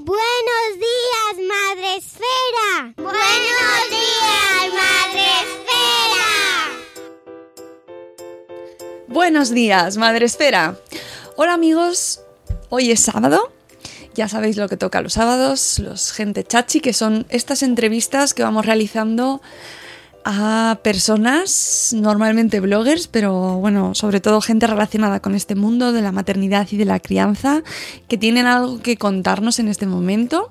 [0.00, 2.94] Buenos días, Madre Esfera.
[2.96, 6.28] Buenos días, Madre Esfera.
[9.08, 10.76] Buenos días, Madre Esfera.
[11.34, 12.20] Hola amigos,
[12.68, 13.52] hoy es sábado.
[14.14, 18.44] Ya sabéis lo que toca los sábados, los gente chachi, que son estas entrevistas que
[18.44, 19.42] vamos realizando
[20.24, 26.12] a personas, normalmente bloggers, pero bueno, sobre todo gente relacionada con este mundo de la
[26.12, 27.62] maternidad y de la crianza,
[28.08, 30.50] que tienen algo que contarnos en este momento.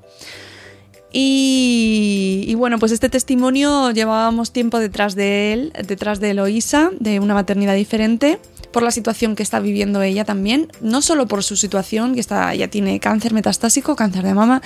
[1.12, 7.20] Y, y, bueno, pues este testimonio llevábamos tiempo detrás de él, detrás de Eloísa, de
[7.20, 8.40] una maternidad diferente,
[8.78, 12.54] por la situación que está viviendo ella también, no solo por su situación, que está,
[12.54, 14.62] ella tiene cáncer metastásico, cáncer de mama,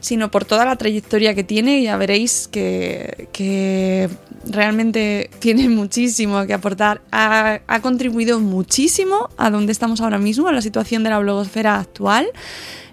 [0.00, 4.10] sino por toda la trayectoria que tiene, ya veréis que, que
[4.44, 10.52] realmente tiene muchísimo que aportar, ha, ha contribuido muchísimo a donde estamos ahora mismo, a
[10.52, 12.26] la situación de la blogosfera actual.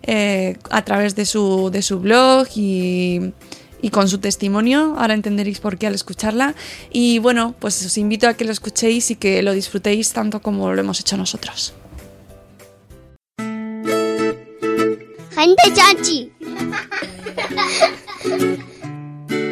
[0.05, 3.31] Eh, a través de su, de su blog y,
[3.83, 4.95] y, con su testimonio.
[4.97, 6.55] Ahora entenderéis por qué al escucharla.
[6.91, 10.73] Y bueno, pues os invito a que lo escuchéis y que lo disfrutéis tanto como
[10.73, 11.73] lo hemos hecho nosotros.
[15.35, 16.31] Gente chachi.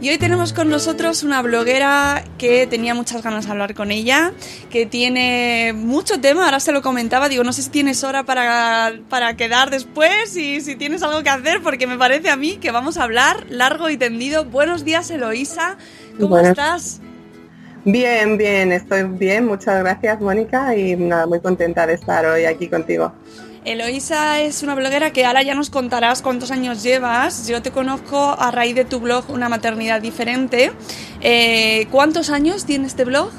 [0.08, 4.32] Y hoy tenemos con nosotros una bloguera que tenía muchas ganas de hablar con ella,
[4.70, 8.94] que tiene mucho tema, ahora se lo comentaba, digo, no sé si tienes hora para,
[9.10, 12.72] para quedar después y si tienes algo que hacer, porque me parece a mí que
[12.72, 14.46] vamos a hablar largo y tendido.
[14.46, 15.76] Buenos días, Eloísa,
[16.16, 16.52] ¿cómo Buenas.
[16.52, 17.02] estás?
[17.84, 22.70] Bien, bien, estoy bien, muchas gracias Mónica y nada, muy contenta de estar hoy aquí
[22.70, 23.12] contigo.
[23.68, 27.50] Eloísa es una bloguera que ahora ya nos contarás cuántos años llevas.
[27.50, 30.72] Yo te conozco a raíz de tu blog Una maternidad diferente.
[31.20, 33.30] Eh, ¿Cuántos años tiene este blog?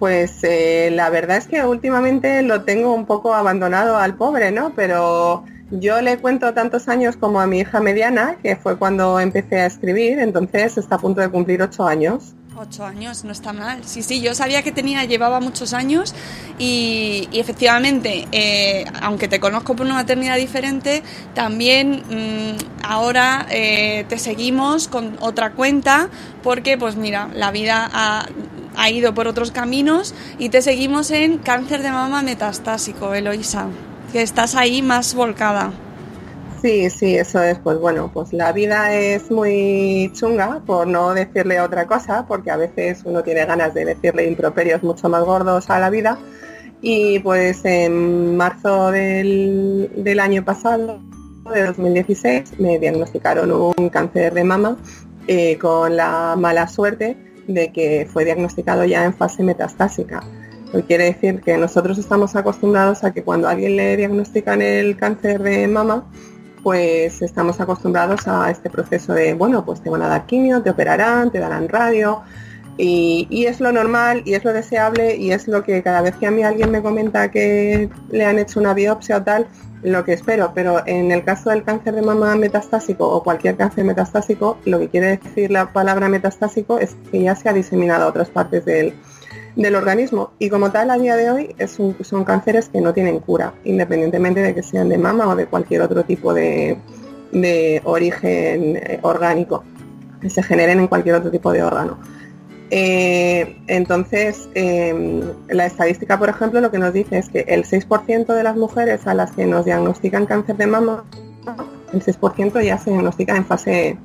[0.00, 4.72] Pues eh, la verdad es que últimamente lo tengo un poco abandonado al pobre, ¿no?
[4.74, 9.60] Pero yo le cuento tantos años como a mi hija mediana, que fue cuando empecé
[9.60, 12.34] a escribir, entonces está a punto de cumplir ocho años.
[12.56, 13.82] Ocho años, no está mal.
[13.84, 16.14] Sí, sí, yo sabía que tenía, llevaba muchos años
[16.56, 21.02] y, y efectivamente, eh, aunque te conozco por una maternidad diferente,
[21.34, 26.10] también mmm, ahora eh, te seguimos con otra cuenta
[26.44, 28.28] porque, pues mira, la vida ha,
[28.76, 33.66] ha, ido por otros caminos y te seguimos en cáncer de mama metastásico, Eloisa,
[34.12, 35.72] que estás ahí más volcada.
[36.64, 41.60] Sí, sí, eso es, pues bueno, pues la vida es muy chunga, por no decirle
[41.60, 45.78] otra cosa, porque a veces uno tiene ganas de decirle improperios mucho más gordos a
[45.78, 46.18] la vida.
[46.80, 51.00] Y pues en marzo del, del año pasado,
[51.52, 54.78] de 2016, me diagnosticaron un cáncer de mama
[55.26, 60.22] eh, con la mala suerte de que fue diagnosticado ya en fase metastásica.
[60.86, 65.42] Quiere decir que nosotros estamos acostumbrados a que cuando a alguien le diagnostican el cáncer
[65.42, 66.10] de mama,
[66.64, 70.70] pues estamos acostumbrados a este proceso de, bueno, pues te van a dar quimio, te
[70.70, 72.22] operarán, te darán radio,
[72.78, 76.16] y, y, es lo normal y es lo deseable y es lo que cada vez
[76.16, 79.46] que a mí alguien me comenta que le han hecho una biopsia o tal,
[79.82, 80.52] lo que espero.
[80.54, 84.88] Pero en el caso del cáncer de mama metastásico o cualquier cáncer metastásico, lo que
[84.88, 88.94] quiere decir la palabra metastásico es que ya se ha diseminado a otras partes del,
[89.56, 92.92] del organismo y como tal a día de hoy es un, son cánceres que no
[92.92, 96.78] tienen cura, independientemente de que sean de mama o de cualquier otro tipo de,
[97.32, 99.64] de origen eh, orgánico,
[100.20, 101.98] que se generen en cualquier otro tipo de órgano.
[102.70, 108.34] Eh, entonces, em, la estadística, por ejemplo, lo que nos dice es que el 6%
[108.34, 111.04] de las mujeres a las que nos diagnostican cáncer de mama,
[111.92, 113.96] el 6% ya se diagnostica en fase,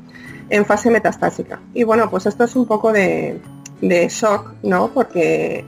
[0.49, 1.59] en fase metastásica.
[1.73, 3.39] Y bueno, pues esto es un poco de,
[3.81, 4.89] shock, ¿no?
[4.93, 5.65] Porque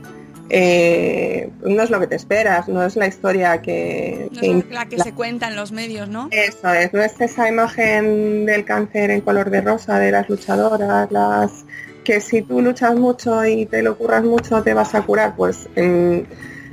[0.54, 4.28] eh, no es lo que te esperas, no es la historia que...
[4.30, 6.28] es la que se cuenta en los medios, ¿no?
[6.30, 11.10] Eso es, no es esa imagen del cáncer en color de rosa de las luchadoras,
[11.10, 11.64] las
[12.04, 15.68] que si tú luchas mucho y te lo curras mucho te vas a curar, pues
[15.76, 16.26] en,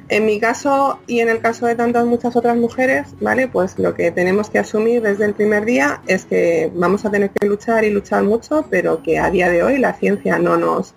[0.09, 3.47] mi caso y en el caso de tantas muchas otras mujeres, ¿vale?
[3.47, 7.29] Pues lo que tenemos que asumir desde el primer día es que vamos a tener
[7.29, 10.95] que luchar y luchar mucho, pero que a día de hoy la ciencia no nos,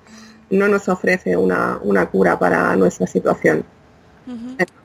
[0.53, 3.65] no nos ofrece una, cura para nuestra situación.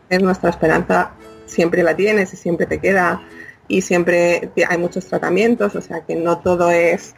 [0.10, 1.12] Es nuestra esperanza
[1.46, 3.22] siempre la tienes y siempre te queda
[3.68, 7.16] y siempre hay muchos tratamientos, o sea que no todo es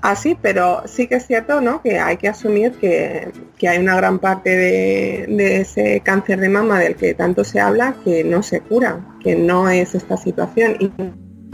[0.00, 1.82] así, pero sí que es cierto ¿no?
[1.82, 3.32] que hay que asumir que,
[3.66, 8.22] hay una gran parte de, ese cáncer de mama del que tanto se habla que
[8.22, 10.76] no se cura, que no es esta situación.
[10.78, 10.92] Y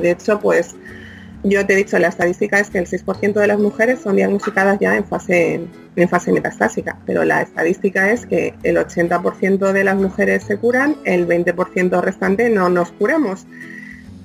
[0.02, 0.75] de hecho, pues
[1.44, 4.79] yo te he dicho, la estadística es que el 6% de las mujeres son diagnosticadas
[4.81, 5.61] ya en fase,
[5.96, 10.96] en fase metastásica, pero la estadística es que el 80% de las mujeres se curan,
[11.05, 13.46] el 20% restante no nos curamos.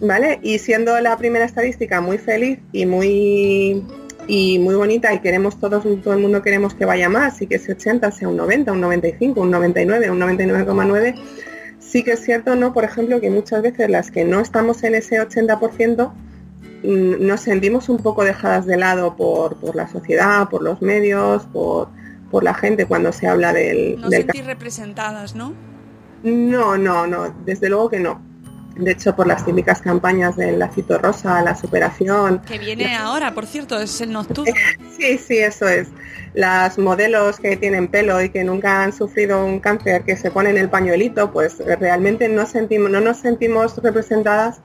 [0.03, 0.39] ¿vale?
[0.43, 3.83] Y siendo la primera estadística muy feliz y muy
[4.27, 7.55] y muy bonita y queremos todos, todo el mundo queremos que vaya más y que
[7.55, 11.15] ese 80 sea un 90, un 95, un 99, un 99,9,
[11.79, 12.73] sí que es cierto, ¿no?
[12.73, 16.32] Por ejemplo, que muchas veces las que no estamos en ese 80% mm,
[16.83, 21.89] nos sentimos un poco dejadas de lado por, la sociedad, por los medios, por,
[22.41, 24.01] la gente cuando se habla del...
[24.01, 24.27] No del...
[24.27, 25.53] representadas, ¿no?
[26.23, 28.33] No, no, no, desde luego que no
[28.75, 32.39] de hecho por las típicas campañas del lacito rosa, la superación.
[32.39, 34.53] Que viene ahora, por cierto, es el nocturno.
[34.97, 35.89] Sí, sí, eso es.
[36.33, 40.55] Las modelos que tienen pelo y que nunca han sufrido un cáncer, que se ponen
[40.55, 44.61] el pañuelito, pues realmente no, sentimos, no nos sentimos representadas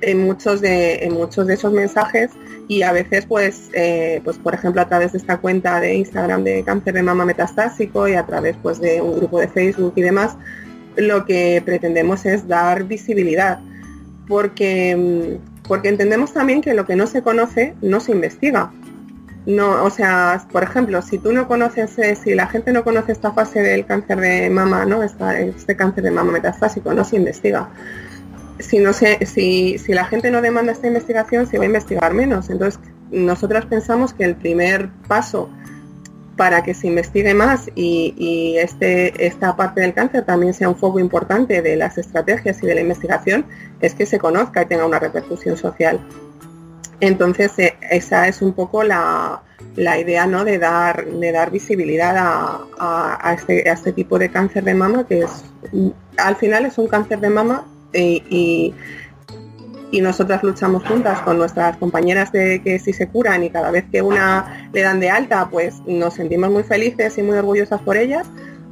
[0.00, 2.30] en muchos de, en muchos de esos mensajes
[2.68, 6.44] y a veces pues, eh, pues por ejemplo a través de esta cuenta de Instagram
[6.44, 10.02] de cáncer de mama metastásico y a través pues de un grupo de Facebook y
[10.02, 10.36] demás,
[10.96, 13.60] lo que pretendemos es dar visibilidad,
[14.28, 18.72] porque, mm, porque entendemos también que lo que no se conoce no se investiga.
[19.46, 23.12] No, o sea, por ejemplo, si tú no conoces, eh, si la gente no conoce
[23.12, 25.04] esta fase del cáncer de mama, ¿no?
[25.04, 27.68] este cáncer de mama metastásico, no se investiga.
[28.58, 32.14] Si, no se, si, si la gente no demanda esta investigación, se va a investigar
[32.14, 32.50] menos.
[32.50, 32.80] Entonces,
[33.10, 35.48] nosotros pensamos que el primer paso
[36.36, 40.98] para que se investigue más y, este, esta parte del cáncer también sea un foco
[40.98, 43.46] importante de las estrategias y de la investigación,
[43.80, 45.98] es que se conozca y tenga una repercusión social.
[47.00, 49.42] Entonces, eh, esa es un poco la,
[49.76, 50.44] idea ¿no?
[50.44, 55.20] de, dar, de dar visibilidad a, este, a, este, tipo de cáncer de mama, que
[55.20, 55.44] es
[56.16, 58.74] al final es un cáncer de mama eh, y
[59.90, 63.84] y nosotras luchamos juntas con nuestras compañeras de que si se curan y cada vez
[63.90, 67.96] que una le dan de alta, pues nos sentimos muy felices y muy orgullosas por
[67.96, 68.26] ellas,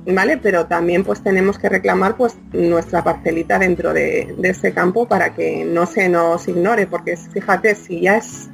[0.06, 0.38] ¿vale?
[0.38, 5.64] Pero también pues tenemos que reclamar pues nuestra parcelita dentro de, ese campo para que
[5.64, 8.48] no se nos ignore, porque fíjate, si ya es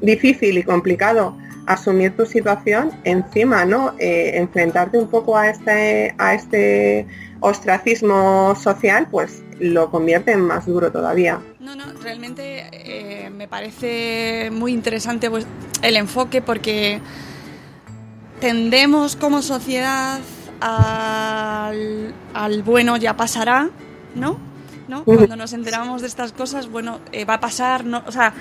[0.00, 1.36] difícil y complicado
[1.68, 3.94] asumir tu situación, encima, ¿no?
[3.98, 7.06] Eh, enfrentarte un poco a este, a este
[7.40, 11.40] ostracismo social, pues lo convierte en más duro todavía.
[11.60, 15.46] No, no, realmente eh, me parece muy interesante pues,
[15.82, 17.00] el enfoque porque
[18.40, 20.20] tendemos como sociedad
[20.60, 23.68] al, al bueno ya pasará,
[24.14, 24.38] ¿no?
[24.88, 25.04] ¿No?
[25.04, 28.32] Cuando nos enteramos de estas cosas, bueno, eh, va a pasar, no, o sea,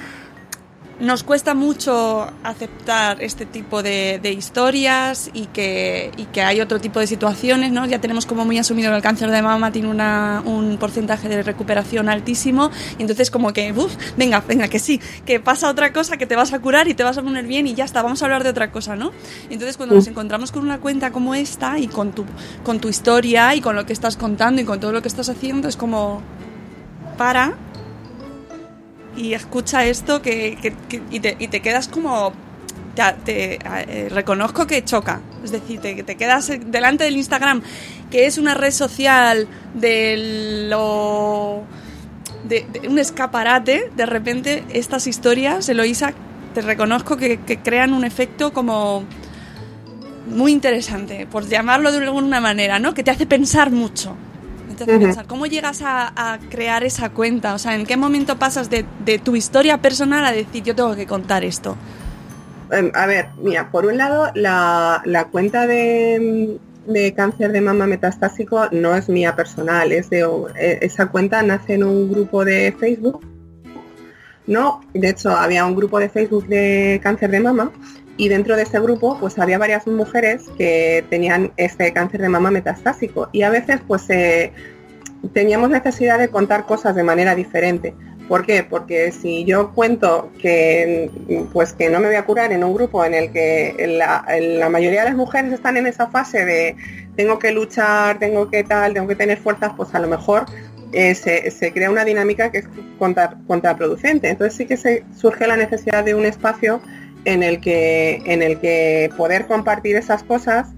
[0.99, 7.07] nos cuesta mucho aceptar este tipo de, historias y que, que, hay otro tipo de
[7.07, 7.85] situaciones, ¿no?
[7.85, 12.09] Ya tenemos como muy asumido que el cáncer de mama tiene un porcentaje de recuperación
[12.09, 16.25] altísimo y entonces como que, uff, venga, venga, que sí, que pasa otra cosa, que
[16.25, 18.25] te vas a curar y te vas a poner bien y ya está, vamos a
[18.25, 19.11] hablar de otra cosa, ¿no?
[19.49, 22.25] Y entonces cuando nos encontramos con una cuenta como esta y con tu,
[22.63, 25.29] con tu historia y con lo que estás contando y con todo lo que estás
[25.29, 26.21] haciendo, es como,
[27.17, 27.55] para,
[29.17, 30.57] y escucha esto que,
[31.09, 32.31] y, te, y, te, quedas como...
[33.25, 35.21] Te, eh, reconozco que choca.
[35.43, 37.61] Es decir, te, te quedas delante del Instagram,
[38.09, 41.63] que es una red social de lo...
[42.45, 46.13] De, un escaparate, de repente estas historias, Eloisa,
[46.53, 49.03] te reconozco que, que crean un efecto como
[50.27, 52.93] muy interesante, por llamarlo de alguna manera, ¿no?
[52.93, 54.15] Que te hace pensar mucho.
[54.77, 57.53] Te hace pensar, ¿cómo llegas a, a crear esa cuenta?
[57.53, 60.95] O sea, ¿en qué momento pasas de, de tu historia personal a decir, yo tengo
[60.95, 61.75] que contar esto?
[62.71, 67.87] Em, a ver, mira, por un lado, la, la cuenta de, de cáncer de mama
[67.87, 70.21] metastásico no es mía personal, es de
[70.59, 73.25] eh, esa cuenta nace en un grupo de Facebook.
[74.47, 77.71] No, de hecho había un grupo de Facebook de cáncer de mama
[78.17, 82.51] y dentro de ese grupo pues había varias mujeres que tenían este cáncer de mama
[82.51, 84.51] metastásico y a veces pues eh,
[85.33, 87.93] teníamos necesidad de contar cosas de manera diferente.
[88.27, 88.63] ¿Por qué?
[88.63, 91.09] Porque si yo cuento que
[91.53, 95.01] pues que no me voy a curar en un grupo en el que la, mayoría
[95.01, 96.75] de las mujeres están en esa fase de
[97.15, 100.45] tengo que luchar, tengo que tal, tengo que tener fuerzas, pues a lo mejor
[100.91, 102.69] eh, se, se, crea una dinámica que es
[102.99, 104.29] contra, contraproducente.
[104.29, 106.81] Entonces sí que se, surge la necesidad de un espacio
[107.27, 110.69] en el que, en el que poder compartir esas cosas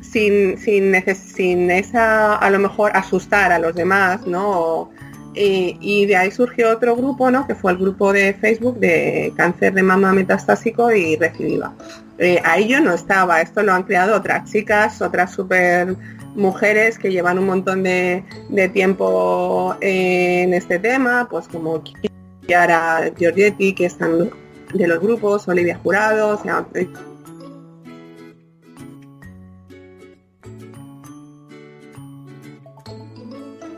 [0.00, 4.90] sin, sin, sin esa, a lo mejor, asustar a los demás, ¿no?
[5.34, 7.46] Y, de ahí surgió otro grupo, ¿no?
[7.46, 11.72] Que fue el grupo de Facebook de cáncer de mama metastásico y recidiva.
[12.18, 15.96] Eh, ahí yo no estaba, esto lo han creado otras chicas, otras super
[16.34, 18.24] mujeres que llevan un montón de,
[18.74, 21.82] tiempo en este tema, pues como
[22.46, 24.30] Chiara Giorgetti, que están
[24.72, 26.66] de los grupos, Olivia Jurado, o sea,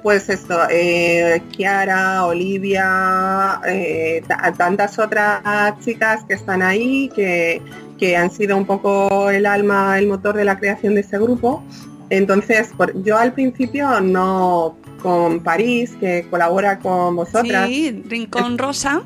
[0.04, 4.22] pues esto, eh, Kiara, Olivia, eh,
[4.58, 5.40] tantas otras
[5.82, 7.62] chicas que están ahí, que,
[7.98, 11.64] que, han sido un poco el alma, el motor de la creación de ese grupo.
[12.10, 17.66] Entonces, por, yo al principio no con París, que colabora con vosotras.
[17.66, 19.02] Sí, Rincón Rosa.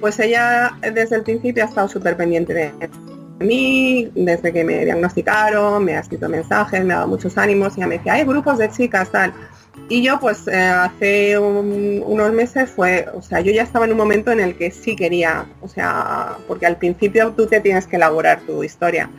[0.00, 2.72] Pues ella desde el principio ha estado súper pendiente de
[3.40, 7.80] mí, desde que me diagnosticaron, me ha escrito mensajes, me ha dado muchos ánimos y
[7.80, 9.32] me decía, hay grupos de chicas, tal.
[9.88, 13.96] Y yo pues eh, hace unos meses fue, o sea, yo ya estaba en un
[13.96, 17.96] momento en el que sí quería, o sea, porque al principio tú te tienes que
[17.96, 19.10] elaborar tu historia.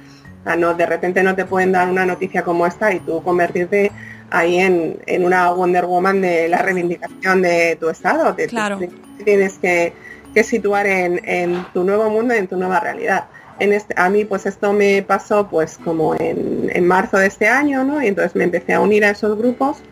[0.42, 3.22] O sea, no, de repente no te pueden dar una noticia como esta y tú
[3.22, 3.92] convertirte
[4.30, 8.34] ahí en, una Wonder Woman de la reivindicación de tu estado.
[8.34, 8.80] Te, claro.
[9.24, 9.94] tienes que,
[10.44, 13.26] situar en, tu nuevo mundo, en tu nueva realidad.
[13.60, 17.48] En este, a mí pues esto me pasó pues como en, en marzo de este
[17.48, 18.02] año, ¿no?
[18.02, 19.84] Y entonces me empecé a unir a esos grupos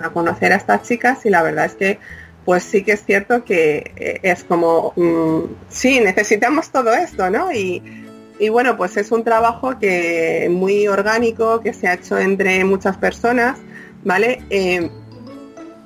[0.00, 1.98] a conocer a estas chicas y la verdad es que
[2.44, 7.52] pues sí que es cierto que eh, es como, mm, sí, necesitamos todo esto, ¿no?
[7.52, 7.82] Y,
[8.50, 13.58] bueno, pues es un trabajo que muy orgánico, que se ha hecho entre muchas personas,
[14.02, 14.42] ¿vale?
[14.48, 14.90] Eh,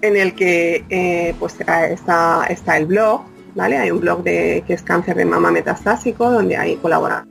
[0.03, 3.23] en el que eh, pues está, está el blog,
[3.59, 7.27] Hay un blog de, que es cáncer de mama metastásico, donde ahí colaboramos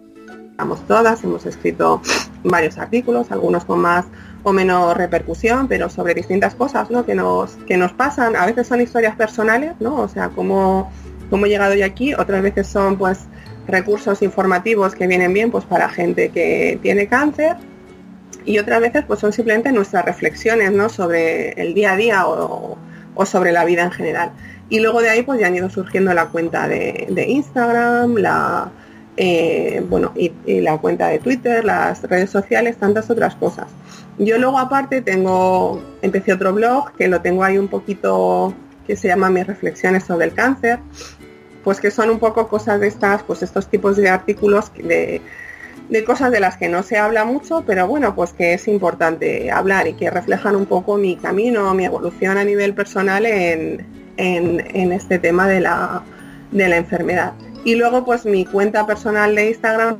[0.87, 2.01] todas, hemos escrito
[2.43, 4.05] varios artículos, algunos con más
[4.43, 7.05] o menos repercusión, pero sobre distintas cosas ¿no?
[7.05, 8.35] que, nos, que nos pasan.
[8.35, 9.95] A veces son historias personales, ¿no?
[9.95, 10.91] O sea, cómo,
[11.29, 13.25] cómo he llegado yo aquí, otras veces son pues
[13.67, 17.57] recursos informativos que vienen bien pues para gente que tiene cáncer
[18.45, 20.89] y otras veces pues son simplemente nuestras reflexiones ¿no?
[20.89, 22.77] sobre el día a día o,
[23.25, 24.31] sobre la vida en general.
[24.71, 28.71] Y luego de ahí pues ya han ido surgiendo la cuenta de, de Instagram, la,
[29.17, 33.67] eh, bueno, y, la cuenta de Twitter, las redes sociales, tantas otras cosas.
[34.17, 38.53] Yo luego aparte tengo, empecé otro blog que lo tengo ahí un poquito,
[38.87, 40.79] que se llama Mis reflexiones sobre el cáncer,
[41.65, 45.21] pues que son un poco cosas de estas, pues estos tipos de artículos de,
[45.89, 49.51] de cosas de las que no se habla mucho, pero bueno, pues que es importante
[49.51, 54.91] hablar y que reflejan un poco mi camino, mi evolución a nivel personal en, en,
[54.91, 56.03] este tema de la,
[56.51, 57.33] de la enfermedad.
[57.63, 59.97] Y luego pues mi cuenta personal de Instagram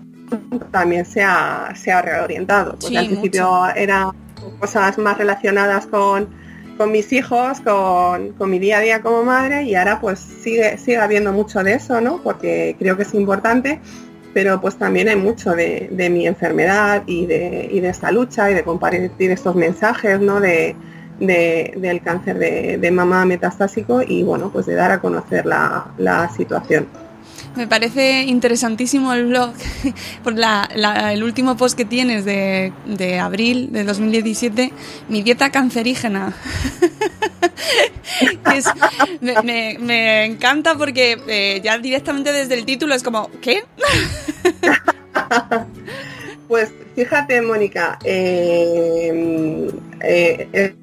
[0.72, 4.12] también se ha, se ha reorientado, porque al principio eran
[4.60, 6.30] cosas más relacionadas con,
[6.78, 10.78] con mis hijos, con, con, mi día a día como madre y ahora pues sigue,
[10.78, 12.22] sigue habiendo mucho de eso, ¿no?
[12.24, 13.80] Porque creo que es importante,
[14.34, 18.50] pero pues también hay mucho de, de mi enfermedad y de, y de esta lucha
[18.50, 20.40] y de compartir estos mensajes, ¿no?
[20.40, 20.76] De,
[21.22, 25.94] de, del cáncer de, de, mama metastásico y bueno, pues de dar a conocer la,
[25.98, 26.88] la situación.
[27.56, 29.54] Me parece interesantísimo el blog,
[30.24, 30.70] por la,
[31.14, 34.72] el último post que tienes de, de, abril de 2017,
[35.10, 36.34] mi dieta cancerígena.
[39.22, 43.64] me, me, encanta porque eh, ya directamente desde el título es como, ¿qué?
[46.48, 49.70] pues fíjate, Mónica, eh,
[50.02, 50.76] eh,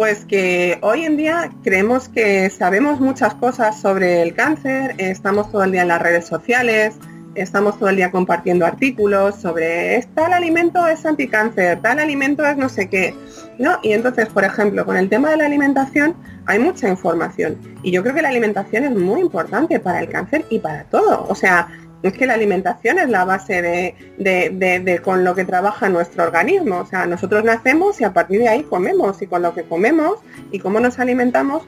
[0.00, 5.62] Pues que hoy en día creemos que sabemos muchas cosas sobre el cáncer, estamos todo
[5.62, 6.94] el día en las redes sociales,
[7.34, 12.70] estamos todo el día compartiendo artículos sobre tal alimento es anticáncer, tal alimento es no
[12.70, 13.14] sé qué,
[13.58, 13.78] ¿no?
[13.82, 16.16] Y entonces, por ejemplo, con el tema de la alimentación
[16.46, 20.46] hay mucha información y yo creo que la alimentación es muy importante para el cáncer
[20.48, 21.26] y para todo.
[21.28, 21.68] O sea,
[22.02, 26.78] es que la alimentación es la base de, de, con lo que trabaja nuestro organismo.
[26.78, 30.18] O sea, nosotros nacemos y a partir de ahí comemos y con lo que comemos
[30.50, 31.62] y cómo nos alimentamos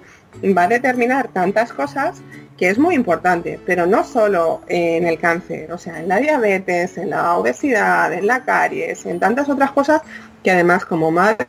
[0.56, 2.22] va a determinar tantas cosas
[2.56, 6.96] que es muy importante, pero no solo en el cáncer, o sea, en la diabetes,
[6.96, 10.02] en la obesidad, en la caries, en tantas otras cosas
[10.42, 11.48] que además como madres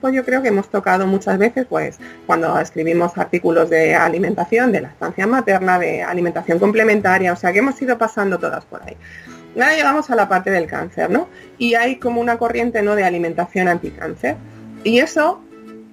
[0.00, 4.80] pues yo creo que hemos tocado muchas veces pues cuando escribimos artículos de alimentación, de
[4.80, 8.96] la estancia materna, de alimentación complementaria, o sea que hemos ido pasando todas por ahí.
[9.54, 11.28] Ahora llegamos a la parte del cáncer, ¿no?
[11.56, 12.96] Y hay como una corriente ¿no?
[12.96, 14.36] de alimentación anticáncer.
[14.82, 15.40] Y eso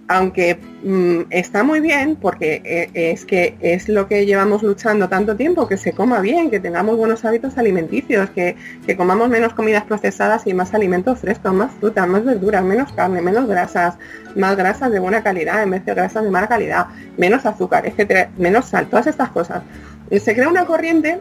[0.08, 5.36] aunque mm, está muy bien porque eh, es que es lo que llevamos luchando tanto
[5.36, 8.56] tiempo, que se coma bien, que tengamos buenos hábitos alimenticios, que,
[8.96, 13.48] comamos menos comidas procesadas y más alimentos frescos, más fruta, más verduras, menos carne, menos
[13.48, 13.98] grasas,
[14.36, 16.88] más grasas de buena calidad en vez de grasas de mala calidad,
[17.18, 19.64] menos azúcar, etcétera, menos sal, todas estas cosas.
[20.10, 21.20] Y se crea una corriente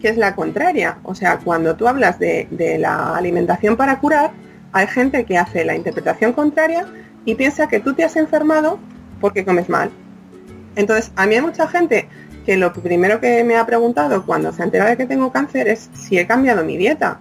[0.00, 0.98] que es la contraria.
[1.04, 4.32] O sea, cuando tú hablas de la alimentación para curar,
[4.72, 6.86] hay gente que hace la interpretación contraria
[7.24, 8.78] y piensa que tú te has enfermado
[9.20, 9.90] porque comes mal.
[10.76, 12.08] Entonces, a mí hay mucha gente
[12.44, 15.90] que lo primero que me ha preguntado cuando se entera de que tengo cáncer es
[15.94, 17.20] si he cambiado mi dieta.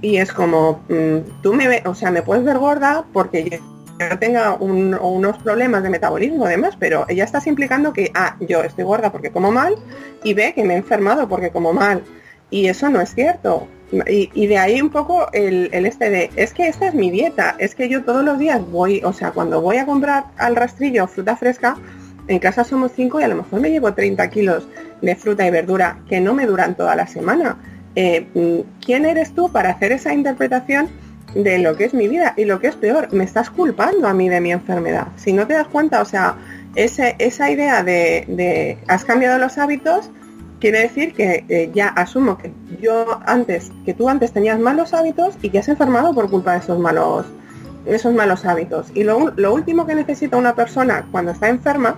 [0.00, 3.60] Y es como, mm, tú me, o sea, me puedes ver gorda porque
[3.98, 8.84] yo tenga unos problemas de metabolismo además, pero ya estás implicando que, ah, yo estoy
[8.84, 9.74] gorda porque como mal
[10.22, 12.02] y ve que me he enfermado porque como mal.
[12.50, 13.68] Y eso no es cierto.
[13.90, 17.74] Y, de ahí un poco el, este de, es que esta es mi dieta, es
[17.74, 21.36] que yo todos los días voy, o sea, cuando voy a comprar al rastrillo fruta
[21.36, 21.76] fresca,
[22.28, 24.68] en casa somos cinco y a lo mejor me llevo 30 kilos
[25.00, 27.56] de fruta y verdura que no me duran toda la semana.
[27.96, 30.90] Eh, mm, ¿Quién eres tú para hacer esa interpretación
[31.34, 32.34] de lo que es mi vida?
[32.36, 35.08] Y lo que es peor, me estás culpando a mí de mi enfermedad.
[35.16, 36.36] Si no te das cuenta, o sea,
[36.74, 40.10] ese, esa idea de, de has cambiado los hábitos,
[40.60, 45.36] quiere decir que eh, ya asumo que yo antes, que tú antes tenías malos hábitos
[45.42, 47.26] y que has enfermado por culpa de esos malos,
[47.86, 48.88] esos malos hábitos.
[48.94, 49.18] Y lo,
[49.52, 51.96] último que necesita una persona cuando está enferma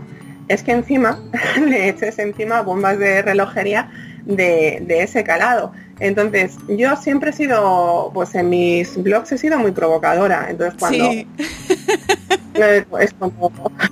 [0.48, 1.18] es que encima
[1.60, 3.90] le eches encima bombas de relojería
[4.24, 5.72] de, ese calado.
[6.00, 10.46] Entonces, yo siempre he sido, pues en mis blogs he sido muy provocadora.
[10.48, 11.10] Entonces, cuando
[12.88, 13.14] pues,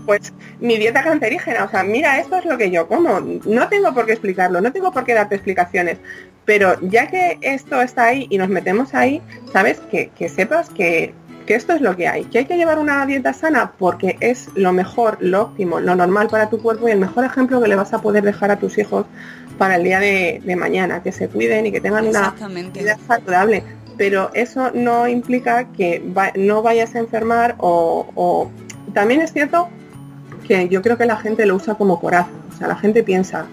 [0.06, 3.20] pues mi dieta cancerígena, o sea, mira, esto es lo que yo como.
[3.20, 5.98] No tengo por qué explicarlo, no tengo por qué darte explicaciones.
[6.46, 11.12] Pero ya que esto está ahí y nos metemos ahí, sabes que, sepas que,
[11.44, 14.48] que esto es lo que hay, que hay que llevar una dieta sana porque es
[14.54, 17.76] lo mejor, lo óptimo, lo normal para tu cuerpo y el mejor ejemplo que le
[17.76, 19.04] vas a poder dejar a tus hijos
[19.58, 22.34] para el día de, mañana, que se cuiden y que tengan una
[22.72, 23.64] vida saludable.
[23.98, 26.02] Pero eso no implica que
[26.36, 28.50] no vayas a enfermar o,
[28.94, 29.68] también es cierto
[30.46, 32.30] que yo creo que la gente lo usa como coraza.
[32.54, 33.46] O sea, la gente piensa,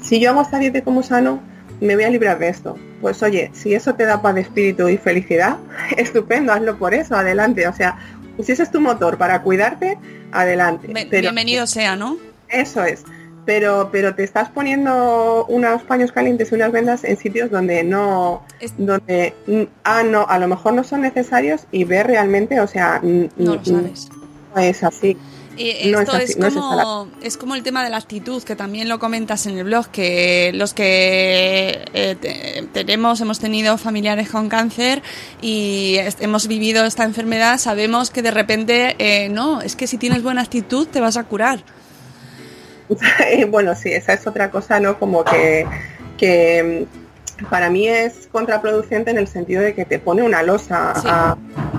[0.00, 1.40] si yo hago esta dieta como sano,
[1.80, 2.78] me voy a librar de esto.
[3.00, 5.58] Pues oye, si eso te da paz de espíritu y felicidad,
[5.96, 7.66] estupendo, hazlo por eso, adelante.
[7.66, 7.98] O sea,
[8.42, 9.98] si ese es tu motor para cuidarte,
[10.30, 10.88] adelante.
[11.10, 12.16] bienvenido sea, ¿no?
[12.48, 13.04] Eso es
[13.48, 18.42] pero, pero te estás poniendo unos paños calientes y unas vendas en sitios donde no,
[18.76, 23.00] donde, mm, ah, no, a lo mejor no son necesarios y ver realmente, o sea,
[23.02, 24.10] no lo sabes.
[24.54, 25.16] No es así.
[25.56, 29.56] esto es, como, es, como el tema de la actitud, que también lo comentas en
[29.56, 35.02] el blog, que los que eh, tenemos, hemos tenido familiares con cáncer
[35.40, 40.22] y hemos vivido esta enfermedad, sabemos que de repente, eh, no, es que si tienes
[40.22, 41.64] buena actitud te vas a curar.
[43.50, 44.98] bueno, sí, esa es otra cosa, ¿no?
[44.98, 45.66] Como que,
[46.16, 46.86] que
[47.40, 51.36] mm, para mí es contraproducente en el sentido de que te pone una losa,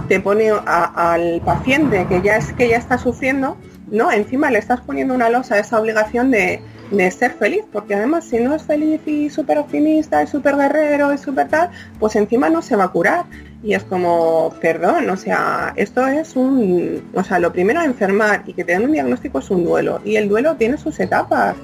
[0.08, 3.58] te pone al paciente que ya es que ya está sufriendo,
[3.92, 4.12] ¿no?
[4.12, 8.40] Encima le estás poniendo una losa, esa obligación de, de ser feliz, porque además si
[8.40, 12.62] no es feliz y súper optimista, y súper guerrero, y súper tal, pues encima no
[12.62, 13.26] se va a curar.
[13.62, 18.54] Y es como, perdón, o sea, esto es un, o sea, lo primero enfermar y
[18.54, 20.02] que te den un diagnóstico es un duelo.
[20.06, 21.56] Y el duelo tiene sus etapas.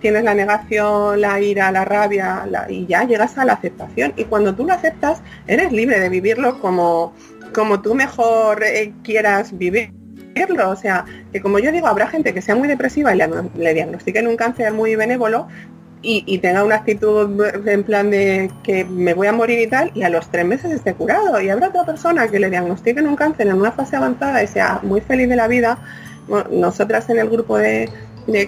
[0.00, 4.12] Tienes la negación, la ira, la rabia, y ya llegas a la aceptación.
[4.16, 7.14] Y cuando tú lo aceptas, eres libre de vivirlo como,
[7.54, 9.56] como tú mejor eh, quieras
[10.66, 14.26] O sea, que como yo digo, habrá gente que sea muy depresiva y le, diagnostiquen
[14.26, 15.48] un cáncer muy benévolo,
[16.06, 20.02] y, tenga una actitud en plan de que me voy a morir y tal, y
[20.02, 21.40] a los tres meses esté curado.
[21.40, 24.80] Y habrá otra persona que le diagnostiquen un cáncer en una fase avanzada y sea
[24.82, 25.78] muy feliz de la vida.
[26.50, 27.88] nosotras en el grupo de,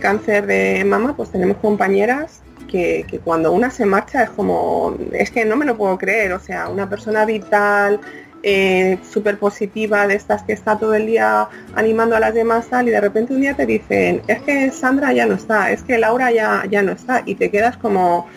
[0.03, 5.31] cáncer de mama, pues tenemos compañeras que, que cuando una se marcha es como, es
[5.31, 8.01] que no me lo puedo creer, o sea, una persona vital,
[8.49, 12.87] eh, súper positiva, de estas que está todo el día animando a las demás tal,
[12.87, 15.99] y de repente un día te dicen, es que Sandra ya no está, es que
[15.99, 18.29] Laura ya, ya no está, y te quedas como,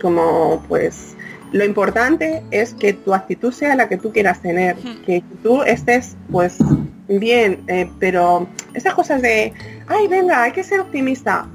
[0.00, 1.16] como pues
[1.50, 6.16] lo importante es que tu actitud sea la que tú quieras tener, que tú estés
[6.30, 6.58] pues
[7.08, 9.52] bien, eh, pero esas cosas de,
[9.88, 11.48] ay, venga, hay que ser optimista,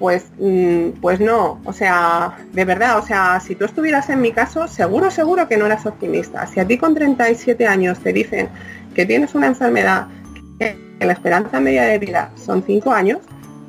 [0.00, 4.32] pues, mm, pues no, o sea, de verdad, o sea, si tú estuvieras en mi
[4.32, 6.46] caso, seguro, seguro que no eras optimista.
[6.46, 8.48] Si a ti con 37 años te dicen
[8.94, 10.08] que tienes una enfermedad,
[10.58, 13.18] que la esperanza media de vida son 5 años,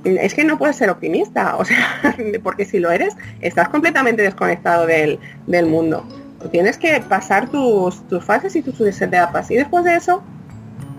[0.06, 4.86] es que no puedes ser optimista, o sea, porque si lo eres, estás completamente desconectado
[4.88, 6.08] del, del mundo.
[6.50, 10.24] Tienes que pasar tus, tus fases y tus etapas y después de eso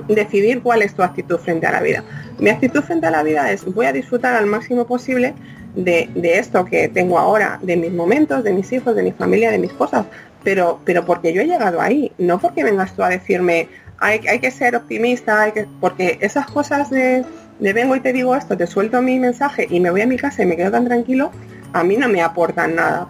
[0.08, 2.04] decidir cuál es tu actitud frente a la vida.
[2.38, 5.34] Mi actitud frente a la vida es voy a disfrutar al máximo posible
[5.74, 9.58] de, esto que tengo ahora, de mis momentos, de mis hijos, de mi familia, de
[9.58, 10.06] mis cosas,
[10.44, 13.68] pero, pero porque yo he llegado ahí, no porque vengas tú a decirme
[13.98, 17.24] hay, hay que ser optimista, hay que, porque esas cosas de,
[17.60, 20.16] de vengo y te digo esto, te suelto mi mensaje y me voy a mi
[20.16, 21.30] casa y me quedo tan tranquilo,
[21.72, 23.06] a mí no me aportan nada.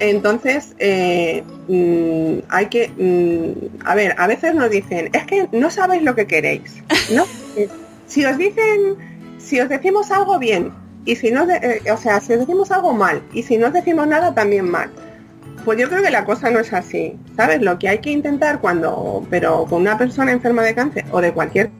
[0.00, 5.70] Entonces, eh, mm, hay que, mm, a ver, a veces nos dicen, es que no
[5.70, 6.82] sabéis lo que queréis,
[7.12, 7.24] ¿no?
[8.06, 8.96] si os dicen,
[9.38, 10.72] si os decimos algo bien,
[11.04, 13.72] y si no, eh, o sea, si os decimos algo mal, y si no os
[13.72, 14.90] decimos nada, también mal.
[15.64, 17.62] Pues yo creo que la cosa no es así, ¿sabes?
[17.62, 21.32] Lo que hay que intentar cuando, pero con una persona enferma de cáncer o de
[21.32, 21.70] cualquier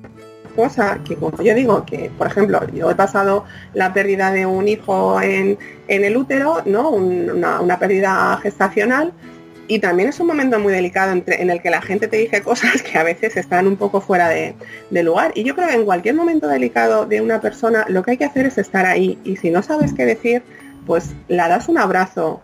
[0.54, 4.68] cosa que como yo digo que por ejemplo yo he pasado la pérdida de un
[4.68, 5.58] hijo en,
[5.88, 9.12] el útero no una, pérdida gestacional
[9.66, 12.82] y también es un momento muy delicado en el que la gente te dice cosas
[12.82, 14.54] que a veces están un poco fuera de,
[14.90, 15.32] lugar.
[15.34, 18.24] Y yo creo que en cualquier momento delicado de una persona lo que hay que
[18.24, 19.18] hacer es estar ahí.
[19.24, 20.42] Y si no sabes qué decir,
[20.86, 22.42] pues la das un abrazo,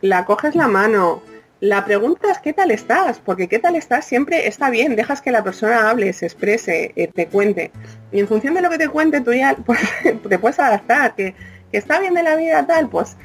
[0.00, 1.22] la coges la mano,
[1.60, 5.32] la pregunta es qué tal estás, porque qué tal estás siempre está bien, dejas que
[5.32, 7.72] la persona hable, se exprese, eh, te cuente.
[8.12, 9.80] Y en función de lo que te cuente, tú ya pues,
[10.28, 11.34] te puedes adaptar, que,
[11.72, 13.16] que, está bien de la vida tal, pues,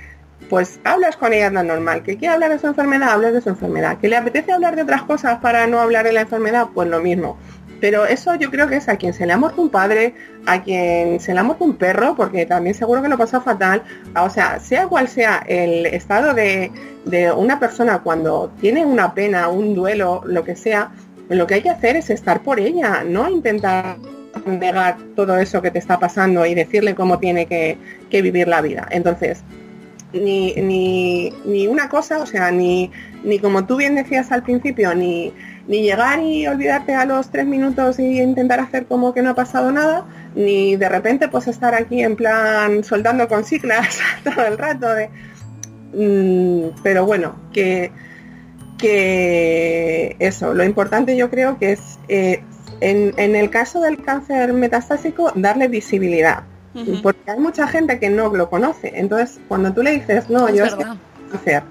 [0.49, 2.03] pues hablas con ella tan normal.
[2.03, 3.97] Que quiere hablar de su enfermedad, hablas de su enfermedad.
[3.97, 6.99] Que le apetece hablar de otras cosas para no hablar de la enfermedad, pues lo
[7.01, 7.37] mismo.
[7.83, 10.61] Pero eso yo creo que es a quien se le ha muerto un padre, a
[10.61, 13.83] quien se le ha muerto un perro, porque también seguro que lo pasa fatal.
[14.17, 16.71] O sea, sea cual sea el estado de,
[17.35, 20.91] una persona cuando tiene una pena, un duelo, lo que sea,
[21.27, 23.97] lo que hay que hacer es estar por ella, no intentar
[24.45, 27.77] negar todo eso que te está pasando y decirle cómo tiene que,
[28.09, 28.87] vivir la vida.
[28.91, 29.43] Entonces,
[30.13, 32.91] ni, ni, ni, una cosa, o sea, ni,
[33.23, 35.33] ni como tú bien decías al principio, ni,
[35.67, 39.35] ni llegar y olvidarte a los tres minutos y intentar hacer como que no ha
[39.35, 44.57] pasado nada, ni de repente pues estar aquí en plan soldando con siglas todo el
[44.57, 45.09] rato de
[45.93, 47.91] mm, pero bueno que
[48.77, 52.43] que eso lo importante yo creo que es eh,
[52.81, 56.43] en, en, el caso del cáncer metastásico darle visibilidad
[57.01, 60.65] porque hay mucha gente que no lo conoce entonces cuando tú le dices no yo
[60.65, 61.63] es cáncer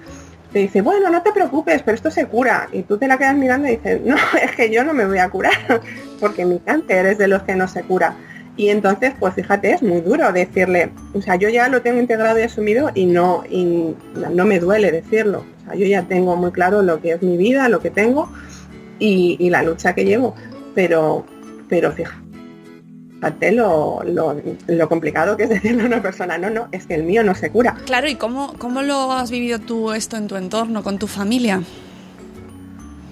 [0.53, 2.69] te dice, bueno, no te preocupes, pero esto se cura.
[2.71, 5.17] Y tú te la quedas mirando y dices, no, es que yo no me voy
[5.17, 5.81] a curar,
[6.19, 8.15] porque mi cáncer es de los que no se cura.
[8.55, 12.37] Y entonces, pues fíjate, es muy duro decirle, o sea, yo ya lo tengo integrado
[12.37, 13.95] y asumido y no, y
[14.31, 15.43] no me duele decirlo.
[15.63, 18.29] O sea, yo ya tengo muy claro lo que es mi vida, lo que tengo
[18.99, 20.35] y, y la lucha que llevo.
[20.75, 21.25] Pero,
[21.67, 22.22] pero fíjate
[23.51, 24.01] lo,
[24.67, 27.35] lo, complicado que es decirle a una persona, no, no, es que el mío no
[27.35, 27.75] se cura.
[27.85, 31.61] Claro, ¿y cómo, cómo lo has vivido tú esto en tu entorno, con tu familia?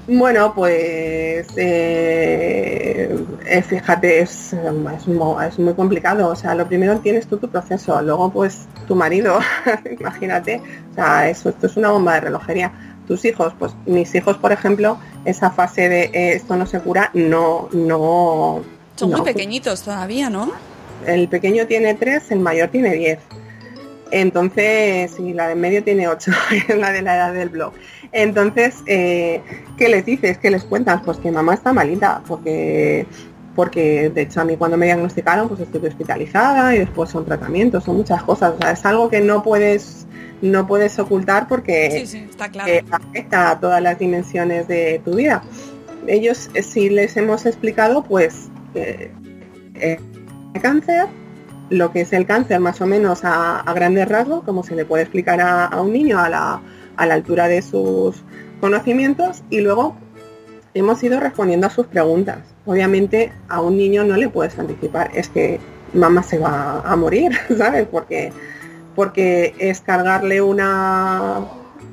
[0.08, 6.28] Bueno, pues eh, eh, fíjate, es, es, muy, complicado.
[6.28, 9.40] O sea, lo primero tienes tú tu proceso, luego pues tu marido,
[10.00, 12.72] imagínate, o sea, eso, esto es una bomba de relojería.
[13.08, 17.12] Tus hijos, pues mis hijos, por ejemplo, esa fase de eh, esto no se cura,
[17.14, 18.62] no, no,
[19.02, 20.52] son muy pequeñitos todavía, ¿no?
[21.06, 23.20] El pequeño tiene tres, el mayor tiene diez.
[24.12, 26.32] Entonces, y la de medio tiene ocho,
[26.68, 27.74] es la de la edad del blog.
[28.12, 29.42] Entonces, eh,
[29.78, 30.38] ¿qué les dices?
[30.38, 31.02] ¿Qué les cuentas?
[31.04, 33.06] Pues que mamá está malita, porque
[33.54, 37.84] porque de hecho a mí cuando me diagnosticaron pues estuve hospitalizada y después son tratamientos,
[37.84, 38.54] son muchas cosas.
[38.56, 40.06] O sea, es algo que no puedes
[40.42, 42.06] no puedes ocultar porque
[42.92, 45.44] afecta a todas las dimensiones de tu vida.
[46.08, 49.12] Ellos, eh, si les hemos explicado, pues eh,
[49.76, 50.00] eh,
[50.62, 51.08] cáncer,
[51.70, 55.04] lo que es el cáncer más o menos a, grandes rasgos, como se le puede
[55.04, 56.62] explicar a, un niño a la,
[56.98, 58.24] altura de sus
[58.60, 59.96] conocimientos y luego
[60.76, 62.40] hemos ido respondiendo a sus preguntas.
[62.66, 65.60] Obviamente a un niño no le puedes anticipar, es que
[65.94, 67.88] mamá se va a morir, ¿sabes?
[67.90, 68.32] Porque
[68.96, 71.46] porque es cargarle una,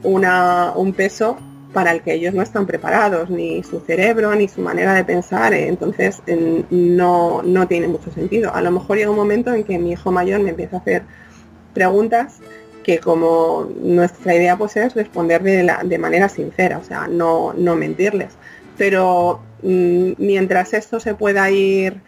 [0.03, 1.39] una, un peso
[1.73, 5.53] para el que ellos no están preparados, ni su cerebro, ni su manera de pensar,
[5.53, 6.23] entonces
[6.71, 8.55] no, no tiene mucho sentido.
[8.55, 11.03] A lo mejor llega un momento en que mi hijo mayor me empieza a hacer
[11.75, 12.39] preguntas
[12.83, 18.31] que como nuestra idea pues es responder de, manera sincera, o sea, no, no mentirles.
[18.79, 22.01] Pero mm, mientras esto se pueda ir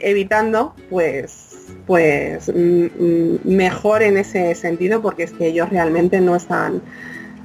[0.00, 6.34] evitando, pues, pues mm, mm, mejor en ese sentido, porque es que ellos realmente no
[6.34, 6.82] están,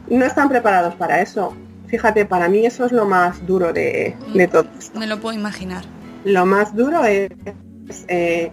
[0.10, 1.54] no están preparados para eso.
[1.88, 4.16] Fíjate, para mí eso es lo más duro de,
[4.52, 4.66] todo
[4.98, 5.84] Me lo puedo imaginar.
[6.24, 7.32] Lo más duro es
[8.08, 8.52] eh,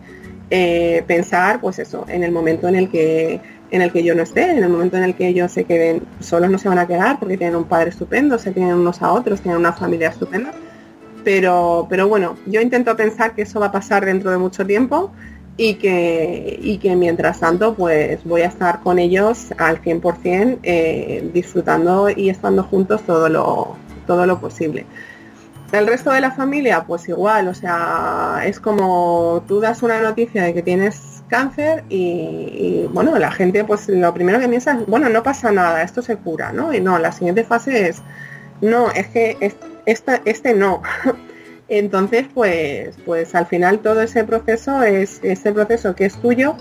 [0.51, 3.41] eh, pensar, pues eso, en el momento en el que
[3.71, 6.03] en el que yo no esté, en el momento en el que ellos se queden
[6.21, 9.13] solos no se van a quedar porque tienen un padre estupendo, se tienen unos a
[9.13, 10.53] otros, tienen una familia estupenda.
[11.25, 15.11] Pero, pero bueno, yo intento pensar que eso va a pasar dentro de mucho tiempo
[15.57, 21.31] y que, y que mientras tanto pues voy a estar con ellos al 100% eh,
[21.33, 24.87] disfrutando y estando juntos todo lo, todo lo posible.
[25.73, 30.45] El resto de la familia pues igual, o sea, es como tú das una noticia
[30.45, 35.09] de que tienes cáncer y, bueno, la gente pues lo primero que piensa es, bueno,
[35.09, 36.73] no pasa nada, esto se cura, ¿no?
[36.73, 38.03] Y no, la siguiente fase es,
[38.61, 39.55] no, es que
[39.87, 40.83] esta, este no.
[41.69, 46.57] Entonces, pues, pues al final todo ese proceso es ese proceso que es tuyo,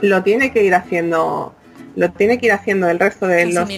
[0.00, 1.54] lo tiene que ir haciendo,
[1.94, 3.68] lo tiene que ir haciendo el resto de los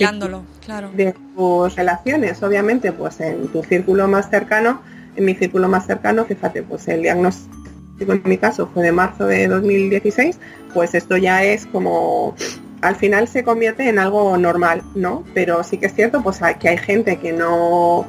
[0.65, 0.91] claro.
[0.95, 4.81] de tus relaciones, obviamente, pues en tu círculo más cercano,
[5.17, 7.63] en mi círculo más cercano, fíjate, pues el diagnóstico
[8.01, 10.39] en mi caso fue de marzo de 2016,
[10.73, 12.35] pues esto ya es como
[12.81, 15.25] al final se convierte en algo normal, ¿no?
[15.35, 18.07] Pero sí que es cierto pues que hay gente que no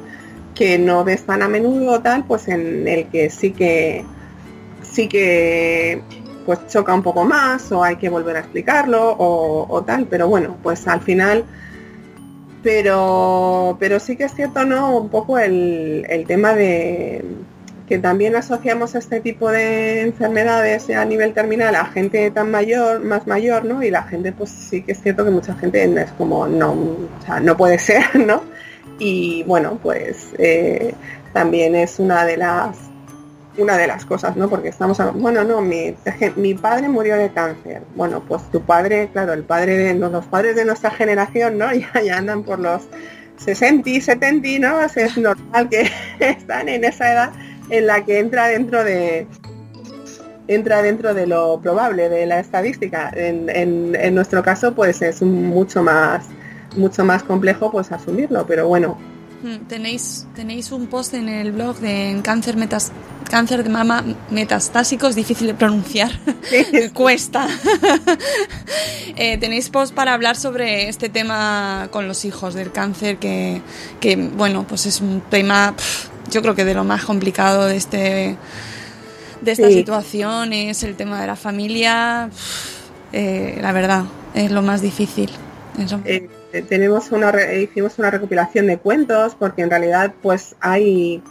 [0.54, 4.04] que no ves tan a menudo tal, pues en el que sí que
[4.82, 6.02] sí que
[6.46, 10.56] pues choca un poco más o hay que volver a explicarlo o, tal, pero bueno,
[10.62, 11.44] pues al final
[12.62, 14.96] pero pero sí que es cierto, ¿no?
[14.98, 17.24] Un poco el, el tema de
[17.88, 23.26] que también asociamos este tipo de enfermedades a nivel terminal a gente tan mayor, más
[23.26, 23.82] mayor, ¿no?
[23.82, 27.08] Y la gente, pues sí que es cierto que mucha gente es como, no, o
[27.24, 28.42] sea, no puede ser, ¿no?
[28.98, 30.94] Y bueno, pues eh,
[31.32, 32.76] también es una de las
[33.56, 34.48] una de las cosas, ¿no?
[34.48, 35.94] Porque estamos hablando, bueno, no, mi,
[36.36, 37.82] mi padre murió de cáncer.
[37.94, 41.66] Bueno, pues tu padre, claro, el padre de los padres de nuestra generación, ¿no?
[41.74, 42.82] Ya, ya andan por los
[43.36, 44.80] 60 y 70, ¿no?
[44.82, 47.32] Es normal que están en esa edad
[47.70, 49.26] en la que entra dentro de
[50.46, 53.10] entra dentro de lo probable de la estadística.
[53.14, 56.26] En, nuestro caso, pues es mucho más
[56.76, 58.98] mucho más complejo pues asumirlo, pero bueno.
[59.42, 62.92] Hmm, tenéis, tenéis un post en el blog de cáncer metas,
[63.30, 66.12] cáncer de mama metastásico, es difícil de pronunciar,
[66.92, 67.48] cuesta.
[69.16, 73.62] Eh, tenéis post para hablar sobre este tema con los hijos del cáncer, que,
[74.00, 75.72] que bueno, pues es un tema
[76.30, 78.36] yo creo que de lo más complicado de este
[79.40, 82.30] de esta situación es el tema de la familia.
[83.12, 85.30] Eh, la verdad, es lo más difícil.
[86.04, 86.28] Eh,
[86.62, 91.22] tenemos una hicimos una recopilación de cuentos porque en realidad pues hay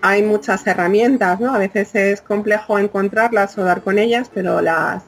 [0.00, 1.54] hay muchas herramientas, ¿no?
[1.54, 5.04] A veces es complejo encontrarlas o dar con ellas, pero las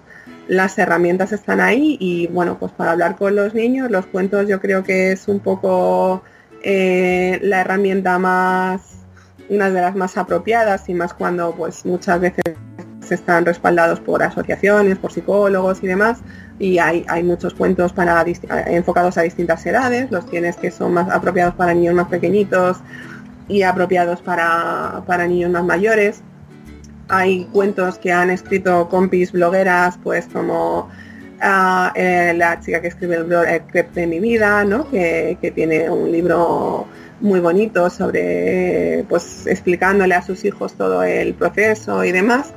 [0.47, 4.61] las herramientas están ahí y bueno, pues para hablar con los niños, los cuentos yo
[4.61, 6.23] creo que es un poco
[6.63, 8.95] eh, la herramienta más
[9.49, 12.45] una de las más apropiadas y más cuando pues muchas veces
[13.11, 16.21] están respaldados por asociaciones, por psicólogos y demás,
[16.59, 18.25] y hay, hay muchos cuentos para
[18.67, 22.79] enfocados a distintas edades, los tienes que son más apropiados para niños más pequeñitos
[23.49, 26.23] y apropiados para, para niños más mayores.
[27.09, 30.89] Hay cuentos que han escrito compis blogueras, pues como
[31.95, 34.89] eh, la chica que escribe el blog El Crep de mi vida, ¿no?
[34.91, 36.87] que, que tiene un libro
[37.21, 42.53] muy bonito sobre, pues explicándole a sus hijos todo el proceso y demás.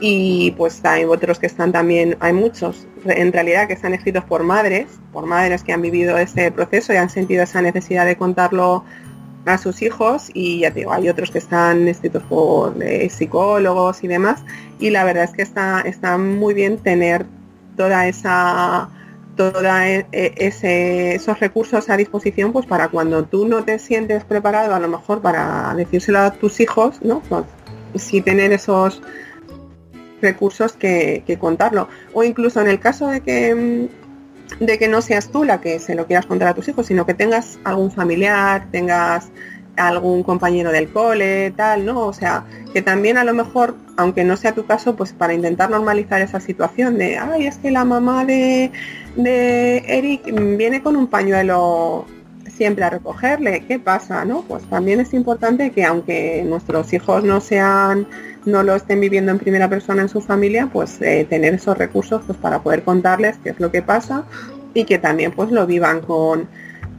[0.00, 4.42] Y pues hay otros que están también, hay muchos en realidad que están escritos por
[4.42, 8.84] madres, por madres que han vivido ese proceso y han sentido esa necesidad de contarlo
[9.46, 14.04] a sus hijos y ya te digo, hay otros que están escritos por eh, psicólogos
[14.04, 14.42] y demás
[14.78, 17.24] y la verdad es que está, está muy bien tener
[17.76, 18.90] toda esa
[19.36, 24.74] todos e, e, esos recursos a disposición pues para cuando tú no te sientes preparado
[24.74, 27.22] a lo mejor para decírselo a tus hijos, ¿no?
[27.28, 27.44] Pues,
[27.94, 29.00] sí tener esos
[30.20, 31.88] recursos que, contarlo.
[32.12, 33.88] O incluso en el caso de que
[34.60, 37.04] de que no seas tú la que se lo quieras contar a tus hijos, sino
[37.04, 39.30] que tengas algún familiar, tengas
[39.76, 42.06] algún compañero del cole, tal, ¿no?
[42.06, 45.70] O sea, que también a lo mejor, aunque no sea tu caso, pues para intentar
[45.70, 48.72] normalizar esa situación de, ay, es que la mamá de,
[49.16, 50.22] de Eric
[50.56, 52.06] viene con un pañuelo
[52.58, 54.24] siempre a recogerle, ¿qué pasa?
[54.24, 54.42] ¿no?
[54.42, 58.06] Pues también es importante que aunque nuestros hijos no sean,
[58.48, 62.22] no lo estén viviendo en primera persona en su familia, pues eh, tener esos recursos
[62.26, 64.24] pues para poder contarles qué es lo que pasa
[64.74, 66.48] y que también pues lo vivan con,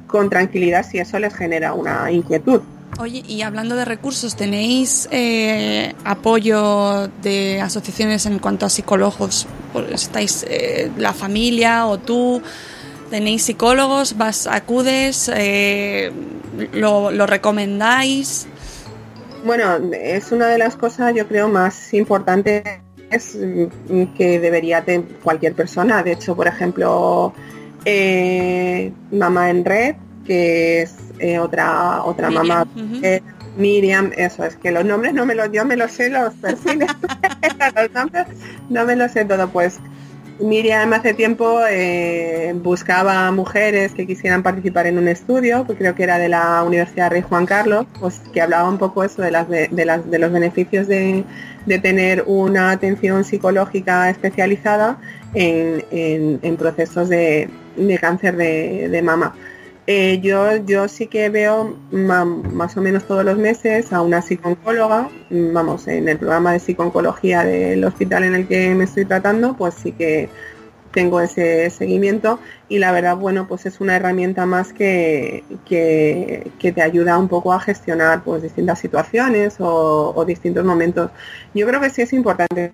[0.07, 2.61] con tranquilidad si eso les genera una inquietud.
[2.97, 9.47] Oye, y hablando de recursos, ¿tenéis eh, apoyo de asociaciones en cuanto a psicólogos?
[9.93, 12.41] ¿Estáis eh, la familia o tú?
[13.09, 14.17] ¿Tenéis psicólogos?
[14.17, 15.31] ¿Vas, acudes?
[15.33, 16.11] Eh,
[16.73, 18.47] lo, lo, recomendáis?
[19.45, 22.63] Bueno, es una de las cosas, yo creo, más importantes
[24.17, 26.03] que debería tener cualquier persona.
[26.03, 27.33] De hecho, por ejemplo,
[27.85, 32.67] eh, Mamá en Red, que es eh, otra otra mamá.
[33.01, 33.21] Eh,
[33.57, 36.89] Miriam, eso es que los nombres no me los, yo me los sé los perfiles,
[37.75, 38.27] los nombres
[38.69, 39.79] no me los sé todo, pues
[40.39, 46.03] Miriam hace tiempo eh, buscaba mujeres que quisieran participar en un estudio, que creo que
[46.03, 49.49] era de la Universidad Rey Juan Carlos, pues que hablaba un poco eso de, las,
[49.49, 51.25] de, las, de los beneficios de,
[51.81, 54.97] tener una atención psicológica especializada
[55.33, 57.49] en, procesos de,
[57.99, 59.35] cáncer de mama.
[59.91, 65.09] Eh, yo, yo sí que veo más o menos todos los meses a una psicóloga,
[65.31, 69.73] vamos, en el programa de psiconcología del hospital en el que me estoy tratando, pues
[69.73, 70.29] sí que
[70.91, 76.81] tengo ese seguimiento y la verdad, bueno, pues es una herramienta más que, que, te
[76.83, 81.09] ayuda un poco a gestionar pues distintas situaciones o, distintos momentos.
[81.55, 82.73] Yo creo que sí es importante.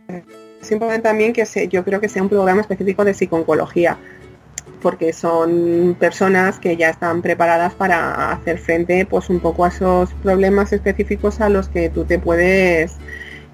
[0.62, 3.98] Es importante también que se, yo creo que sea un programa específico de psiconcología
[4.86, 10.14] porque son personas que ya están preparadas para hacer frente pues un poco a esos
[10.22, 12.98] problemas específicos a los que tú te puedes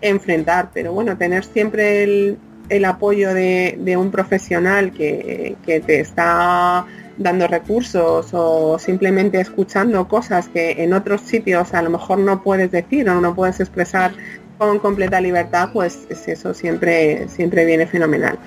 [0.01, 0.71] enfrentar.
[0.73, 6.85] Pero bueno, tener siempre el, apoyo de, un profesional que, te está
[7.17, 12.71] dando recursos o simplemente escuchando cosas que en otros sitios a lo mejor no puedes
[12.71, 14.11] decir o no puedes expresar
[14.57, 18.37] con completa libertad, pues eso siempre, siempre viene fenomenal.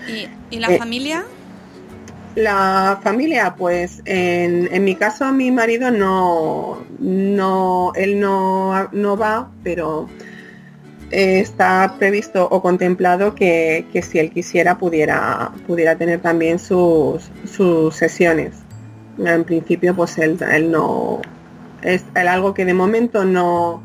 [0.50, 1.24] ¿Y, la eh, familia?
[2.34, 9.50] La familia, pues en, en, mi caso mi marido no, no, él no, no va,
[9.62, 10.08] pero
[11.10, 18.54] está previsto o contemplado que, si él quisiera pudiera, pudiera tener también sus, sus sesiones.
[19.18, 21.20] En principio, pues él, él no
[21.82, 23.82] es algo que de momento no,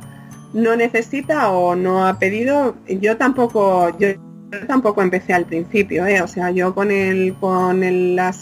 [0.53, 2.75] no necesita o no ha pedido.
[2.87, 4.09] Yo tampoco, yo
[4.51, 6.21] yo tampoco empecé al principio, ¿eh?
[6.21, 8.33] o sea, yo con el con el, la,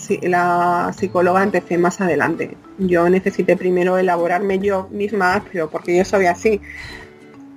[0.97, 2.55] psicóloga empecé más adelante.
[2.77, 6.61] Yo necesité primero elaborarme yo misma, pero porque yo soy así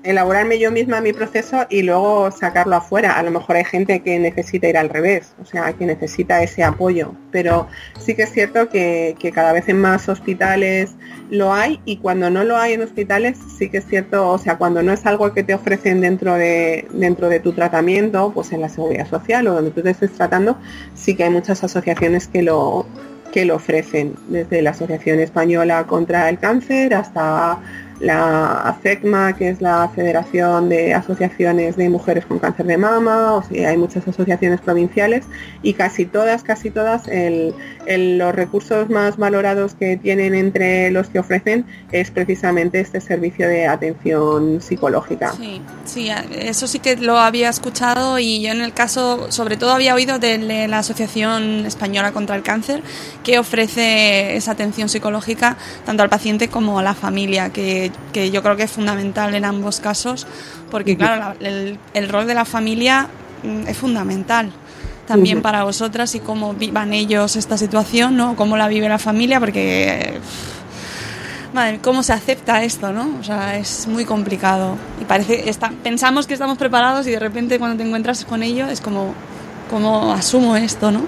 [0.02, 3.18] elaborarme yo misma mi proceso y luego sacarlo afuera.
[3.18, 6.62] A lo mejor hay gente que necesita ir al revés, o sea, que necesita ese
[6.62, 7.14] apoyo.
[7.30, 10.96] Pero sí que es cierto que, cada vez en más hospitales
[11.30, 14.58] lo hay y cuando no lo hay en hospitales sí que es cierto, o sea,
[14.58, 18.60] cuando no es algo que te ofrecen dentro de, dentro de tu tratamiento, pues en
[18.60, 20.58] la seguridad social o donde tú te estés tratando,
[20.94, 22.86] sí que hay muchas asociaciones que lo
[23.30, 27.58] que lo ofrecen, desde la Asociación Española contra el Cáncer hasta
[28.00, 33.42] la AFECMA, que es la Federación de Asociaciones de Mujeres con Cáncer de Mama, o
[33.42, 35.26] sea, hay muchas asociaciones provinciales
[35.62, 37.02] y casi todas, casi todas,
[37.86, 43.66] los recursos más valorados que tienen entre los que ofrecen es precisamente este servicio de
[43.66, 45.32] atención psicológica.
[45.32, 49.72] Sí, sí, eso sí que lo había escuchado y yo en el caso, sobre todo
[49.72, 52.82] había oído de la Asociación Española contra el Cáncer,
[53.24, 58.42] que ofrece esa atención psicológica tanto al paciente como a la familia, que que, yo
[58.42, 60.26] creo que es fundamental en ambos casos,
[60.70, 63.08] porque claro, el, rol de la familia
[63.42, 64.52] mm, es fundamental
[65.06, 68.36] también para vosotras y cómo vivan ellos esta situación, ¿no?
[68.36, 70.20] Cómo la vive la familia, porque
[71.52, 73.18] madre, cómo se acepta esto, ¿no?
[73.18, 77.58] O sea, es muy complicado y parece está, pensamos que estamos preparados y de repente
[77.58, 79.14] cuando te encuentras con ello es como
[79.68, 81.02] cómo asumo esto, ¿no?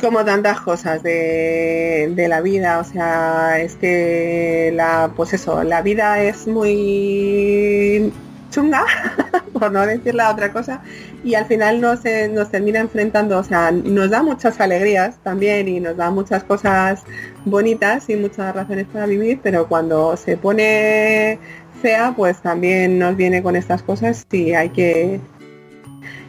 [0.00, 6.22] Como tantas cosas de, la vida, o sea, es que la, pues eso, la vida
[6.22, 8.12] es muy
[8.50, 8.84] chunga,
[9.52, 10.82] por no decir la otra cosa,
[11.24, 12.00] y al final nos,
[12.32, 17.02] nos termina enfrentando, o sea, nos da muchas alegrías también y nos da muchas cosas
[17.44, 21.38] bonitas y muchas razones para vivir, pero cuando se pone
[21.82, 25.20] fea, pues también nos viene con estas cosas y hay que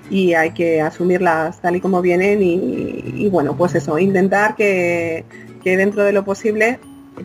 [0.09, 5.25] y hay que asumirlas tal y como vienen y, bueno, pues eso, intentar que,
[5.63, 6.79] dentro de lo posible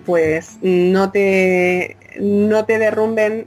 [0.05, 3.47] pues no te, no te derrumben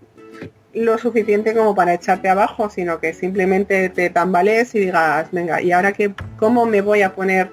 [0.73, 5.71] lo suficiente como para echarte abajo, sino que simplemente te tambalees y digas, venga, ¿y
[5.71, 7.51] ahora qué, cómo me voy a poner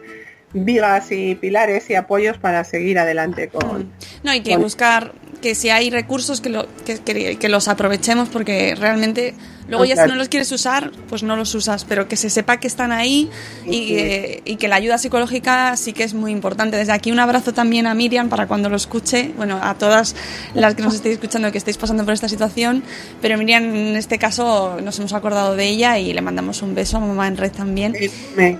[0.52, 3.90] vigas y pilares y apoyos para seguir adelante con...
[4.22, 5.12] No, hay que buscar
[5.42, 9.34] que si hay recursos que, lo, que, que, los aprovechemos porque realmente
[9.68, 12.58] luego ya si no los quieres usar, pues no los usas, pero que se sepa
[12.58, 13.30] que están ahí
[13.66, 13.96] y,
[14.44, 16.76] y, que la ayuda psicológica sí que es muy importante.
[16.76, 20.14] Desde aquí un abrazo también a Miriam para cuando lo escuche, bueno, a todas
[20.54, 22.82] las que nos estéis escuchando que estéis pasando por esta situación,
[23.20, 26.96] pero Miriam en este caso nos hemos acordado de ella y le mandamos un beso
[26.96, 27.94] a mamá en red también.
[27.94, 28.58] Sí, sí.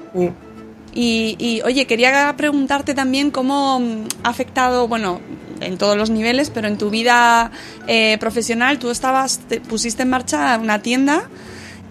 [0.97, 3.83] Y, oye, quería preguntarte también cómo
[4.23, 5.21] ha afectado, bueno,
[5.61, 7.51] en todos los niveles, pero en tu vida
[7.87, 11.25] eh, profesional, tú estabas, pusiste en marcha una tienda.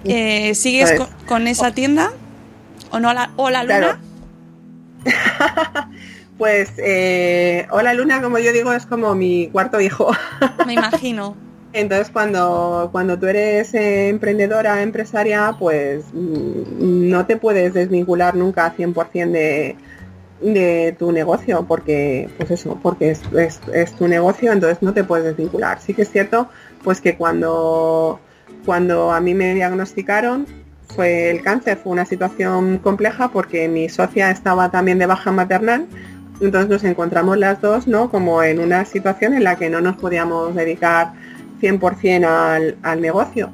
[0.06, 0.94] Eh, ¿Sigues
[1.26, 2.12] con, esa tienda?
[2.92, 4.00] ¿O no la, o la luna?
[6.38, 10.12] pues eh, Hola Luna, como yo digo, es como mi cuarto hijo.
[10.66, 11.36] Me imagino.
[11.74, 18.76] Entonces, cuando, cuando tú eres eh, emprendedora, empresaria, pues mm, no te puedes desvincular nunca
[18.76, 19.76] 100% de,
[20.42, 23.22] de tu negocio, porque, pues eso, porque es,
[23.74, 25.80] es, tu negocio, entonces no te puedes desvincular.
[25.80, 26.50] Sí que es cierto,
[26.84, 28.20] pues que cuando,
[28.66, 30.46] cuando a mí me diagnosticaron,
[30.88, 35.88] fue el cáncer, fue una situación compleja porque mi socia estaba también de baja maternal,
[36.40, 38.10] entonces nos encontramos las dos, ¿no?
[38.10, 41.14] Como en una situación en la que no nos podíamos dedicar
[41.62, 43.50] 100% al, al negocio.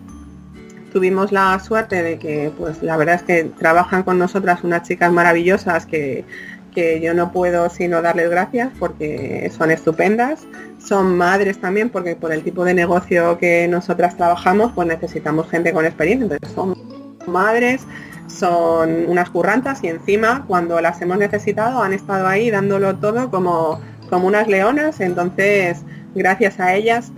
[0.91, 5.11] Tuvimos la suerte de que, pues la verdad es que trabajan con nosotras unas chicas
[5.11, 6.25] maravillosas que,
[6.69, 10.41] que yo no puedo sino darles gracias porque son estupendas.
[10.83, 15.73] Son madres también porque por el tipo de negocio que nosotras trabajamos pues necesitamos gente
[15.73, 16.23] con experiencia.
[16.23, 16.75] Entonces son
[17.27, 17.85] madres,
[18.27, 23.79] son unas currantas y encima cuando las hemos necesitado han estado ahí dándolo todo como,
[24.09, 24.99] como unas leonas.
[24.99, 25.83] Entonces
[26.15, 27.11] gracias a ellas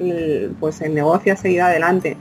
[0.60, 2.18] pues el negocio ha seguido adelante.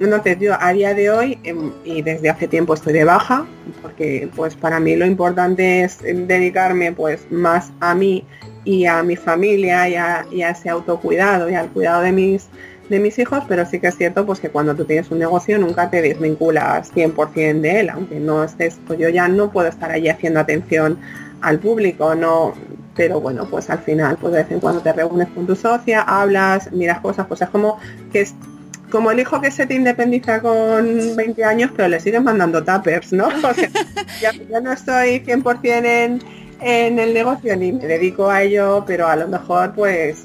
[0.00, 3.46] Entonces yo a día de hoy em, y desde hace tiempo estoy de baja
[3.80, 8.24] porque pues para mí lo importante es dedicarme pues más a mí
[8.64, 12.48] y a mi familia y a, ese autocuidado y al cuidado de mis
[12.88, 15.58] de mis hijos, pero sí que es cierto pues que cuando tú tienes un negocio
[15.58, 19.90] nunca te desvinculas 100% de él, aunque no estés, pues yo ya no puedo estar
[19.90, 20.98] allí haciendo atención
[21.40, 22.52] al público, no,
[22.94, 26.02] pero bueno, pues al final, pues de vez en cuando te reúnes con tu socia,
[26.02, 27.78] hablas, miras cosas, pues es como
[28.12, 28.34] que es
[28.90, 33.12] como el hijo que se te independiza con 20 años, pero le siguen mandando tappers,
[33.12, 33.28] ¿no?
[33.44, 33.52] O
[34.20, 36.22] ya, no estoy 100% en,
[36.60, 40.24] en el negocio ni me dedico a ello, pero a lo mejor pues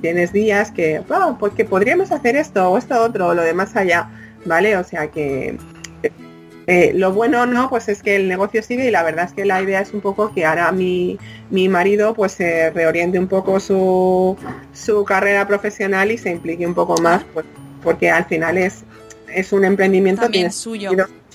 [0.00, 4.08] tienes días que, oh, pues podríamos hacer esto o esto otro o lo demás allá,
[4.44, 4.76] ¿vale?
[4.76, 5.58] O sea que
[6.70, 9.46] eh, lo bueno no, pues es que el negocio sigue y la verdad es que
[9.46, 11.18] la idea es un poco que ahora mi,
[11.48, 14.36] mi marido pues se reoriente un poco su,
[14.74, 17.46] su carrera profesional y se implique un poco más, pues,
[17.82, 18.84] porque al final es,
[19.28, 20.90] es un emprendimiento, También tienes suyo.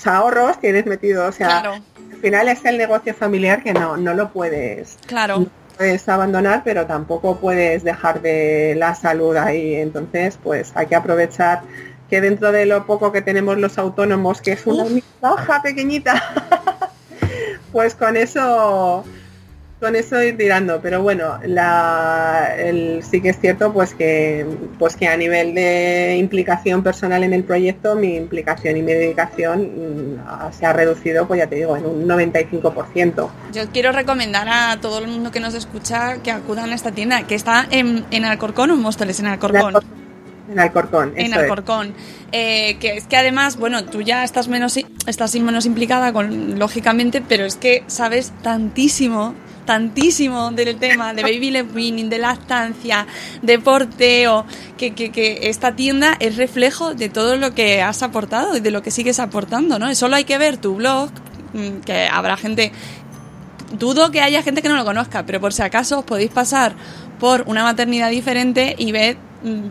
[0.05, 1.81] ahorros, tienes metido, o sea, al
[2.21, 4.97] final es el negocio familiar que no, no lo puedes.
[5.05, 5.45] Claro.
[5.77, 9.75] puedes abandonar, pero tampoco puedes dejar de la salud ahí.
[9.75, 11.61] Entonces, pues hay que aprovechar
[12.09, 14.85] que dentro de lo poco que tenemos los autónomos, que es una
[15.21, 16.21] baja pequeñita,
[17.71, 19.03] pues con eso
[19.83, 24.45] con eso ir tirando, pero bueno, la, el, sí que es cierto pues que
[24.79, 30.15] pues que a nivel de implicación personal en el proyecto, mi implicación y mi dedicación
[30.15, 33.29] mm, se ha reducido, pues ya te digo, en un 95%.
[33.51, 37.27] Yo quiero recomendar a todo el mundo que nos escucha que acudan a esta tienda,
[37.27, 39.83] que está en, en Alcorcón o en Móstoles, en Alcorcón.
[40.49, 41.11] En Alcorcón.
[41.17, 41.93] En Alcorcón.
[42.31, 44.77] Eh, que es que además, bueno, tú ya estás menos,
[45.07, 51.51] estás menos implicada, con, lógicamente, pero es que sabes tantísimo, tantísimo del tema de baby
[51.51, 53.07] led winning, de lactancia,
[53.41, 54.45] de porteo,
[54.77, 58.71] que, que, que, esta tienda es reflejo de todo lo que has aportado y de
[58.71, 59.93] lo que sigues aportando, ¿no?
[59.95, 61.09] Solo hay que ver tu blog,
[61.53, 62.71] mm, que habrá gente
[63.77, 66.73] dudo que haya gente que no lo conozca, pero por si acaso os podéis pasar
[67.19, 69.17] por una maternidad diferente y ver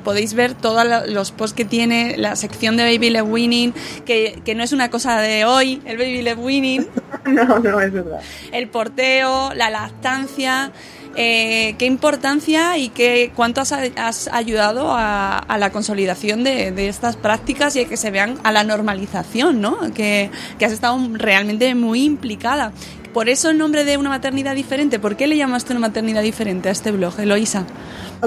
[0.05, 4.55] podéis ver todos los posts que tiene la sección de Baby Led Winning, que, que,
[4.55, 6.87] no es una cosa de hoy, el Baby Led Winning.
[7.27, 8.20] no, no, es verdad.
[8.53, 10.73] El porteo, la lactancia.
[11.14, 17.81] Eh, ¿Qué importancia y qué, cuánto has, ayudado a, la consolidación de, estas prácticas y
[17.81, 19.79] a que se vean a la normalización, ¿no?
[19.93, 22.73] Que, que has estado realmente muy implicada.
[23.13, 24.99] Por eso el nombre de una maternidad diferente.
[24.99, 27.67] ¿Por qué le llamaste una maternidad diferente a este blog, Eloisa?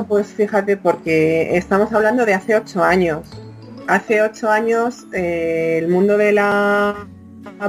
[0.08, 3.28] Pues fíjate, porque estamos hablando de hace ocho años.
[3.88, 7.08] Hace ocho años eh, el mundo de la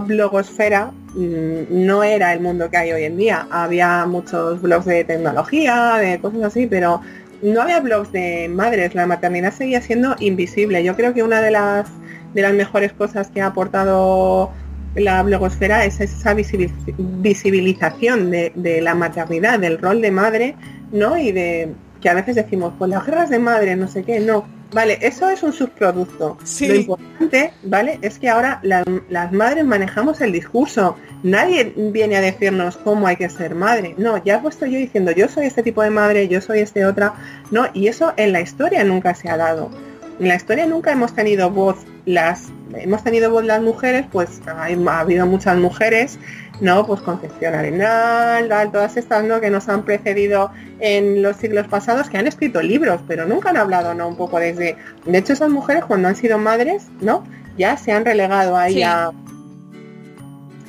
[0.06, 3.46] blogosfera mm, no era el mundo que hay hoy en día.
[3.50, 7.00] Había muchos blogs de tecnología, de cosas así, pero
[7.40, 8.94] no había blogs de madres.
[8.94, 10.84] La maternidad seguía siendo invisible.
[10.84, 11.86] Yo creo que una de las
[12.34, 14.50] de las mejores cosas que ha aportado
[14.96, 20.56] la blogosfera es esa visibilización de, de la maternidad, del rol de madre,
[20.92, 21.16] ¿no?
[21.16, 24.44] Y de que a veces decimos, pues las guerras de madre, no sé qué, no
[24.72, 26.38] Vale, eso es un subproducto.
[26.60, 27.98] Lo importante, ¿vale?
[28.02, 30.96] Es que ahora las madres manejamos el discurso.
[31.22, 33.94] Nadie viene a decirnos cómo hay que ser madre.
[33.96, 36.84] No, ya he puesto yo diciendo, yo soy este tipo de madre, yo soy este
[36.84, 37.14] otra.
[37.50, 39.70] No, y eso en la historia nunca se ha dado.
[40.18, 44.66] En la historia nunca hemos tenido voz las hemos tenido voz las mujeres, pues ha
[45.00, 46.18] habido muchas mujeres
[46.60, 46.86] ¿no?
[46.86, 49.40] Pues Concepción Arenal, todas estas, ¿no?
[49.40, 50.50] Que nos han precedido
[50.80, 54.08] en los siglos pasados, que han escrito libros, pero nunca han hablado, ¿no?
[54.08, 54.76] Un poco desde...
[55.04, 57.24] De hecho, esas mujeres cuando han sido madres, ¿no?
[57.58, 59.10] Ya se han relegado ahí a,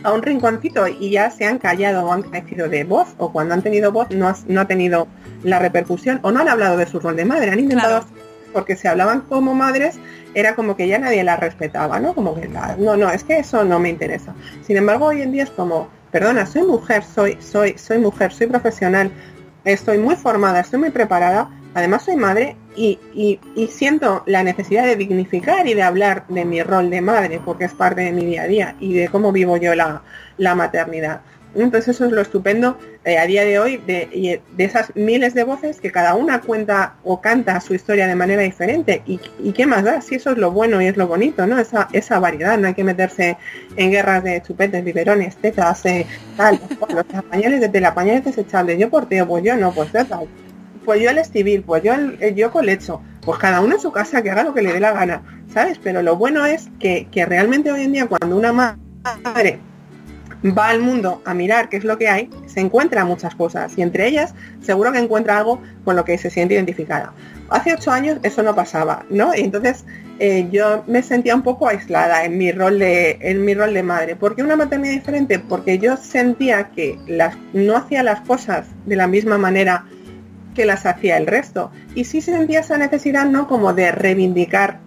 [0.04, 3.54] a un rinconcito y ya se han callado o han crecido de voz, o cuando
[3.54, 5.08] han tenido voz no ha, no ha tenido
[5.44, 8.06] la repercusión, o no han hablado de su rol de madre, han intentado...
[8.58, 10.00] porque se hablaban como madres
[10.34, 12.16] era como que ya nadie la respetaba, ¿no?
[12.16, 14.34] Como que no, no, es que eso no me interesa.
[14.66, 18.48] Sin embargo, hoy en día es como, perdona, soy mujer, soy, soy, soy mujer, soy
[18.48, 19.12] profesional,
[19.64, 24.86] estoy muy formada, estoy muy preparada, además soy madre y, y, y, siento la necesidad
[24.86, 28.26] de dignificar y de hablar de mi rol de madre, porque es parte de mi
[28.26, 30.02] día a día y de cómo vivo yo la,
[30.38, 31.22] la maternidad.
[31.56, 35.44] Entonces eso es lo estupendo eh, a día de hoy de, de, esas miles de
[35.44, 39.02] voces que cada una cuenta o canta su historia de manera diferente.
[39.06, 39.20] ¿Y,
[39.54, 40.02] qué más da?
[40.02, 41.58] Si eso es lo bueno y es lo bonito, ¿no?
[41.58, 43.38] Esa, esa variedad, no hay que meterse
[43.76, 46.60] en guerras de chupetes, biberones, tetas, eh, tal,
[46.94, 50.28] los pañales de tela, pañales desechables, yo porteo, pues yo no, pues tal.
[50.86, 54.22] Pues yo el estivil, pues yo el, yo colecho, pues cada uno en su casa
[54.22, 55.22] que haga lo que le dé la gana,
[55.54, 55.80] ¿sabes?
[55.84, 59.60] Pero lo bueno es que, que realmente hoy en día cuando una madre
[60.46, 63.82] va al mundo a mirar qué es lo que hay, se encuentra muchas cosas y
[63.82, 67.14] entre ellas seguro que encuentra algo con lo que se siente identificada.
[67.50, 69.34] Hace ocho años eso no pasaba, ¿no?
[69.34, 69.86] Y entonces
[70.20, 73.84] eh, yo me sentía un poco aislada en mi rol de en mi rol de
[73.84, 74.16] madre.
[74.16, 75.40] ¿Por qué una maternidad diferente?
[75.40, 79.86] Porque yo sentía que las, no hacía las cosas de la misma manera
[80.56, 81.72] que las hacía el resto.
[81.96, 83.48] Y sí sentía esa necesidad, ¿no?
[83.48, 84.80] Como de reivindicar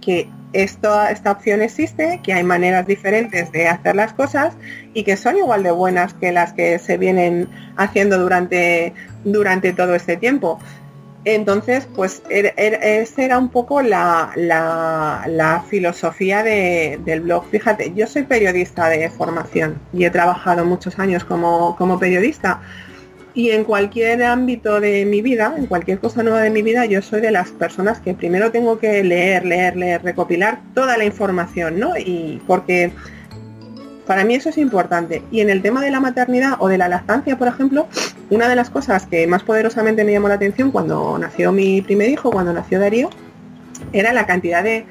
[0.00, 4.54] que esta opción existe, que hay maneras diferentes de hacer las cosas
[4.94, 8.92] y que son igual de buenas que las que se vienen haciendo durante,
[9.24, 10.58] durante todo este tiempo.
[11.24, 17.44] Entonces, pues er, er, esa era un poco la, la, filosofía del blog.
[17.50, 22.62] Fíjate, yo soy periodista de formación y he trabajado muchos años como, como periodista
[23.34, 27.00] y en cualquier ámbito de mi vida, en cualquier cosa nueva de mi vida, yo
[27.02, 31.78] soy de las personas que primero tengo que leer, leer, leer, recopilar toda la información,
[31.78, 31.96] ¿no?
[31.96, 32.92] Y porque
[34.06, 35.22] para mí eso es importante.
[35.30, 37.86] Y en el tema de la maternidad o de la lactancia, por ejemplo,
[38.28, 42.08] una de las cosas que más poderosamente me llamó la atención cuando nació mi primer
[42.08, 43.10] hijo, cuando nació Darío,
[43.92, 44.84] era la cantidad de,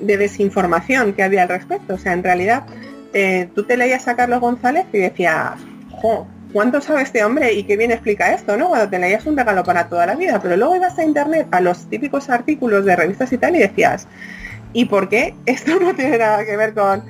[0.00, 1.94] desinformación que había al respecto.
[1.94, 2.64] O sea, en realidad,
[3.12, 5.52] eh, tú te leías a Carlos González y decías,
[5.90, 8.68] jo, ¿cuánto sabe este hombre y qué bien explica esto, no?
[8.68, 11.60] Cuando te leías un regalo para toda la vida, pero luego ibas a internet a
[11.60, 14.06] los típicos artículos de revistas y tal y decías,
[14.72, 17.04] ¿y por qué esto no tiene nada que ver con,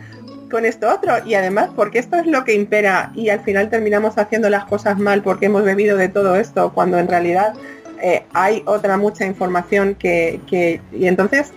[0.51, 1.15] con esto otro?
[1.27, 4.99] Y además, porque esto es lo que impera y al final terminamos haciendo las cosas
[4.99, 7.55] mal porque hemos bebido de todo esto, cuando en realidad
[8.01, 10.81] eh, hay otra mucha información que, que...
[10.93, 11.53] Y entonces,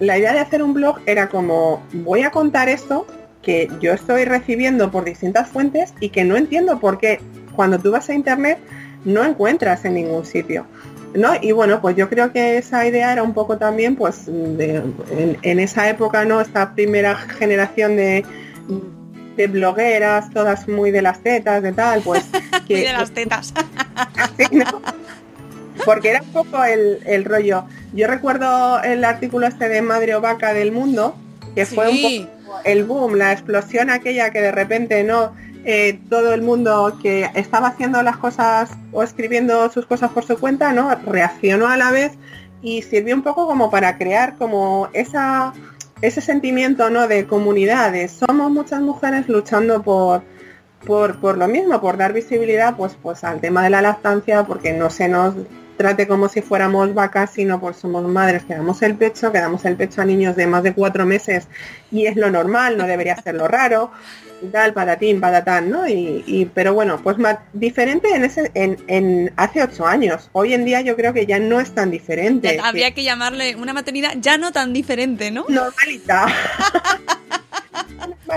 [0.00, 3.06] la idea de hacer un blog era como, voy a contar esto
[3.42, 7.20] que yo estoy recibiendo por distintas fuentes y que no entiendo por qué
[7.54, 8.58] cuando tú vas a internet
[9.04, 10.66] no encuentras en ningún sitio.
[11.14, 11.32] ¿no?
[11.40, 15.88] Y bueno, pues yo creo que esa idea era un poco también, pues, en, esa
[15.88, 16.40] época, ¿no?
[16.40, 18.24] Esta primera generación de,
[19.36, 22.24] de blogueras, todas muy de las tetas, de tal, pues...
[22.68, 23.54] Que, de las tetas.
[25.86, 27.64] Porque era un poco el, el, rollo.
[27.94, 31.16] Yo recuerdo el artículo este de Madre o Vaca del Mundo,
[31.54, 35.32] que fue un poco el boom, la explosión aquella que de repente no
[35.64, 40.38] eh, todo el mundo que estaba haciendo las cosas o escribiendo sus cosas por su
[40.38, 40.94] cuenta, ¿no?
[41.06, 42.12] Reaccionó a la vez
[42.62, 45.52] y sirvió un poco como para crear como esa
[46.02, 47.08] ese sentimiento ¿no?
[47.08, 50.22] de comunidad, somos muchas mujeres luchando por,
[50.86, 54.72] por, por lo mismo, por dar visibilidad pues, pues al tema de la lactancia, porque
[54.72, 55.34] no se nos
[55.78, 59.64] trate como si fuéramos vacas, sino por somos madres que damos el pecho, que damos
[59.64, 61.48] el pecho a niños de más de cuatro meses
[61.90, 63.90] y es lo normal, no debería ser lo raro,
[64.42, 65.88] y tal, patatín, patatán, ¿no?
[65.88, 70.30] Y, pero bueno, pues más diferente en ese, en, en, hace ocho años.
[70.32, 72.58] Hoy en día yo creo que ya no es tan diferente.
[72.62, 75.44] habría que llamarle una maternidad ya no tan diferente, ¿no?
[75.48, 76.26] Normalita.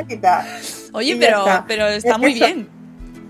[0.07, 0.45] quitar.
[0.93, 1.65] Oye, pero, está.
[1.67, 2.45] pero está Es muy eso.
[2.45, 2.69] bien.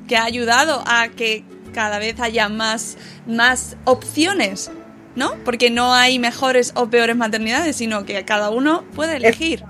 [0.07, 1.43] Que ha ayudado a que
[1.73, 2.97] cada vez haya más,
[3.27, 4.71] más opciones,
[5.15, 5.35] ¿no?
[5.45, 9.63] Porque no hay mejores o peores maternidades, sino que cada uno puede elegir.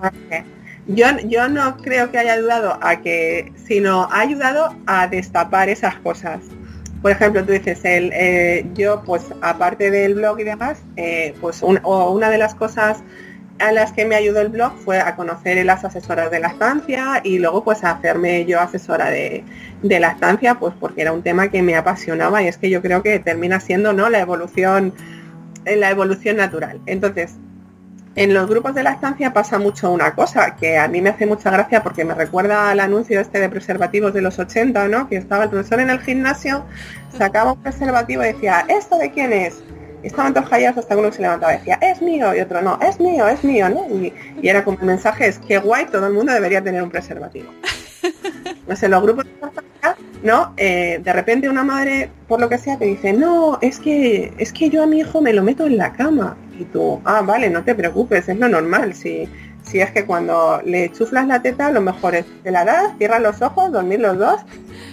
[0.87, 5.95] Yo, yo no creo que haya ayudado a que, sino ha ayudado a destapar esas
[5.97, 6.39] cosas.
[7.01, 11.61] Por ejemplo, tú dices, el, eh, yo pues aparte del blog y demás, eh, pues
[11.61, 12.99] un- o una de las cosas
[13.61, 17.39] a las que me ayudó el blog fue a conocer las asesoras de lactancia y
[17.39, 19.43] luego pues a hacerme yo asesora de,
[19.83, 23.03] de lactancia, pues porque era un tema que me apasionaba y es que yo creo
[23.03, 24.93] que termina siendo no la evolución,
[25.65, 26.81] eh, la evolución natural.
[26.85, 27.35] Entonces,
[28.15, 31.49] en los grupos de lactancia pasa mucho una cosa que a mí me hace mucha
[31.49, 35.07] gracia porque me recuerda al anuncio este de preservativos de los 80, ¿no?
[35.07, 36.65] Que estaba el profesor en el gimnasio,
[37.17, 39.63] sacaba un preservativo y decía, ¿esto de quién es?
[40.03, 42.79] Estaban todos callados hasta que uno se levantaba y decía, es mío, y otro no,
[42.81, 43.87] es mío, es mío, ¿no?
[43.89, 46.89] Y, y era como el mensaje es que guay, todo el mundo debería tener un
[46.89, 47.51] preservativo.
[48.67, 49.25] No sé, los grupos
[50.23, 50.53] ¿no?
[50.57, 54.53] Eh, de repente una madre, por lo que sea, te dice, no, es que, es
[54.53, 56.37] que yo a mi hijo me lo meto en la cama.
[56.59, 58.93] Y tú, ah, vale, no te preocupes, es lo normal.
[58.93, 59.27] Si,
[59.71, 63.21] si es que cuando le chuflas la teta, lo mejor es te la das, cierras
[63.21, 64.41] los ojos, dormir los dos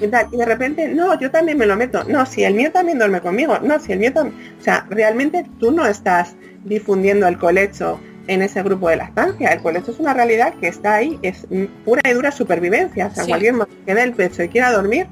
[0.01, 0.27] y tal.
[0.33, 2.05] Y de repente, no, yo también me lo meto.
[2.05, 3.59] No, si el mío también duerme conmigo.
[3.61, 4.37] No, si el mío también.
[4.61, 7.99] O sea, realmente tú no estás difundiendo el colecho
[8.29, 9.49] en ese grupo de lactancia.
[9.53, 11.47] El colecho es una realidad que está ahí, es
[11.85, 13.07] pura y dura supervivencia.
[13.07, 13.31] O sea, Sí.
[13.31, 13.55] cualquier
[13.87, 15.07] que dé el pecho y quiera dormir,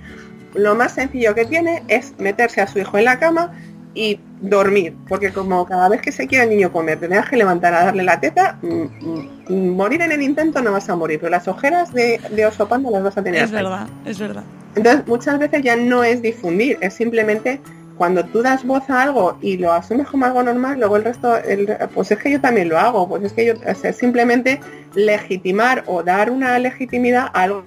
[0.55, 3.53] lo más sencillo que tiene es meterse a su hijo en la cama
[3.97, 7.37] y dormir, porque como cada vez que se quiere el niño comer, te tengas que
[7.37, 11.19] levantar a darle la teta, mm, mm, morir en el intento no vas a morir,
[11.19, 13.43] pero las ojeras de, de oso panda las vas a tener.
[13.43, 13.57] Es ahí.
[13.57, 14.45] verdad, es verdad.
[14.75, 17.59] Entonces, muchas veces ya no es difundir, es simplemente
[17.97, 21.37] cuando tú das voz a algo y lo asumes como algo normal, luego el resto,
[21.37, 23.97] el- pues es que yo también lo hago, pues es que yo, o sea, es
[23.97, 24.61] simplemente
[24.95, 27.65] legitimar o dar una legitimidad a algo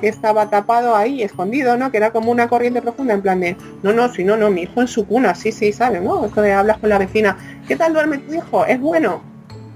[0.00, 1.90] que estaba tapado ahí, escondido, ¿no?
[1.90, 4.62] Que era como una corriente profunda, en plan de, no, no, si no, no, mi
[4.62, 6.02] hijo en su cuna, sí, sí, ¿sabes?
[6.02, 6.24] ¿No?
[6.24, 7.36] Esto de hablas con la vecina,
[7.66, 8.64] ¿qué tal duerme tu hijo?
[8.66, 9.22] ¿Es bueno?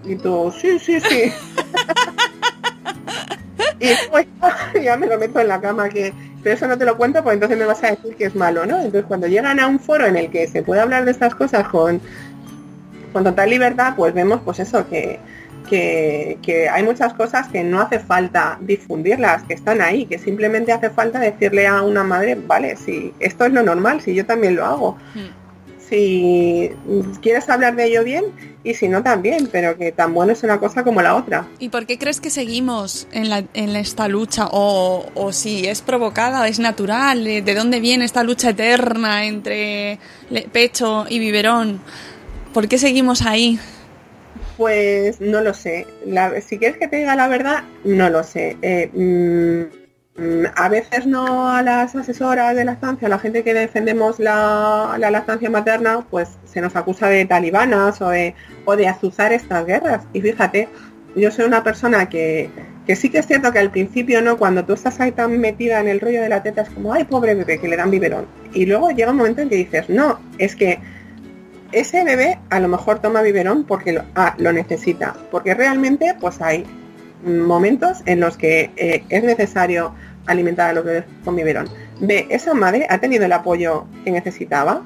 [0.05, 1.33] Y tú, sí, sí, sí.
[3.81, 4.27] y pues
[4.83, 6.13] ya me lo meto en la cama que
[6.43, 8.67] pero eso no te lo cuento porque entonces me vas a decir que es malo,
[8.67, 8.77] ¿no?
[8.77, 11.69] Entonces cuando llegan a un foro en el que se puede hablar de estas cosas
[11.69, 12.01] con,
[13.13, 15.19] con total libertad, pues vemos pues eso, que,
[15.69, 20.73] que, que hay muchas cosas que no hace falta difundirlas, que están ahí, que simplemente
[20.73, 24.57] hace falta decirle a una madre, vale, si esto es lo normal, si yo también
[24.57, 24.99] lo hago.
[25.15, 25.40] Mm.
[25.91, 26.71] Si
[27.21, 28.25] quieres hablar de ello bien
[28.63, 31.47] y si no también, pero que tan bueno es una cosa como la otra.
[31.59, 34.47] ¿Y por qué crees que seguimos en, la- en esta lucha?
[34.53, 39.99] O, o si es provocada, es natural, ¿de dónde viene esta lucha eterna entre
[40.53, 41.81] pecho y biberón?
[42.55, 43.59] ¿Por qué seguimos ahí?
[44.57, 45.87] Pues no lo sé.
[46.07, 48.57] La- si quieres que te diga la verdad, no lo sé.
[48.63, 49.80] Eh, mm,
[50.55, 55.11] a veces no a las asesoras de lactancia, a la gente que defendemos la, la
[55.11, 60.03] lactancia materna, pues se nos acusa de talibanas o de, o de azuzar estas guerras.
[60.13, 60.69] Y fíjate,
[61.17, 62.51] yo soy una persona que,
[62.87, 65.81] que sí que es cierto que al principio no, cuando tú estás ahí tan metida
[65.81, 68.27] en el rollo de la teta, es como, ay, pobre bebé, que le dan biberón.
[68.53, 70.81] Y luego llega un momento en que dices, no, es que
[71.73, 76.65] ese bebé a lo mejor toma biberón porque lo, ah, necesita, porque realmente pues hay
[77.25, 79.95] momentos en los que eh, es necesario
[80.27, 81.69] alimentar a los bebés con biberón.
[82.01, 84.83] B, esa madre ha tenido el apoyo que necesitaba,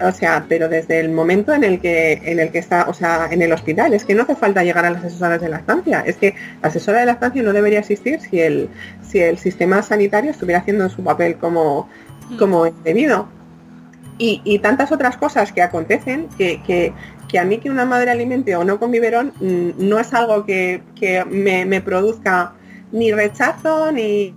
[0.00, 3.28] o sea, pero desde el momento en el que en el que está, o sea,
[3.30, 6.16] en el hospital, es que no hace falta llegar a las asesoras de lactancia, es
[6.16, 8.68] que la asesora de lactancia no debería existir si el
[9.02, 11.88] si el sistema sanitario estuviera haciendo su papel como
[12.38, 13.28] como es debido.
[14.16, 16.92] Y, y tantas otras cosas que acontecen que, que,
[17.28, 20.46] que a mí que una madre alimente o no con biberón mm, no es algo
[20.46, 22.52] que, que me, me produzca
[22.92, 24.32] ni rechazo ni,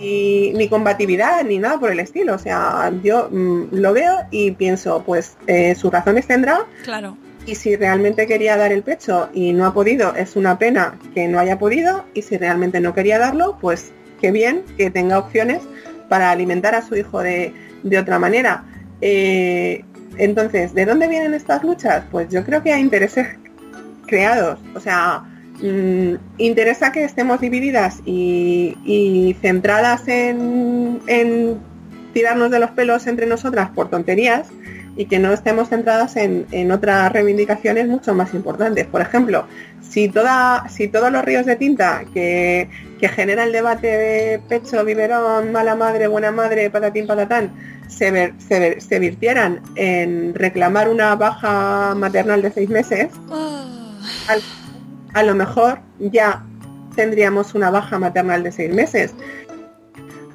[0.00, 2.34] ni, ni combatividad ni nada por el estilo.
[2.34, 7.16] O sea, yo mm, lo veo y pienso, pues eh, sus razones tendrá Claro.
[7.46, 11.28] y si realmente quería dar el pecho y no ha podido, es una pena que
[11.28, 15.60] no haya podido y si realmente no quería darlo, pues qué bien que tenga opciones
[16.08, 18.64] para alimentar a su hijo de, de otra manera.
[19.00, 19.84] Eh,
[20.18, 22.04] entonces, ¿de dónde vienen estas luchas?
[22.10, 23.28] Pues yo creo que hay intereses
[24.06, 24.58] creados.
[24.74, 25.22] O sea,
[25.62, 31.58] mm, interesa que estemos divididas y, y centradas en, en
[32.14, 34.48] tirarnos de los pelos entre nosotras por tonterías
[34.96, 38.86] y que no estemos centradas en, en otras reivindicaciones mucho más importantes.
[38.86, 39.44] Por ejemplo,
[39.88, 44.84] si, toda, si todos los ríos de tinta que, que genera el debate de pecho,
[44.84, 47.50] biberón, mala madre, buena madre, patatín, patatán,
[47.88, 54.36] se, ver- se, ver- se virtieran en reclamar una baja maternal de seis meses, Ah,
[55.14, 56.44] a lo mejor ya
[56.94, 59.14] tendríamos una baja maternal de seis meses.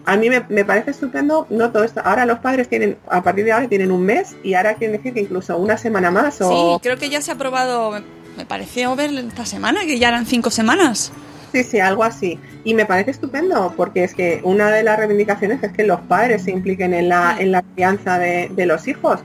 [0.05, 2.01] A mí me, me, parece estupendo, no todo esto.
[2.03, 5.13] Ahora los padres tienen, a partir de ahora tienen un mes y ahora quieren decir
[5.13, 6.49] que incluso una semana más o...
[6.49, 7.91] Sí, creo que ya se ha aprobado,
[8.38, 11.11] me pareció ver esta semana, que ya eran cinco semanas.
[11.51, 12.39] Sí, sí, algo así.
[12.63, 16.43] Y me parece estupendo, porque es que una de las reivindicaciones es que los padres
[16.43, 19.21] se impliquen en la, en la crianza de, de los hijos.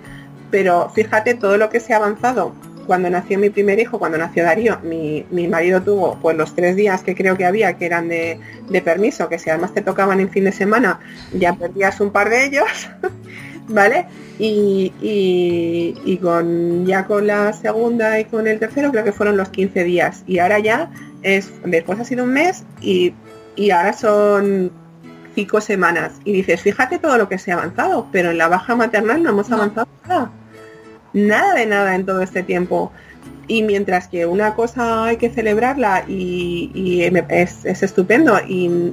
[0.51, 2.55] Pero fíjate todo lo que se ha avanzado.
[2.91, 6.75] Cuando nació mi primer hijo, cuando nació Darío, mi, mi marido tuvo pues los tres
[6.75, 10.19] días que creo que había, que eran de, de permiso, que si además te tocaban
[10.19, 10.99] en fin de semana,
[11.33, 12.91] ya perdías un par de ellos.
[13.69, 14.07] ¿vale?
[14.41, 19.37] Y, y, y, con ya con la segunda y con el tercero creo que fueron
[19.37, 20.25] los 15 días.
[20.27, 20.91] Y ahora ya
[21.23, 23.15] es, después ha sido un mes y,
[23.55, 24.73] y ahora son
[25.37, 26.15] cinco semanas.
[26.25, 29.31] Y dices, fíjate todo lo que se ha avanzado, pero en la baja maternal no
[29.31, 30.33] hemos avanzado nada.
[31.13, 32.93] Nada de nada en todo este tiempo.
[33.47, 38.93] Y mientras que una cosa hay que celebrarla y, y es, es, estupendo y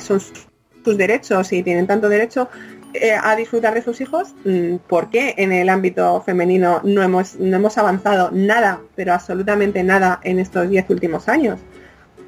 [0.00, 2.48] son sus derechos y tienen tanto derecho,
[2.94, 7.36] eh, a disfrutar de sus hijos, mm, ¿por qué en el ámbito femenino no hemos,
[7.36, 11.60] no hemos avanzado nada, pero absolutamente nada en estos 10 últimos años?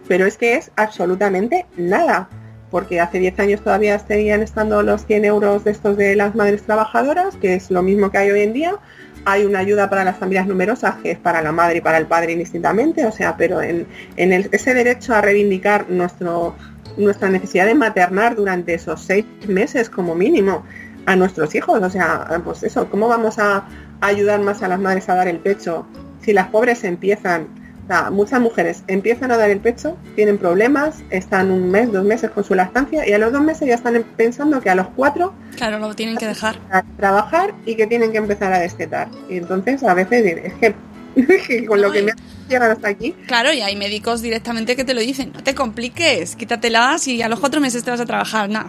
[0.08, 2.28] Pero es que es absolutamente nada,
[2.70, 6.62] porque hace 10 años todavía seguían estando los 100 euros de estos de las madres
[6.64, 8.76] trabajadoras, que es lo mismo que hay hoy en día.
[9.24, 12.06] Hay una ayuda para las familias numerosas, que es para la madre y para el
[12.06, 16.54] padre indistintamente, o sea, pero en, en el, ese derecho a reivindicar nuestro
[16.98, 20.64] nuestra necesidad de maternar durante esos seis meses como mínimo
[21.06, 21.80] a nuestros hijos.
[21.82, 23.64] O sea, pues eso, ¿cómo vamos a
[24.00, 25.86] ayudar más a las madres a dar el pecho?
[26.20, 27.48] Si las pobres empiezan,
[27.88, 32.04] o sea, muchas mujeres empiezan a dar el pecho, tienen problemas, están un mes, dos
[32.04, 34.88] meses con su lactancia y a los dos meses ya están pensando que a los
[34.88, 35.32] cuatro...
[35.56, 36.58] Claro, lo tienen que dejar.
[36.70, 39.08] A trabajar y que tienen que empezar a destetar.
[39.30, 40.74] Y entonces a veces es que
[41.66, 42.14] con lo que me ha
[42.46, 43.14] llegado hasta aquí.
[43.26, 47.28] Claro, y hay médicos directamente que te lo dicen, no te compliques, quítatelas y a
[47.30, 48.50] los cuatro meses te vas a trabajar.
[48.50, 48.68] No,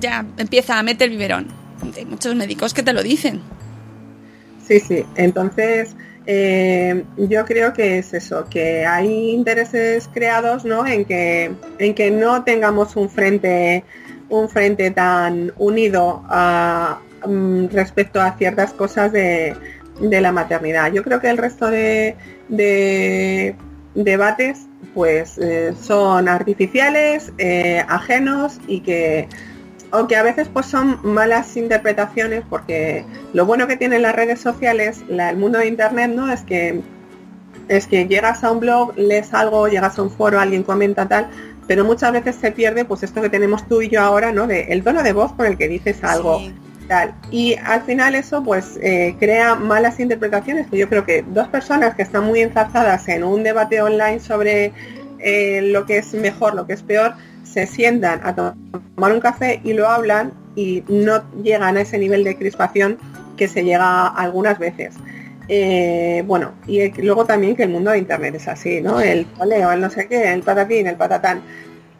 [0.00, 1.46] ya empieza a meter el biberón.
[1.96, 3.40] Hay muchos médicos que te lo dicen.
[4.66, 5.04] Sí, sí.
[5.14, 5.94] Entonces,
[6.26, 10.86] eh, yo creo que es eso, que hay intereses creados, ¿no?
[10.86, 13.84] En que, en que no tengamos un frente,
[14.28, 16.24] un frente tan unido
[17.24, 19.54] um, respecto a ciertas cosas de,
[20.00, 20.92] de la maternidad.
[20.92, 22.16] Yo creo que el resto de,
[22.48, 23.54] de
[23.94, 29.28] debates pues eh, son artificiales, eh, ajenos y que
[29.90, 35.04] aunque a veces pues son malas interpretaciones porque lo bueno que tienen las redes sociales,
[35.08, 36.32] la, el mundo de internet, ¿no?
[36.32, 36.82] Es que
[37.68, 41.28] es que llegas a un blog, lees algo, llegas a un foro, alguien comenta tal,
[41.66, 44.46] pero muchas veces se pierde pues esto que tenemos tú y yo ahora, ¿no?
[44.46, 46.38] De el tono de voz con el que dices algo.
[46.38, 46.54] Sí.
[46.88, 47.14] Tal.
[47.32, 51.96] Y al final eso pues eh, crea malas interpretaciones, que yo creo que dos personas
[51.96, 54.72] que están muy enzarzadas en un debate online sobre
[55.18, 57.14] eh, lo que es mejor, lo que es peor,
[57.56, 62.22] se sientan a tomar un café y lo hablan y no llegan a ese nivel
[62.22, 62.98] de crispación
[63.38, 64.94] que se llega algunas veces.
[65.48, 69.00] Eh, bueno, y luego también que el mundo de internet es así, ¿no?
[69.00, 71.40] El poleo, el no sé qué, el patatín, el patatán.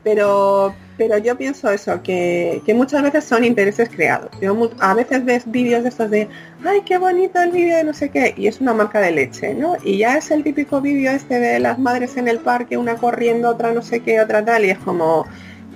[0.04, 4.30] Pero, pero yo pienso eso, que, que muchas veces son intereses creados.
[4.40, 6.28] Yo, a veces ves vídeos de estos de,
[6.64, 9.52] ay, qué bonito el vídeo de no sé qué, y es una marca de leche,
[9.54, 9.76] ¿no?
[9.82, 13.48] Y ya es el típico vídeo este de las madres en el parque, una corriendo,
[13.48, 15.26] otra no sé qué, otra tal, y es como,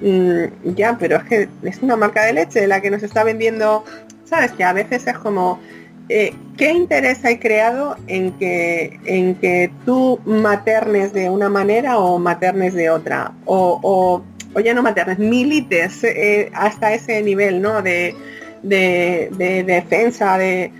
[0.00, 3.84] mmm, ya, pero es que es una marca de leche la que nos está vendiendo,
[4.24, 4.52] ¿sabes?
[4.52, 5.60] Que a veces es como,
[6.08, 12.18] eh, ¿qué interés hay creado en que, en que tú maternes de una manera o
[12.18, 13.32] maternes de otra?
[13.44, 14.24] O,
[14.54, 17.80] o, ya no maternes, milites eh, hasta ese nivel, ¿no?
[17.82, 18.16] De,
[18.62, 20.72] de, defensa, de...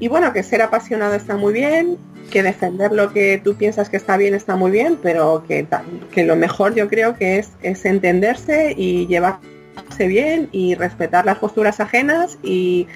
[0.00, 1.96] Y bueno, que ser apasionado está muy bien,
[2.30, 5.66] que defender lo que tú piensas que está bien está muy bien, pero que,
[6.12, 11.38] que lo mejor yo creo que es, es entenderse y llevarse bien y respetar las
[11.38, 12.86] posturas ajenas y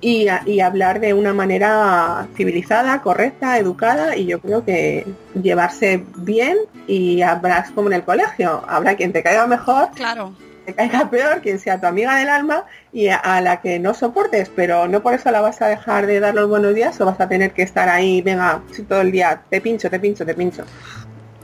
[0.00, 5.06] y, y, hablar de una manera civilizada, correcta, educada y yo creo que
[5.40, 6.56] llevarse bien
[6.86, 10.34] y habrás como en el colegio, habrá quien te caiga mejor, claro.
[10.64, 13.94] te caiga peor, quien sea tu amiga del alma y a, a, la que no
[13.94, 17.06] soportes, pero no por eso la vas a dejar de dar los buenos días o
[17.06, 20.34] vas a tener que estar ahí, venga, todo el día, te pincho, te pincho, te
[20.34, 20.64] pincho.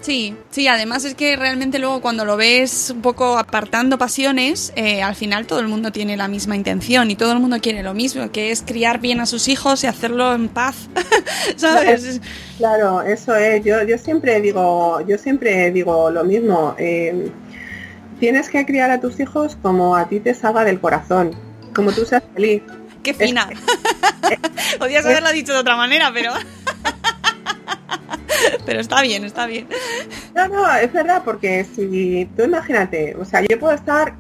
[0.07, 5.03] Sí, sí, además es que realmente luego cuando lo ves un poco apartando pasiones, eh,
[5.03, 7.92] al final todo el mundo tiene la misma intención y todo el mundo quiere lo
[7.92, 10.88] mismo, que es criar bien a sus hijos y hacerlo en paz,
[11.57, 12.20] ¿sabes?
[12.57, 17.32] Claro, eso es, yo, yo siempre digo, yo siempre digo lo mismo, eh,
[18.18, 21.34] tienes que criar a tus hijos como a ti te salga del corazón,
[21.74, 22.62] como tú seas feliz.
[23.02, 23.48] Qué fina.
[24.78, 26.32] Podías haberlo dicho de otra manera, pero...
[28.64, 29.66] Pero está bien, está bien.
[30.34, 34.14] No, no, es verdad, porque si tú imagínate, o sea, yo puedo estar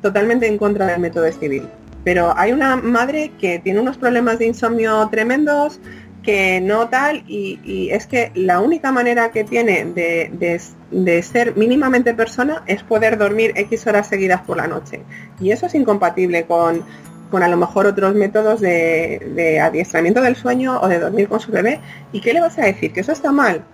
[0.00, 1.68] totalmente en contra del método civil,
[2.04, 5.80] pero hay una madre que tiene unos problemas de insomnio tremendos,
[6.22, 12.62] que no tal, y, es que la única manera que tiene de, ser mínimamente persona
[12.66, 15.02] es poder dormir X horas seguidas por la noche.
[15.40, 16.82] Y eso es incompatible con,
[17.30, 21.50] con a lo mejor otros métodos de, adiestramiento del sueño o de dormir con su
[21.50, 21.80] bebé.
[22.12, 22.92] ¿Y qué le vas a decir?
[22.92, 23.64] ¿Que eso está mal?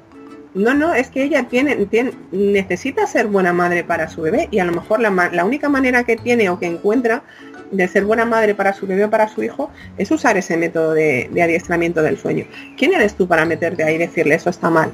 [0.55, 4.61] No, no, es que ella tiene, tiene, necesita ser buena madre para su bebé y
[4.61, 7.23] a lo mejor la, la única manera que tiene o que encuentra
[7.71, 10.95] de ser buena madre para su bebé o para su hijo es usar ese método
[10.95, 12.45] de, adiestramiento del sueño.
[12.77, 14.91] ¿Quién eres tú para meterte ahí y decirle eso está mal?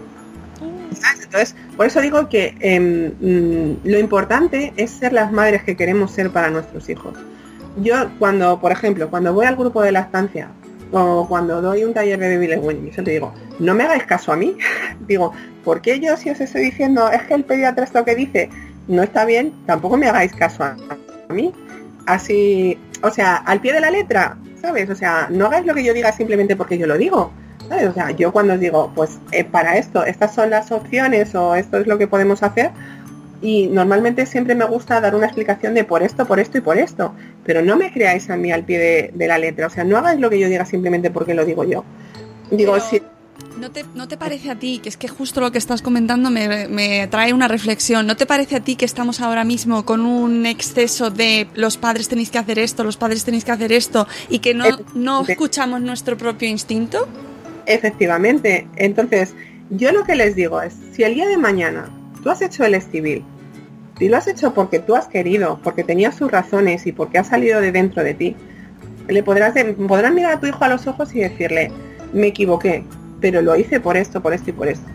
[1.23, 6.13] Entonces, por eso digo que em, mm, lo importante es ser las madres que queremos
[6.13, 7.19] ser para nuestros hijos.
[7.83, 10.49] Yo cuando, por ejemplo, cuando voy al grupo de la estancia
[10.93, 14.33] o cuando doy un taller de baby Lewin, yo te digo, no me hagáis caso
[14.33, 14.57] a mí.
[15.09, 15.33] digo,
[15.65, 18.49] ¿por qué yo si os estoy diciendo es que el pediatra esto que dice
[18.87, 20.77] no está bien, tampoco me hagáis caso a
[21.33, 21.53] mí?
[22.07, 24.91] Así, o sea, al pie de la letra, ¿sabes?
[24.91, 27.33] O sea, no hagáis lo que yo diga simplemente porque yo lo digo.
[27.69, 27.89] ¿sabes?
[27.89, 31.55] O sea, yo cuando os digo, pues eh, para esto, estas son las opciones o
[31.55, 32.71] esto es lo que podemos hacer,
[33.45, 36.79] y normalmente siempre me gusta dar una explicación de por esto, por esto y por
[36.79, 39.99] esto, pero no me creáis a mí al pie de, la letra, o sea, no
[39.99, 41.85] hagáis lo que yo diga simplemente porque lo digo yo.
[42.51, 43.03] Digo, si
[43.59, 46.31] ¿No te, ¿No te, parece a ti, que es que justo lo que estás comentando
[46.31, 50.01] me, me, trae una reflexión, ¿no te parece a ti que estamos ahora mismo con
[50.01, 54.09] un exceso de los padres tenéis que hacer esto, los padres tenéis que hacer esto
[54.29, 54.65] y que no,
[54.95, 57.07] no escuchamos nuestro propio instinto?
[57.67, 58.69] Efectivamente.
[58.77, 59.35] Entonces,
[59.71, 61.89] yo lo que les digo es, si el día de mañana
[62.23, 63.25] tú has hecho el civil
[63.99, 67.25] y lo has hecho porque tú has querido, porque tenías sus razones y porque ha
[67.25, 68.37] salido de dentro de ti,
[69.09, 69.55] le podrás,
[69.87, 71.71] podrás mirar a tu hijo a los ojos y decirle,
[72.13, 72.85] me equivoqué,
[73.25, 74.87] pero lo hice por esto, por esto y por esto.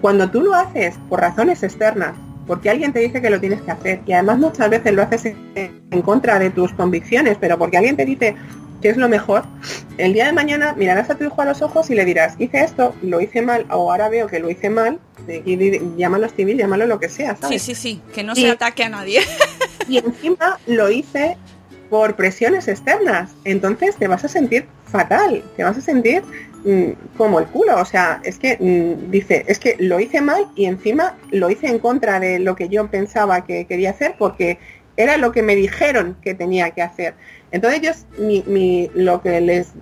[0.00, 2.12] Cuando tú lo haces por razones externas,
[2.44, 5.26] porque alguien te dice que lo tienes que hacer, y además muchas veces lo haces
[5.54, 8.34] en, contra de tus convicciones, pero porque alguien te dice
[8.82, 9.44] que es lo mejor,
[9.96, 12.64] el día de mañana mirarás a tu hijo a los ojos y le dirás, hice
[12.64, 14.98] esto, lo hice mal, o ahora veo que lo hice mal,
[15.96, 19.20] llámalo civil, llámalo lo que sea, Sí, sí, sí, que no se ataque a nadie.
[19.88, 21.36] y encima lo hice
[21.90, 26.24] por presiones externas, entonces te vas a sentir fatal, te vas a sentir
[26.64, 27.80] Mm, como el culo.
[27.80, 31.68] O sea, es que mm, dice, es que lo hice mal y encima lo hice
[31.68, 34.58] en contra de lo que yo pensaba que quería hacer porque
[34.96, 37.14] era lo que me dijeron que tenía que hacer.
[37.52, 39.72] Entonces yo, mi, lo que les,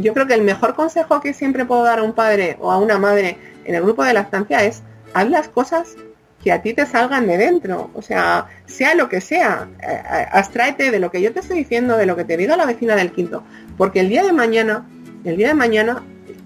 [0.00, 2.78] yo creo que el mejor consejo que siempre puedo dar a un padre o a
[2.78, 5.94] una madre en el grupo de la estancia es haz las cosas
[6.42, 7.90] que a ti te salgan de dentro.
[7.92, 11.58] O sea, sea lo que sea, eh, eh, abstráete de lo que yo te estoy
[11.58, 13.44] diciendo, de lo que te diga la vecina del quinto.
[13.76, 14.86] Porque el día de mañana,
[15.24, 16.02] el día de mañana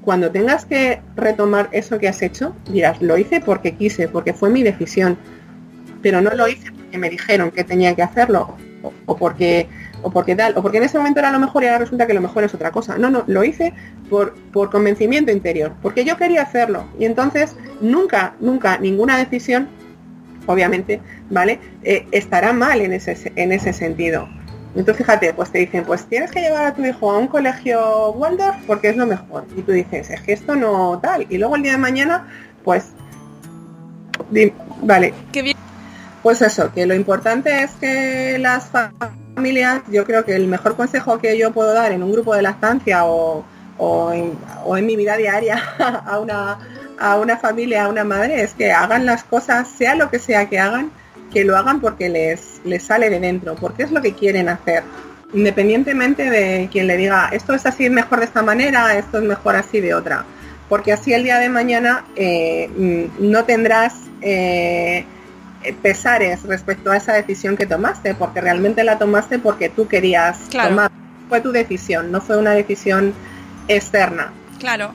[0.08, 4.48] cuando tengas que retomar eso que has hecho, dirás, lo hice porque quise, porque fue
[4.48, 5.18] mi decisión,
[6.00, 8.56] pero no lo hice porque me dijeron que tenía que hacerlo,
[9.04, 9.68] o, porque
[10.00, 12.14] o porque tal, o porque en ese momento era lo mejor y ahora resulta que
[12.14, 12.96] lo mejor es otra cosa.
[12.96, 13.74] No, no, lo hice
[14.08, 16.86] por, por convencimiento interior, porque yo quería hacerlo.
[16.98, 19.68] Y entonces nunca, nunca, ninguna decisión,
[20.46, 21.60] obviamente, ¿vale?
[21.84, 24.26] Eh, estará mal en ese, en ese sentido.
[24.78, 28.12] Entonces fíjate, pues te dicen, pues tienes que llevar a tu hijo a un colegio
[28.12, 29.44] Waldorf porque es lo mejor.
[29.56, 31.26] Y tú dices, es que esto no tal.
[31.28, 32.28] Y luego el día de mañana,
[32.62, 32.92] pues,
[34.82, 35.14] vale.
[35.32, 35.56] Qué bien.
[36.22, 38.66] Pues eso, que lo importante es que las
[39.34, 42.42] familias, yo creo que el mejor consejo que yo puedo dar en un grupo de
[42.42, 43.44] lactancia o,
[43.78, 45.60] o, en, mi vida diaria
[46.06, 46.58] a una,
[47.00, 50.48] a una familia, a una madre, es que hagan las cosas, sea lo que sea
[50.48, 50.92] que hagan,
[51.32, 54.82] que lo hagan porque les, les sale de dentro, porque es lo que quieren hacer.
[55.34, 59.56] Independientemente de quien le diga, esto es así mejor de esta manera, esto es mejor
[59.56, 60.24] así de otra.
[60.68, 65.04] Porque así el día de mañana eh, mm, no tendrás eh,
[65.82, 70.90] pesares respecto a esa decisión que tomaste, porque realmente la tomaste porque tú querías tomar.
[71.28, 73.12] Fue tu decisión, no fue una decisión
[73.68, 74.32] externa.
[74.58, 74.92] Claro.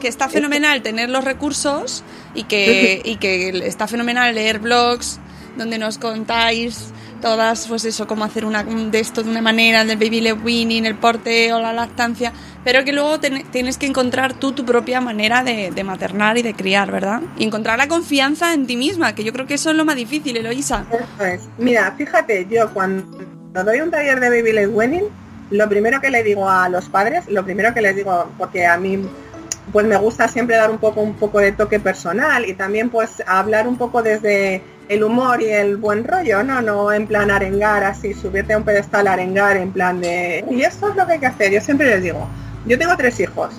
[0.00, 5.20] que está fenomenal tener los recursos y que, y que está fenomenal leer blogs
[5.58, 9.98] donde nos contáis todas, pues eso, cómo hacer una, de esto de una manera, del
[9.98, 12.32] baby led winning, el porte o la lactancia,
[12.64, 16.90] pero que luego tienes que encontrar tú tu propia manera de, maternar y de criar,
[16.90, 17.20] ¿verdad?
[17.36, 19.96] Y encontrar la confianza en ti misma, que yo creo que eso es lo más
[19.96, 20.84] difícil, Eloisa.
[21.58, 23.04] Mira, fíjate, yo cuando
[23.52, 25.04] doy un taller de baby led winning,
[25.50, 28.76] lo primero que le digo a los padres, lo primero que les digo, porque a
[28.76, 29.00] mí
[29.72, 33.22] pues me gusta siempre dar un poco un poco de toque personal y también pues
[33.26, 37.84] hablar un poco desde el humor y el buen rollo, no no en plan arengar
[37.84, 41.18] así, subirte a un pedestal arengar en plan de y esto es lo que hay
[41.18, 41.52] que hacer.
[41.52, 42.26] Yo siempre les digo,
[42.66, 43.54] yo tengo tres hijos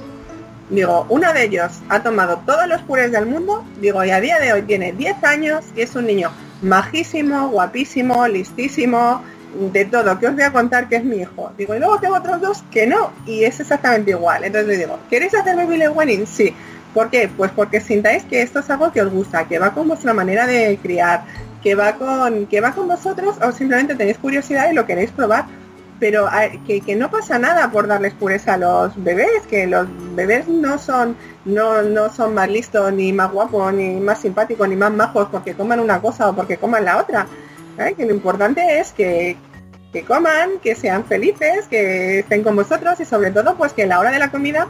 [0.69, 4.39] Digo, uno de ellos ha tomado todos los purés del mundo, digo, y a día
[4.39, 9.23] de hoy tiene 10 años y es un niño majísimo, guapísimo, listísimo,
[9.73, 11.51] de todo, que os voy a contar que es mi hijo.
[11.57, 14.43] Digo, y luego tengo otros dos que no, y es exactamente igual.
[14.43, 16.27] Entonces le digo, ¿queréis hacer baby led wedding?
[16.27, 16.53] Sí.
[16.93, 17.29] ¿Por qué?
[17.35, 20.47] Pues porque sintáis que esto es algo que os gusta, que va con vuestra manera
[20.47, 21.23] de criar,
[21.61, 25.45] que va con, que va con vosotros o simplemente tenéis curiosidad y lo queréis probar.
[25.99, 26.29] Pero
[26.65, 29.85] que, que, no pasa nada por darles pureza a los bebés, que los
[30.15, 34.77] bebés no son, no, no son más listos, ni más guapos, ni más simpáticos, ni
[34.77, 37.27] más majos porque coman una cosa o porque coman la otra.
[37.97, 39.35] Que lo importante es que,
[39.91, 43.99] que coman, que sean felices, que estén con vosotros y sobre todo pues que la
[43.99, 44.67] hora de la comida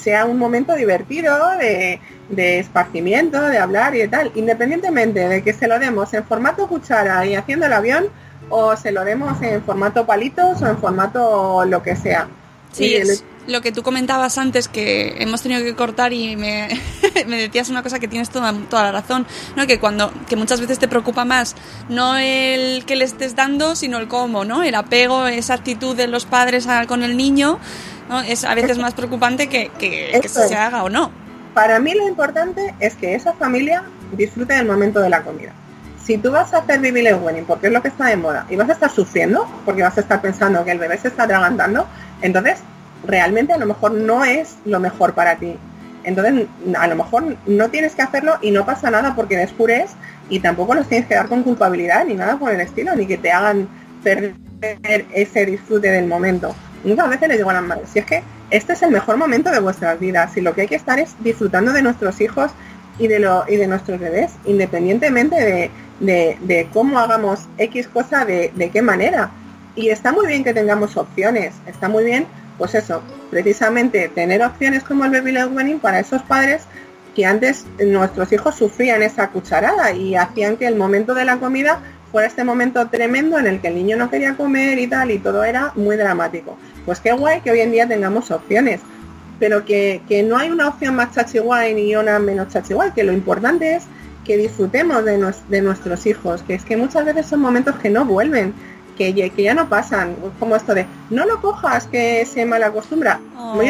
[0.00, 5.52] sea un momento divertido de, de, esparcimiento, de hablar y de tal, independientemente de que
[5.52, 8.06] se lo demos en formato cuchara y haciendo el avión
[8.48, 12.28] o se lo demos en formato palitos o en formato lo que sea.
[12.72, 16.68] Sí, es lo que tú comentabas antes que hemos tenido que cortar y me,
[17.26, 19.26] me decías una cosa que tienes toda, toda la razón,
[19.56, 19.66] ¿no?
[19.66, 21.56] Que cuando que muchas veces te preocupa más
[21.88, 24.62] no el que le estés dando, sino el cómo, ¿no?
[24.62, 27.58] El apego, esa actitud de los padres con el niño,
[28.10, 28.20] ¿no?
[28.20, 31.10] Es a veces más preocupante que, que, se haga o no.
[31.54, 35.52] Para mí lo importante es que esa familia disfrute del momento de la comida
[36.10, 38.44] si tú vas a hacer baby led wedding porque es lo que está de moda
[38.50, 41.22] y vas a estar sufriendo porque vas a estar pensando que el bebé se está
[41.22, 41.86] atragantando,
[42.20, 42.58] entonces
[43.06, 45.56] realmente a lo mejor no es lo mejor para ti.
[46.02, 49.92] Entonces a lo mejor no tienes que hacerlo y no pasa nada porque descubres
[50.28, 53.18] y tampoco los tienes que dar con culpabilidad ni nada por el estilo, ni que
[53.18, 53.68] te hagan
[54.02, 56.56] perder ese disfrute del momento.
[56.84, 59.50] Muchas veces les digo a las madres, si es que este es el mejor momento
[59.50, 62.50] de vuestras vidas, y lo que hay que estar es disfrutando de nuestros hijos
[62.98, 65.70] y de, lo, y de nuestros bebés, independientemente
[66.00, 69.30] de, de, cómo hagamos X cosa, de, de, qué manera.
[69.76, 72.26] Y está muy bien que tengamos opciones, está muy bien,
[72.58, 76.62] pues eso, precisamente tener opciones como el Baby Led Wedding para esos padres
[77.14, 81.80] que antes nuestros hijos sufrían esa cucharada y hacían que el momento de la comida
[82.10, 85.18] fuera este momento tremendo en el que el niño no quería comer y tal y
[85.18, 86.58] todo era muy dramático.
[86.86, 88.80] Pues qué guay que hoy en día tengamos opciones,
[89.38, 92.92] pero que, que no hay una opción más chachi guay ni una menos chachi guay,
[92.92, 93.84] que lo importante es
[94.24, 98.04] que disfrutemos de, de, nuestros hijos, que es que muchas veces son momentos que no
[98.04, 98.54] vuelven,
[98.96, 103.18] que, que ya no pasan, como esto de, no lo cojas, que se mal acostumbra.
[103.36, 103.60] Oh.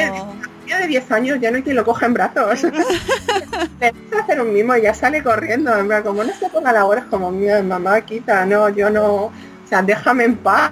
[0.66, 2.62] Ya de 10 años ya no hay quien lo coja en brazos.
[3.80, 5.72] Le hacer un mimo y ya sale corriendo,
[6.04, 9.32] como no se ponga la hora, es como, mía, mamá, quita, no, yo no, o
[9.68, 10.70] sea, déjame en paz.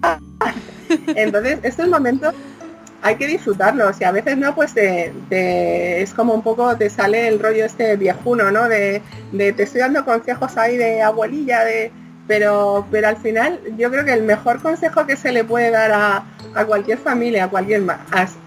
[1.15, 2.35] Entonces, estos momentos
[3.03, 7.29] hay que disfrutarlos y a veces no, pues te, es como un poco, te sale
[7.29, 8.69] el rollo este viejuno, ¿no?
[8.69, 11.93] De, de, te estoy dando consejos ahí de abuelilla, de
[12.27, 15.91] pero, pero al final yo creo que el mejor consejo que se le puede dar
[15.93, 16.25] a,
[16.55, 18.01] a cualquier familia, a cualquier más,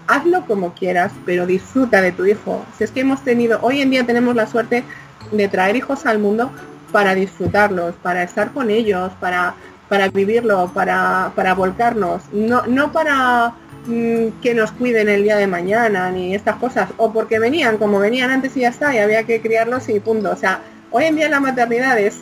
[0.06, 2.64] hazlo como quieras, pero disfruta de tu hijo.
[2.78, 4.84] Si es que hemos tenido, hoy en día tenemos la suerte
[5.32, 6.52] de traer hijos al mundo
[6.92, 9.54] para disfrutarlos, para estar con ellos, para,
[9.88, 13.54] para vivirlo, para, para volcarnos, no, no para
[13.86, 17.98] Mm, que nos cuiden el día de mañana ni estas cosas o porque venían como
[17.98, 20.30] venían antes y ya está y había que criarlos y punto.
[20.30, 20.60] O sea
[20.92, 22.20] hoy en día la maternidad es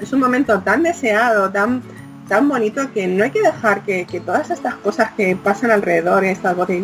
[0.00, 1.82] es un momento tan deseado tan
[2.26, 6.56] tan bonito que no hay que dejar que, todas estas cosas que pasan alrededor estas
[6.56, 6.82] voces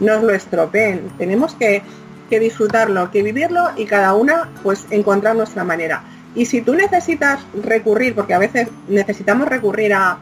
[0.00, 1.10] nos lo estropeen.
[1.18, 1.82] Tenemos que,
[2.30, 6.04] que disfrutarlo que vivirlo y cada una pues encontrar nuestra manera
[6.34, 10.18] y si tú necesitas recurrir porque a veces necesitamos recurrir a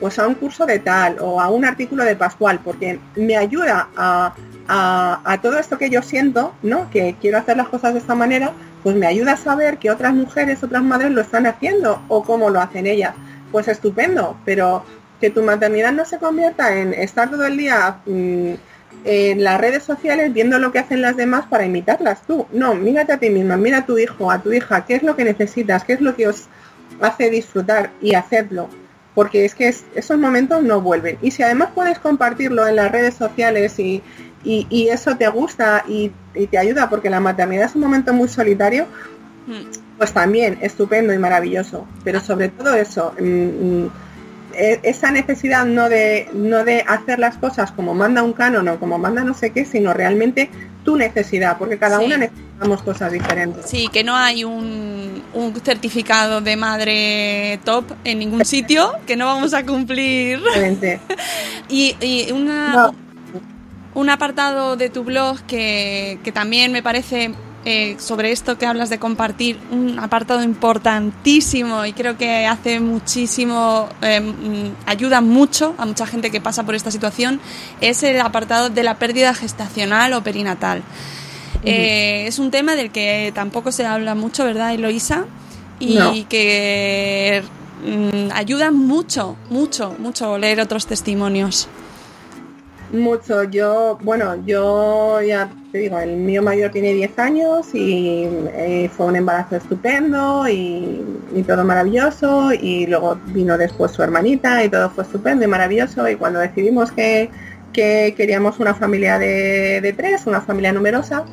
[0.00, 3.88] pues a un curso de tal o a un artículo de Pascual, porque me ayuda
[3.96, 4.34] a,
[4.68, 6.90] a, todo esto que yo siento, ¿no?
[6.90, 10.12] Que quiero hacer las cosas de esta manera, pues me ayuda a saber que otras
[10.12, 13.14] mujeres, otras madres lo están haciendo o cómo lo hacen ellas.
[13.52, 14.84] Pues estupendo, pero
[15.20, 18.52] que tu maternidad no se convierta en estar todo el día mm,
[19.04, 22.46] en las redes sociales viendo lo que hacen las demás para imitarlas tú.
[22.52, 25.16] No, mírate a ti misma, mira a tu hijo, a tu hija, qué es lo
[25.16, 26.48] que necesitas, qué es lo que os
[27.00, 28.68] hace disfrutar y hacerlo
[29.16, 31.16] porque es que esos momentos no vuelven.
[31.22, 34.02] Y si además puedes compartirlo en las redes sociales y,
[34.44, 36.12] eso te gusta y,
[36.50, 38.84] te ayuda, porque la maternidad es un momento muy solitario,
[39.46, 39.96] mm.
[39.96, 41.88] pues también estupendo y maravilloso.
[42.04, 43.90] Pero sobre todo eso, mm, mm, e,
[44.82, 48.98] esa necesidad no de, no de hacer las cosas como manda un canon o como
[48.98, 50.50] manda no sé qué, sino realmente
[50.84, 53.66] tu necesidad, porque cada una necesitamos cosas diferentes.
[53.66, 59.26] Sí, que no hay un, un, certificado de madre top en ningún sitio, que no
[59.26, 60.40] vamos a cumplir.
[61.68, 62.92] y, y una,
[63.94, 67.32] un apartado de tu blog que, que también me parece
[67.68, 73.88] eh, sobre esto que hablas de compartir, un apartado importantísimo y creo que hace muchísimo,
[74.02, 77.40] eh, mm, ayuda mucho a mucha gente que pasa por esta situación,
[77.80, 80.84] es el apartado de la pérdida gestacional o perinatal.
[81.64, 85.24] Eh, es un tema del que tampoco se habla mucho, ¿verdad, Eloisa?
[85.80, 87.42] Y que
[87.84, 91.68] mm, ayuda mucho, mucho, mucho leer otros testimonios.
[92.92, 98.88] Mucho, yo, bueno, yo ya te digo, el mío mayor tiene 10 años y eh,
[98.96, 101.04] fue un embarazo estupendo y,
[101.46, 102.52] todo maravilloso.
[102.52, 106.08] Y luego vino después su hermanita y todo fue estupendo y maravilloso.
[106.08, 107.30] Y cuando decidimos que,
[107.72, 111.24] queríamos una familia de, de, tres, una familia numerosa,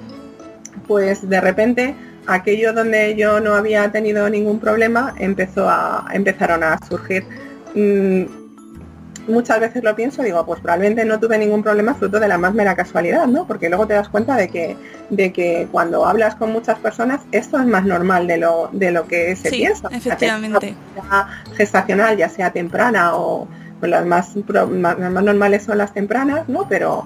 [0.87, 1.95] pues de repente
[2.27, 7.25] aquello donde yo no había tenido ningún problema empezó a, empezaron a surgir
[7.75, 8.42] mm,
[9.27, 12.53] muchas veces lo pienso, digo, pues probablemente no tuve ningún problema fruto de la más
[12.53, 13.45] mera casualidad, ¿no?
[13.47, 14.75] Porque luego te das cuenta de que,
[15.09, 19.07] de que cuando hablas con muchas personas, esto es más normal de lo, de lo
[19.07, 19.89] que se piensa.
[19.91, 20.75] Efectivamente.
[20.95, 23.47] Ya gestacional, ya sea temprana o
[23.79, 24.33] pues las más,
[24.69, 26.67] más, normales son las tempranas, ¿no?
[26.69, 27.05] Pero,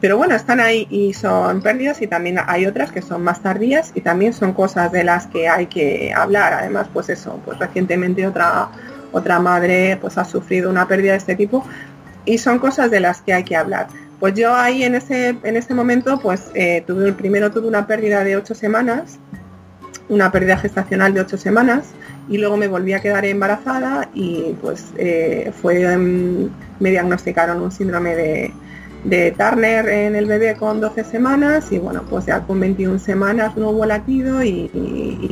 [0.00, 3.92] pero bueno, están ahí y son pérdidas y también hay otras que son más tardías
[3.94, 6.52] y también son cosas de las que hay que hablar.
[6.52, 8.68] Además, pues eso, pues recientemente otra
[9.12, 11.64] otra madre pues ha sufrido una pérdida de este tipo
[12.24, 13.88] y son cosas de las que hay que hablar.
[14.20, 18.24] Pues yo ahí en ese, en ese momento pues eh, tuve, primero tuve una pérdida
[18.24, 19.18] de ocho semanas,
[20.08, 21.88] una pérdida gestacional de ocho semanas
[22.28, 28.14] y luego me volví a quedar embarazada y pues eh, fue, me diagnosticaron un síndrome
[28.14, 28.52] de,
[29.06, 33.56] de Turner en el bebé con 12 semanas y bueno, pues ya con 21 semanas
[33.56, 34.68] no hubo latido y,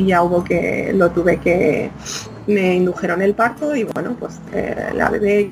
[0.06, 1.90] ya hubo que, lo tuve que,
[2.46, 5.50] me indujeron el parto y bueno, pues eh, la bebé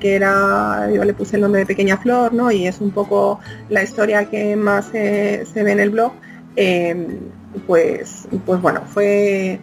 [0.00, 2.50] que era, yo le puse el nombre de Pequeña Flor, ¿no?
[2.50, 3.38] Y es un poco
[3.68, 6.12] la historia que más se ve en el blog,
[6.56, 7.06] em,
[7.66, 9.60] pues, pues bueno, fue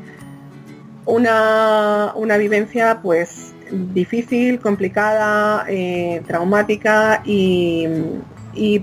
[1.06, 7.88] una, una vivencia pues difícil, complicada, eh, traumática y,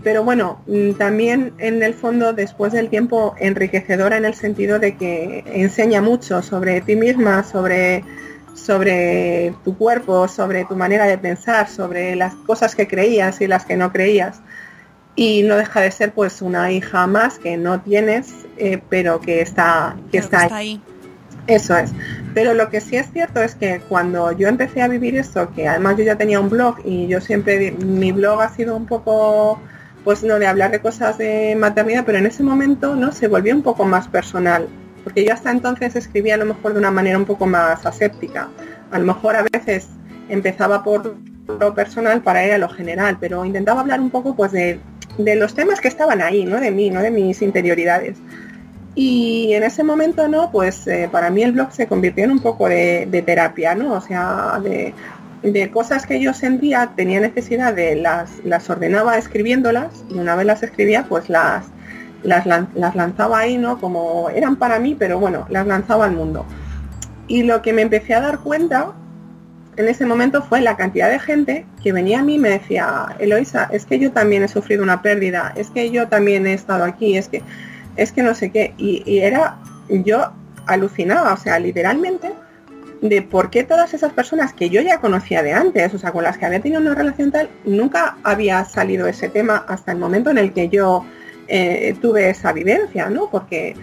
[0.03, 4.97] pero bueno, mm, también en el fondo después del tiempo enriquecedora en el sentido de
[4.97, 8.05] que enseña mucho sobre ti misma, sobre,
[8.55, 13.65] sobre tu cuerpo, sobre tu manera de pensar, sobre las cosas que creías y las
[13.65, 14.41] que no creías.
[15.19, 19.41] Y no deja de ser pues una hija más que no tienes, eh, pero que
[19.41, 20.81] está, que está, ahí.
[21.47, 21.93] Eso es.
[22.37, 25.67] Pero lo que sí es cierto es que cuando yo empecé a vivir esto, que
[25.67, 29.59] además yo ya tenía un blog y yo siempre, mi blog ha sido un poco,
[30.05, 33.55] pues no de hablar de cosas de maternidad, pero en ese momento no se volvió
[33.55, 34.69] un poco más personal,
[35.03, 38.51] porque yo hasta entonces escribía a lo mejor de una manera un poco más aséptica.
[38.91, 39.89] A lo mejor a veces
[40.29, 41.17] empezaba por
[41.59, 44.79] lo personal para ir a lo general, pero intentaba hablar un poco pues de,
[45.17, 48.19] de los temas que estaban ahí, no de mí, no de mis interioridades.
[48.99, 50.51] Y en ese momento, ¿no?
[50.51, 53.93] Pues eh, para mí el blog se convirtió en un poco de, terapia, ¿no?
[53.93, 60.15] O sea, de, cosas que yo sentía, tenía necesidad de las, las ordenaba escribiéndolas y
[60.15, 61.67] una vez las escribía, pues las,
[62.23, 63.79] las, lanzaba ahí, ¿no?
[63.79, 66.47] Como eran para mí, pero bueno, las lanzaba al mundo.
[67.29, 68.95] Y lo que me empecé a dar cuenta
[69.77, 73.15] en ese momento fue la cantidad de gente que venía a mí y me decía,
[73.19, 76.85] Eloisa, es que yo también he sufrido una pérdida, es que yo también he estado
[76.85, 77.43] aquí, es que
[77.97, 78.75] es que no sé qué.
[78.79, 80.33] Y, era, yo
[80.67, 82.33] alucinaba, o sea, literalmente,
[83.01, 86.25] de por qué todas esas personas que yo ya conocía de antes, o sea, con
[86.25, 90.31] las que había tenido una relación tal, nunca había salido ese tema hasta el momento
[90.31, 91.05] en el que yo
[91.49, 93.29] eh, tuve esa vivencia, ¿no?
[93.31, 93.75] Porque,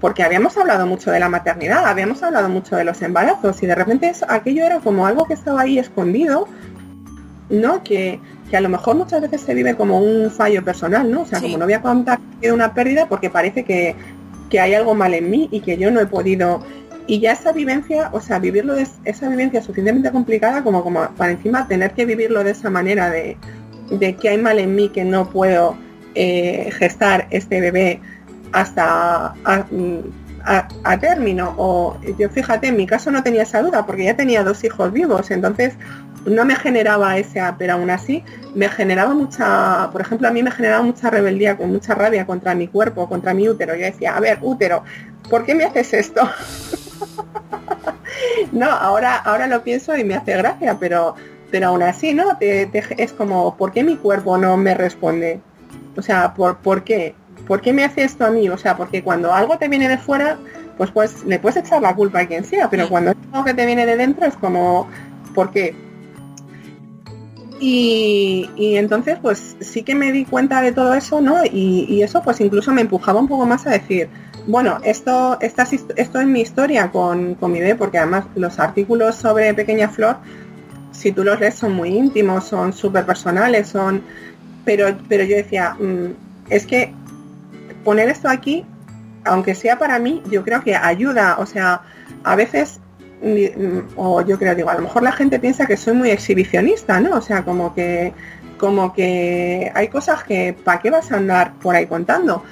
[0.00, 3.74] porque habíamos hablado mucho de la maternidad, habíamos hablado mucho de los embarazos y de
[3.74, 6.48] repente aquello era como algo que estaba ahí escondido,
[7.50, 7.82] ¿no?
[7.84, 8.20] Que,
[8.50, 11.22] que a lo mejor muchas veces se vive como un fallo personal, ¿no?
[11.22, 13.96] O sea, como no voy a contar que una pérdida porque parece que,
[14.58, 16.64] hay algo mal en mí y que yo no he podido.
[17.06, 21.32] Y ya esa vivencia, o sea, vivirlo de esa vivencia suficientemente complicada como, como para
[21.32, 23.36] encima tener que vivirlo de esa manera de,
[24.20, 25.76] que hay mal en mí que no puedo
[26.14, 28.00] eh, gestar este bebé
[28.52, 29.34] hasta
[30.46, 31.54] a, término.
[31.58, 34.92] O yo fíjate, en mi caso no tenía esa duda porque ya tenía dos hijos
[34.92, 35.74] vivos, entonces
[36.26, 38.24] no me generaba esa, pero aún así
[38.54, 42.54] me generaba mucha, por ejemplo, a mí me generaba mucha rebeldía, con mucha rabia contra
[42.54, 43.74] mi cuerpo, contra mi útero.
[43.74, 44.82] Yo decía, a ver, útero,
[45.30, 46.28] ¿por qué me haces esto?
[48.52, 51.14] no, ahora, ahora lo pienso y me hace gracia, pero,
[51.50, 52.36] pero aún así, ¿no?
[52.40, 55.40] es como, ¿por qué mi cuerpo no me responde?
[55.96, 57.14] O sea, ¿por, ¿por qué?
[57.46, 58.48] ¿Por qué me hace esto a mí?
[58.48, 60.38] O sea, porque cuando algo te viene de fuera,
[60.76, 63.54] pues, pues le puedes echar la culpa a quien sea, pero cuando es algo que
[63.54, 64.88] te viene de dentro es como,
[65.34, 65.85] ¿por qué?
[67.58, 71.44] Y, entonces pues sí que me di cuenta de todo eso, ¿no?
[71.44, 74.08] Y, eso pues incluso me empujaba un poco más a decir,
[74.46, 75.66] bueno, esto, esta,
[75.96, 80.18] esto es mi historia con, con mi bebé, porque además los artículos sobre Pequeña Flor,
[80.92, 84.02] si tú los lees, son muy íntimos, son súper personales, son...
[84.64, 86.92] Pero, pero yo decía, mm, es que
[87.84, 88.64] poner esto aquí,
[89.24, 91.36] aunque sea para mí, yo creo que ayuda.
[91.38, 91.82] O sea,
[92.24, 92.80] a veces,
[93.96, 97.16] o yo creo, digo, a lo mejor la gente piensa que soy muy exhibicionista, ¿no?
[97.16, 98.12] O sea, como que,
[98.58, 102.42] como que hay cosas que, ¿para qué vas a andar por ahí contando?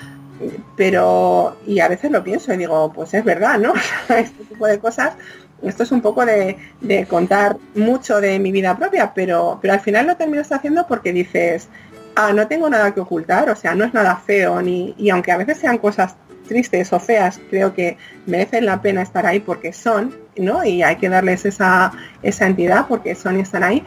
[0.76, 3.72] pero y a veces lo pienso y digo, pues es verdad, ¿no?
[4.08, 5.14] este tipo de cosas,
[5.62, 6.56] esto es un poco de,
[7.08, 11.68] contar mucho de mi vida propia, pero, pero al final lo terminas haciendo porque dices,
[12.16, 15.32] ah, no tengo nada que ocultar, o sea, no es nada feo, ni, y aunque
[15.32, 16.16] a veces sean cosas
[16.48, 17.96] tristes o feas, creo que
[18.26, 20.64] merecen la pena estar ahí porque son, ¿no?
[20.64, 21.92] Y hay que darles esa,
[22.22, 23.84] esa entidad porque son y están ahí,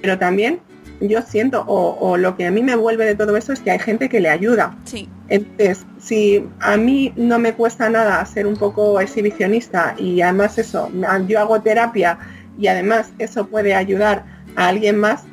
[0.00, 0.60] pero también
[1.00, 3.78] yo siento, o, lo que a mí me vuelve de todo eso es que hay
[3.78, 4.76] gente que le ayuda.
[4.84, 5.08] Sí.
[5.28, 10.90] Entonces, si a mí no me cuesta nada ser un poco exhibicionista y además eso,
[11.26, 12.18] yo hago terapia
[12.58, 14.24] y además eso puede ayudar
[14.56, 15.24] a alguien más,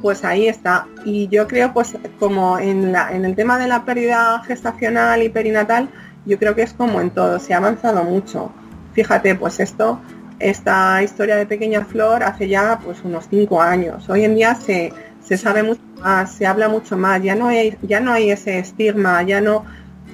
[0.00, 0.86] pues ahí está.
[1.04, 5.28] Y yo creo, pues como en, la, en el tema de la pérdida gestacional y
[5.28, 5.88] perinatal,
[6.24, 8.52] yo creo que es como en todo, se ha avanzado mucho.
[8.92, 10.00] Fíjate, pues esto
[10.42, 14.08] esta historia de Pequeña Flor hace ya pues unos cinco años.
[14.08, 14.92] Hoy en día se,
[15.36, 19.22] sabe mucho más, se habla mucho más, ya no hay, ya no hay ese estigma,
[19.22, 19.64] ya no,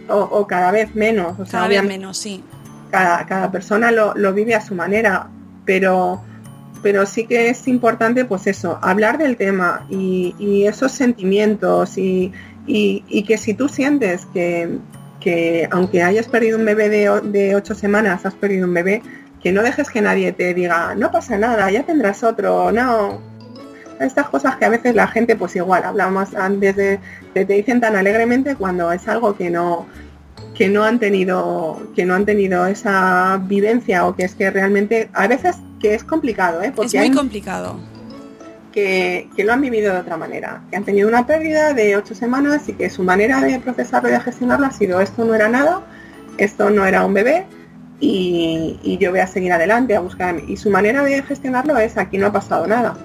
[0.09, 1.39] o, cada vez menos.
[1.39, 2.45] O sea, cada vez menos, sí.
[2.91, 5.29] Cada, cada persona lo, vive a su manera,
[5.65, 6.23] pero,
[6.83, 12.33] pero sí que es importante pues eso, hablar del tema y, esos sentimientos y,
[12.67, 14.79] y, que si tú sientes que,
[15.21, 19.03] que aunque hayas perdido un bebé de, de ocho semanas, has perdido un bebé,
[19.43, 23.21] que no dejes que nadie te diga, no pasa nada, ya tendrás otro, no.
[24.01, 27.01] Estas cosas que a veces la gente, pues igual, hablamos antes de,
[27.35, 29.87] te dicen tan alegremente cuando es algo que no,
[30.55, 35.09] que no han tenido, que no han tenido esa vivencia o que es que realmente,
[35.15, 36.73] a veces que es complicado, ¿eh?
[36.75, 37.81] Porque es muy complicado.
[39.35, 42.69] Que, lo han vivido de otra manera, que han tenido una pérdida de ocho semanas
[42.69, 45.83] y que su manera de procesarlo y de gestionarlo ha sido esto no era nada,
[46.37, 47.47] esto no era un bebé,
[48.01, 50.37] y, yo voy a seguir adelante a buscar.
[50.47, 52.97] Y su manera de gestionarlo es aquí no ha pasado nada.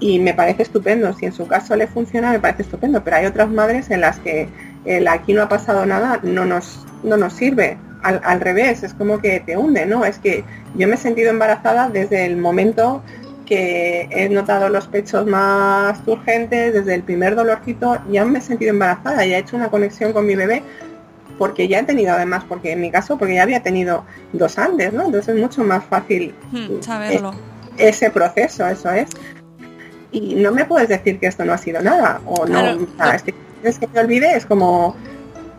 [0.00, 1.12] Y me parece estupendo.
[1.14, 3.04] Si en su caso le funciona, me parece estupendo.
[3.04, 4.48] Pero hay otras madres en las que
[4.84, 7.78] el aquí no ha pasado nada no nos, no nos sirve.
[8.02, 10.04] Al, revés, es como que te hunde, ¿no?
[10.04, 10.42] Es que
[10.74, 13.00] yo me he sentido embarazada desde el momento
[13.46, 18.70] que he notado los pechos más urgentes, desde el primer dolorcito, ya me he sentido
[18.70, 20.62] embarazada y he hecho una conexión con mi bebé
[21.38, 24.92] porque ya he tenido además, porque en mi caso, porque ya había tenido dos antes,
[24.92, 25.06] ¿no?
[25.06, 27.34] Entonces es mucho más fácil hmm, saberlo.
[27.78, 29.10] ese proceso, eso es.
[30.12, 32.60] Y no me puedes decir que esto no ha sido nada, o no,
[33.12, 34.94] es que, es que te olvide, es como...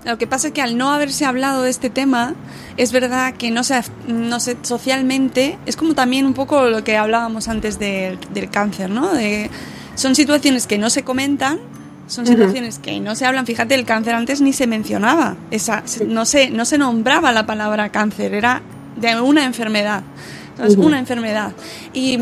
[0.06, 2.36] Lo que pasa es que al no haberse hablado de este tema,
[2.78, 6.98] es verdad que no sé, no sé, socialmente, es como también un poco lo que
[6.98, 8.20] hablábamos antes del
[8.52, 9.14] cáncer, ¿no?
[9.14, 9.50] De,
[9.96, 11.60] son situaciones que no se comentan
[12.08, 13.46] son situaciones que no se hablan.
[13.46, 15.36] Fíjate, el cáncer antes ni se mencionaba.
[15.52, 18.62] Esa, no, se, no se nombraba la palabra cáncer, era
[18.98, 20.04] de una enfermedad.
[20.52, 21.54] Entonces, una enfermedad.
[21.94, 22.20] Y,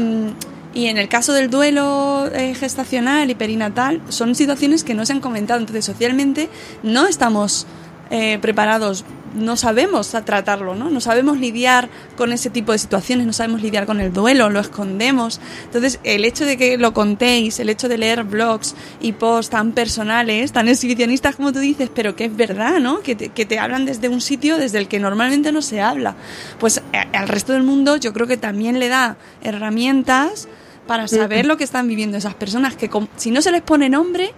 [0.74, 5.14] y, en el caso del duelo eh, gestacional y perinatal, son situaciones que no se
[5.14, 5.60] han comentado.
[5.60, 6.50] Entonces, socialmente
[6.84, 7.68] no estamos
[8.10, 10.90] eh, preparados no sabemos tratarlo, ¿no?
[10.90, 14.60] No sabemos lidiar con ese tipo de situaciones, no sabemos lidiar con el duelo, lo
[14.60, 15.40] escondemos.
[15.66, 19.72] Entonces, el hecho de que lo contéis, el hecho de leer blogs y posts tan
[19.72, 23.02] personales, tan exhibicionistas como tú dices, pero que es verdad, ¿no?
[23.02, 26.16] Que te, que te hablan desde un sitio desde el que normalmente no se habla.
[26.60, 30.48] Pues eh, al resto del mundo yo creo que también le da herramientas
[30.88, 34.32] para saber lo que están viviendo esas personas, que si no se les pone nombre,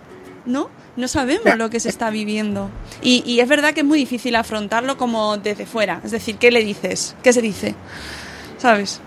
[0.46, 0.70] ¿no?
[0.96, 2.70] no sabemos lo que se está viviendo.
[3.02, 6.02] Y, es verdad que es muy difícil afrontarlo como desde fuera.
[6.04, 7.16] Es decir, ¿qué le dices?
[7.24, 7.76] ¿Qué se dice?
[8.58, 9.02] ¿Sabes?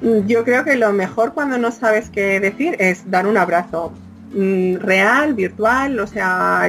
[0.00, 3.92] Yo creo que lo mejor cuando no sabes qué decir es dar un abrazo
[4.34, 6.68] mm, real, virtual, o sea,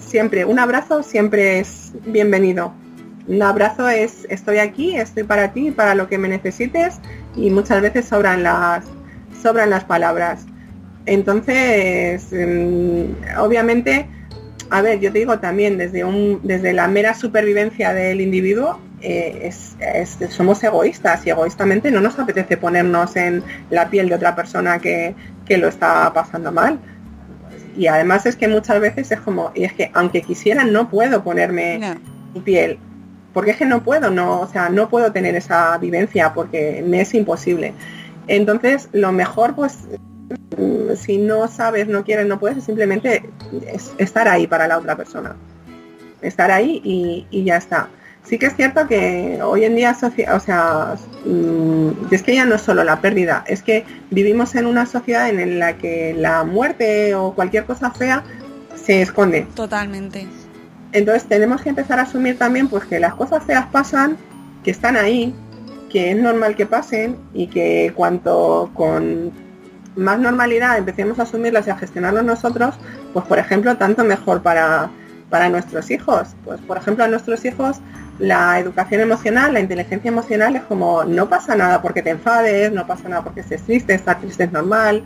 [0.00, 2.72] siempre, un abrazo siempre es bienvenido.
[3.26, 6.96] Un abrazo es estoy aquí, estoy para ti, para lo que me necesites
[7.36, 8.84] y muchas veces sobran las
[9.44, 10.46] sobran las palabras.
[11.04, 14.08] Entonces, mm, obviamente,
[14.70, 19.50] a ver, yo te digo también, desde, un, desde la mera supervivencia del individuo, eh,
[20.30, 25.14] somos egoístas y egoístamente no nos apetece ponernos en la piel de otra persona que,
[25.50, 26.78] lo está pasando mal.
[27.76, 31.22] Y además es que muchas veces es como, y es que aunque quisiera no puedo
[31.22, 32.78] ponerme en piel,
[33.34, 37.02] porque es que no puedo, no, o sea, no puedo tener esa vivencia porque me
[37.02, 37.74] es imposible.
[38.26, 39.78] Entonces, lo mejor pues
[40.56, 43.28] Mm, si no sabes, no quieres, no puedes, simplemente
[43.98, 45.36] estar ahí para la otra persona.
[46.22, 47.88] estar ahí y, y ya está.
[48.22, 49.94] Sí que es cierto que hoy en día,
[50.32, 50.94] o sea,
[51.26, 55.28] mm, es que ya no es solo la pérdida, es que vivimos en una sociedad
[55.28, 58.24] en la que la muerte o cualquier cosa fea
[58.74, 59.46] se esconde.
[59.54, 60.26] Totalmente.
[60.92, 64.16] Entonces tenemos que empezar a asumir también pues que las cosas feas pasan,
[64.62, 65.34] que están ahí,
[65.94, 69.30] que es normal que pasen y que cuanto con
[69.94, 72.74] más normalidad empecemos a asumirlas y a gestionarlas nosotros,
[73.12, 74.90] pues por ejemplo, tanto mejor para,
[75.30, 76.34] para nuestros hijos.
[76.44, 77.76] Pues por ejemplo, a nuestros hijos
[78.18, 82.88] la educación emocional, la inteligencia emocional es como no pasa nada porque te enfades, no
[82.88, 85.04] pasa nada porque estés triste, estar triste es normal,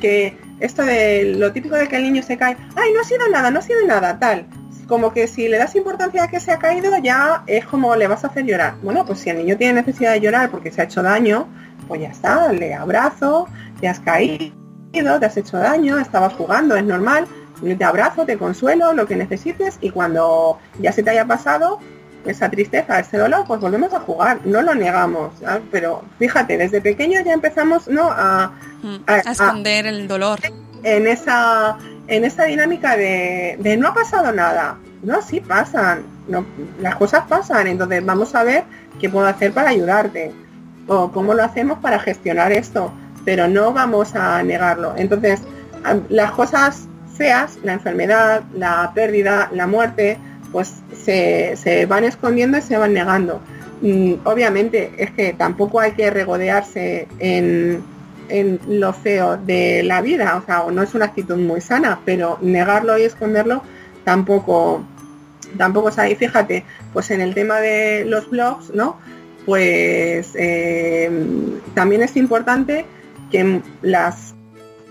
[0.00, 3.28] que esto de lo típico de que el niño se cae, ay, no ha sido
[3.28, 4.46] nada, no ha sido nada, tal.
[4.86, 8.06] Como que si le das importancia a que se ha caído, ya es como le
[8.06, 8.74] vas a hacer llorar.
[8.82, 11.46] Bueno, pues si el niño tiene necesidad de llorar porque se ha hecho daño,
[11.88, 13.48] pues ya está, le abrazo,
[13.80, 14.52] te has caído,
[14.92, 17.26] te has hecho daño, estabas jugando, es normal,
[17.60, 21.80] te abrazo, te consuelo, lo que necesites y cuando ya se te haya pasado,
[22.24, 25.32] esa tristeza, ese dolor, pues volvemos a jugar, no lo negamos,
[25.70, 28.08] pero fíjate, desde pequeño ya empezamos ¿no?
[28.10, 28.52] a,
[28.82, 30.40] mm, a, esconder el dolor.
[30.82, 36.02] En esa, en esa dinámica de, no ha pasado nada, no, sí pasan,
[36.80, 38.64] las cosas pasan, entonces vamos a ver
[39.00, 40.32] qué puedo hacer para ayudarte
[40.86, 42.92] o cómo lo hacemos para gestionar esto,
[43.24, 44.94] pero no vamos a negarlo.
[44.96, 45.40] Entonces,
[46.08, 50.18] las cosas feas, la enfermedad, la pérdida, la muerte,
[50.52, 53.40] pues se, van escondiendo y se van negando.
[53.80, 57.82] Mm, obviamente es que tampoco hay que regodearse en,
[58.68, 62.98] lo feo de la vida, o sea, no es una actitud muy sana, pero negarlo
[62.98, 63.62] y esconderlo
[64.04, 64.84] tampoco,
[65.56, 66.14] tampoco es ahí.
[66.14, 68.98] Fíjate, pues en el tema de los blogs, ¿no?
[69.46, 71.10] Pues eh,
[71.74, 72.86] también es importante
[73.30, 74.34] que las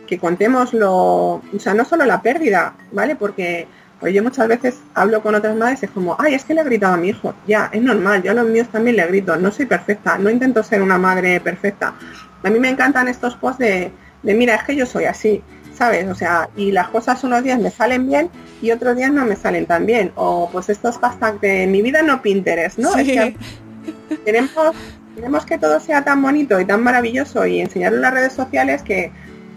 [0.08, 0.92] que contemos lo,
[1.36, 3.16] o sea, no solo la pérdida, ¿vale?
[3.16, 3.68] Porque
[4.04, 6.60] pues yo muchas veces hablo con otras madres y es como, ay, es que le
[6.60, 7.34] he gritado a mi hijo.
[7.48, 9.38] Ya, es normal, yo a los míos también le grito.
[9.38, 11.94] No soy perfecta, no intento ser una madre perfecta.
[12.44, 15.42] A mí me encantan estos posts de, de mira, es que yo soy así,
[15.74, 16.10] ¿sabes?
[16.10, 18.30] O sea, y las cosas unos días me salen bien
[18.62, 20.12] y otros días no me salen tan bien.
[20.16, 22.94] O pues estos hashtags de mi vida no Pinterest, ¿no?
[22.98, 23.38] Es que
[24.26, 24.52] queremos,
[25.16, 28.82] queremos que todo sea tan bonito y tan maravilloso y enseñarlo en las redes sociales
[28.82, 29.14] que,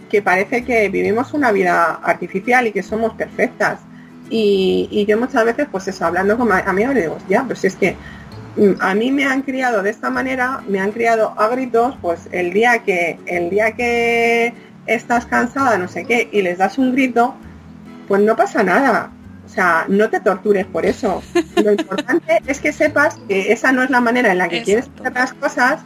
[0.09, 3.81] que parece que vivimos una vida artificial y que somos perfectas.
[4.31, 7.97] Y, yo muchas veces, pues eso, hablando con amigos, le digo, ya, pues es que
[8.57, 12.29] mm, a mí me han criado de esta manera, me han criado a gritos, pues
[12.33, 14.53] el día que, el día que
[14.87, 17.35] estás cansada, no sé qué, y les das un grito,
[18.09, 19.11] pues no pasa nada.
[19.45, 21.23] O sea, no te tortures por eso.
[21.63, 24.91] Lo importante es que sepas que esa no es la manera en la que quieres
[24.99, 25.81] hacer las cosas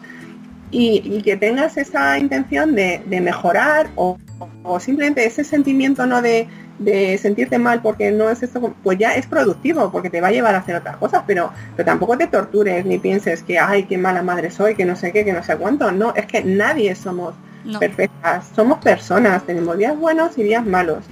[0.70, 4.18] y, que tengas esa intención de, mejorar o,
[4.62, 6.48] o, simplemente ese sentimiento no de
[6.80, 10.32] de sentirte mal porque no es esto, pues ya es productivo, porque te va a
[10.32, 13.98] llevar a hacer otras cosas, pero, pero tampoco te tortures ni pienses que, ay, qué
[13.98, 15.92] mala madre soy, que no sé qué, que no sé cuánto.
[15.92, 17.34] No, es que nadie somos
[17.78, 21.04] perfectas, somos personas, tenemos días buenos y días malos.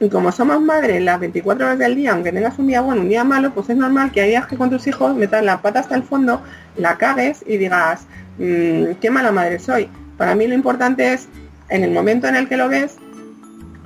[0.00, 3.10] Y como somos madres las 24 horas del día, aunque tengas un día bueno, un
[3.10, 5.80] día malo, pues es normal que hay días que con tus hijos metas la pata
[5.80, 6.40] hasta el fondo,
[6.76, 8.06] la cagues y digas,
[8.38, 9.90] mmm, qué mala madre soy.
[10.16, 11.28] Para mí lo importante es,
[11.70, 12.96] en el momento en el que lo ves,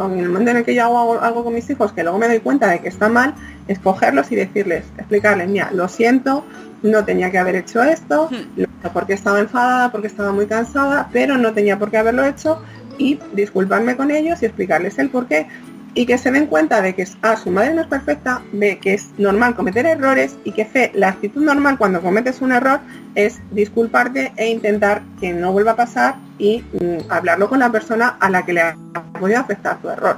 [0.00, 2.26] en el momento en el que yo hago algo con mis hijos que luego me
[2.26, 3.34] doy cuenta de que está mal,
[3.68, 6.44] escogerlos y decirles, explicarles, mira, lo siento,
[6.82, 8.88] no tenía que haber hecho esto, hmm.
[8.92, 12.60] porque estaba enfadada, porque estaba muy cansada, pero no tenía por qué haberlo hecho
[12.98, 15.46] y disculparme con ellos y explicarles el por qué
[15.94, 18.94] y que se den cuenta de que ah, su madre no es perfecta, ve que
[18.94, 22.80] es normal cometer errores y que fe, la actitud normal cuando cometes un error
[23.14, 28.16] es disculparte e intentar que no vuelva a pasar y mm, hablarlo con la persona
[28.20, 28.76] a la que le ha
[29.20, 30.16] podido afectar tu error.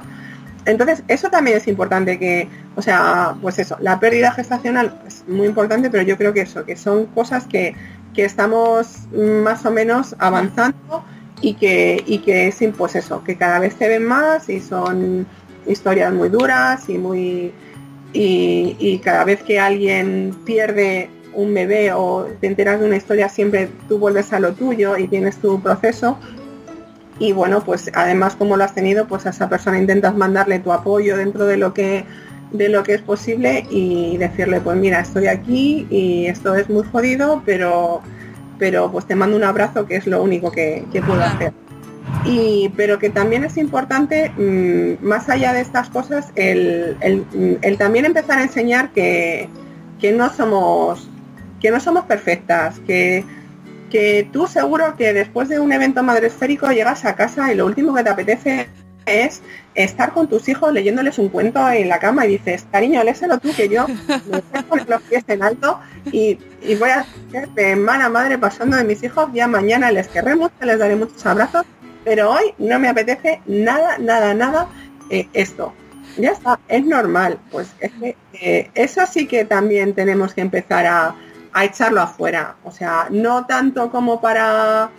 [0.65, 5.47] Entonces, eso también es importante que, o sea, pues eso, la pérdida gestacional es muy
[5.47, 7.73] importante, pero yo creo que eso, que son cosas que,
[8.13, 11.05] que estamos más o menos avanzando
[11.39, 15.25] y que, y que es, pues eso, que cada vez se ven más y son
[15.67, 17.53] historias muy duras y muy
[18.13, 23.69] y, cada vez que alguien pierde un bebé o te enteras de una historia siempre
[23.87, 26.17] tú vuelves a lo tuyo y tienes tu proceso.
[27.19, 30.71] Y bueno pues además como lo has tenido pues a esa persona intentas mandarle tu
[30.71, 32.05] apoyo dentro de lo que
[32.51, 36.83] de lo que es posible y decirle pues mira estoy aquí y esto es muy
[36.83, 38.01] jodido pero
[38.59, 41.53] pero pues te mando un abrazo que es lo único que, que puedo hacer
[42.25, 46.97] y, pero que también es importante, mm, más allá de estas cosas, el,
[47.77, 49.49] también empezar a enseñar que,
[50.13, 51.09] no somos
[51.59, 53.25] que no somos perfectas, que,
[53.89, 57.95] que tú seguro que después de un evento madresférico llegas a casa y lo último
[57.95, 58.67] que te apetece
[59.07, 59.41] es
[59.73, 63.49] estar con tus hijos leyéndoles un cuento en la cama y dices, cariño, léselo tú
[63.55, 65.79] que yo me poner los pies en alto
[66.11, 66.37] y,
[66.79, 70.53] voy a ser de mala madre pasando de mis hijos, ya mañana les querré mucho,
[70.61, 71.65] les daré muchos abrazos,
[72.07, 74.69] pero hoy no me apetece nada, nada, nada
[75.09, 75.73] eh, esto.
[76.17, 77.37] Ya está, es normal.
[77.51, 81.15] Pues es que, eh, eso sí que también tenemos que empezar a,
[81.51, 82.55] a echarlo afuera.
[82.63, 84.89] O sea, no tanto como para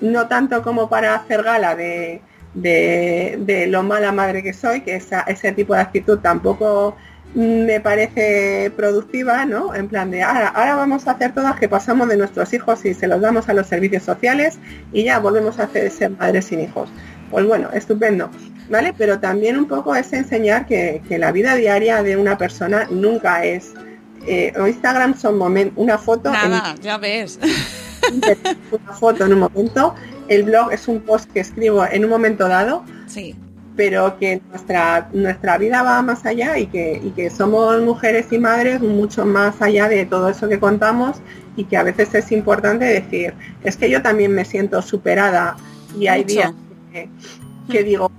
[0.00, 2.22] no tanto como para hacer gala de,
[2.54, 6.96] de, lo mala madre que soy, que ese tipo de actitud tampoco
[7.34, 9.74] me parece productiva, ¿no?
[9.74, 12.94] En plan de ahora, ahora vamos a hacer todas que pasamos de nuestros hijos y
[12.94, 14.58] se los damos a los servicios sociales
[14.92, 16.90] y ya volvemos a hacer ser madres sin hijos.
[17.30, 18.30] Pues bueno, estupendo,
[18.70, 18.94] ¿vale?
[18.96, 23.44] Pero también un poco es enseñar que, que la vida diaria de una persona nunca
[23.44, 23.72] es
[24.26, 26.30] eh, o Instagram son momentos, una foto.
[26.30, 27.38] Nada, ya ves.
[28.72, 29.94] Una foto en un momento.
[30.26, 32.84] El blog es un post que escribo en un momento dado.
[33.06, 33.36] Sí.
[33.76, 38.38] Pero que nuestra, nuestra vida va más allá y que, y que somos mujeres y
[38.38, 41.20] madres mucho más allá de todo eso que contamos
[41.56, 45.56] y que a veces es importante decir, es que yo también me siento superada
[45.98, 46.34] y hay Mucho.
[46.34, 46.52] días
[46.92, 47.08] que,
[47.70, 48.10] que digo,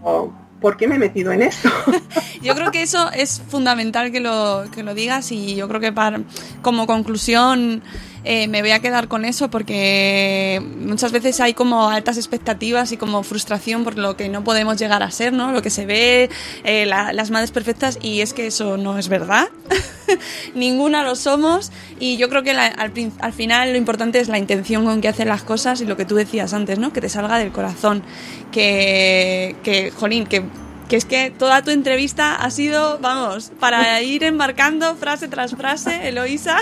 [0.63, 1.69] ¿por qué me he metido en esto?
[2.41, 5.91] Yo creo que eso es fundamental que lo, que lo digas y yo creo que
[5.93, 6.21] para,
[6.61, 7.81] como conclusión
[8.25, 12.97] eh, me voy a quedar con eso porque muchas veces hay como altas expectativas y
[12.97, 15.51] como frustración por lo que no podemos llegar a ser, ¿no?
[15.51, 16.29] Lo que se ve,
[16.63, 19.47] eh, la- las madres perfectas y es que eso no es verdad.
[20.55, 24.37] Ninguna lo somos y yo creo que la- al, al final lo importante es la
[24.37, 26.93] intención con que hacen las cosas y lo que tú decías antes, ¿no?
[26.93, 28.03] Que te salga del corazón.
[28.51, 30.43] Que, que jolín, que
[30.89, 36.07] que es que toda tu entrevista ha sido, vamos, para ir embarcando frase tras frase,
[36.09, 36.57] Eloisa.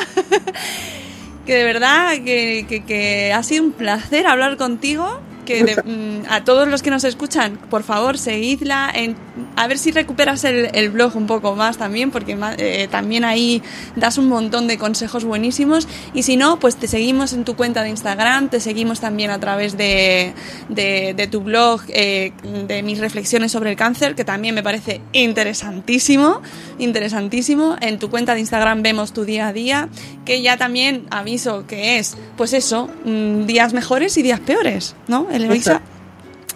[1.45, 5.19] que de verdad que, que- que ha sido un placer hablar contigo.
[5.45, 8.91] Que de- mm, a todos los que nos escuchan, por favor, seguidla.
[8.93, 9.15] En,
[9.55, 13.61] a ver si recuperas el, blog un poco más también, porque eh, también ahí
[13.95, 15.87] das un montón de consejos buenísimos.
[16.13, 19.39] Y si no, pues te seguimos en tu cuenta de Instagram, te seguimos también a
[19.39, 20.33] través de,
[20.69, 22.33] de- tu blog, eh,
[22.67, 26.41] de mis reflexiones sobre el cáncer, que también me parece interesantísimo,
[26.79, 27.75] interesantísimo.
[27.79, 29.87] En tu cuenta de Instagram vemos tu día a día,
[30.25, 35.27] que ya también aviso que es, pues eso, mm, días mejores y días peores, ¿no?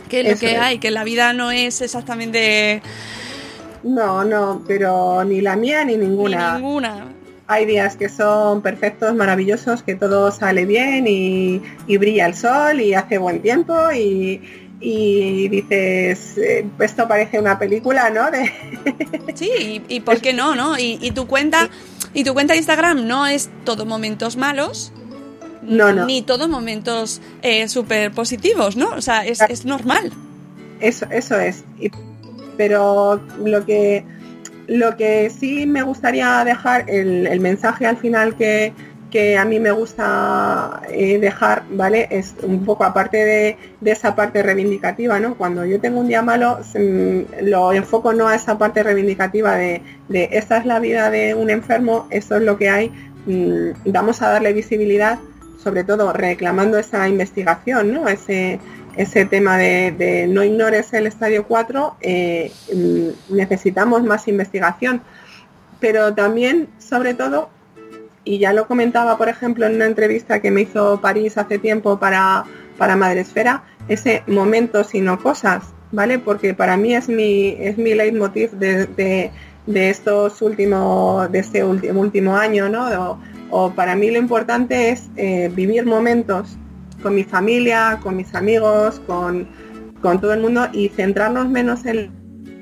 [0.10, 0.60] Que es lo Eso que es.
[0.60, 2.82] hay, que la vida no es exactamente
[3.84, 6.53] No, no, pero ni la mía ni ni ninguna.
[6.53, 7.15] ninguna.
[7.48, 12.82] Hay días que son perfectos, maravillosos, que todo sale bien y, y brilla el sol
[12.82, 14.41] y hace buen tiempo y,
[14.80, 18.32] y dices, eh, esto parece una película, ¿no?
[18.32, 18.52] De,
[19.36, 20.77] Sí, y, y por qué no, ¿no?
[20.80, 21.69] Y, y tu cuenta,
[22.14, 24.91] y tu cuenta de Instagram no es todo momentos malos.
[25.68, 26.06] No, no.
[26.06, 28.90] Ni todo momentos eh, súper positivos, ¿no?
[28.92, 30.12] O sea, es, es normal.
[30.80, 31.64] Eso, eso es.
[31.80, 31.90] Y-
[32.58, 34.06] pero lo que
[34.68, 38.74] lo que sí me gustaría dejar, el, el mensaje al final que,
[39.12, 42.08] que a mí me gusta eh, dejar, ¿vale?
[42.10, 45.36] Es un poco aparte de, de esa parte reivindicativa, ¿no?
[45.36, 49.82] Cuando yo tengo un día malo, se- lo enfoco no a esa parte reivindicativa de,
[50.10, 52.90] de esta es la vida de un enfermo, esto es lo que hay,
[53.28, 55.20] mm, vamos a darle visibilidad,
[55.66, 58.08] sobre todo reclamando esa investigación, ¿no?
[58.08, 58.60] Ese,
[58.96, 65.02] ese tema de, no ignores el estadio 4, eh, mm, necesitamos más investigación.
[65.80, 67.50] Pero también, sobre todo,
[68.24, 71.98] y ya lo comentaba, por ejemplo, en una entrevista que me hizo París hace tiempo
[71.98, 72.46] para,
[72.78, 76.20] para Madresfera, ese momentos y no cosas, ¿vale?
[76.20, 79.32] Porque para mí es mi, es mi leitmotiv de,
[79.66, 83.20] de estos últimos, de este último, último año, ¿no?
[83.50, 86.58] O, para mí lo importante es eh, vivir momentos
[87.02, 89.48] con mi familia, con mis amigos, con,
[90.02, 92.12] con todo el mundo y centrarnos menos en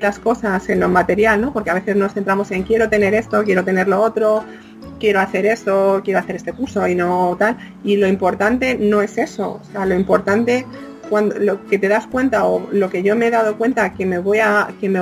[0.00, 1.52] las cosas, en lo material, ¿no?
[1.52, 4.44] Porque a veces nos centramos en quiero tener esto, quiero tener lo otro,
[5.00, 7.56] quiero hacer esto, quiero hacer este curso y no tal.
[7.82, 9.60] Y lo importante no es eso.
[9.62, 10.66] O sea, lo importante
[11.08, 14.06] cuando lo que te das cuenta o lo que yo me he dado cuenta que
[14.06, 15.00] me voy a que me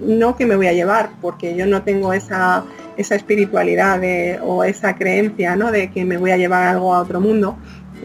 [0.00, 2.64] no que me voy a llevar porque yo no tengo esa
[2.96, 7.00] esa espiritualidad de- o esa creencia no de que me voy a llevar algo a
[7.00, 7.56] otro mundo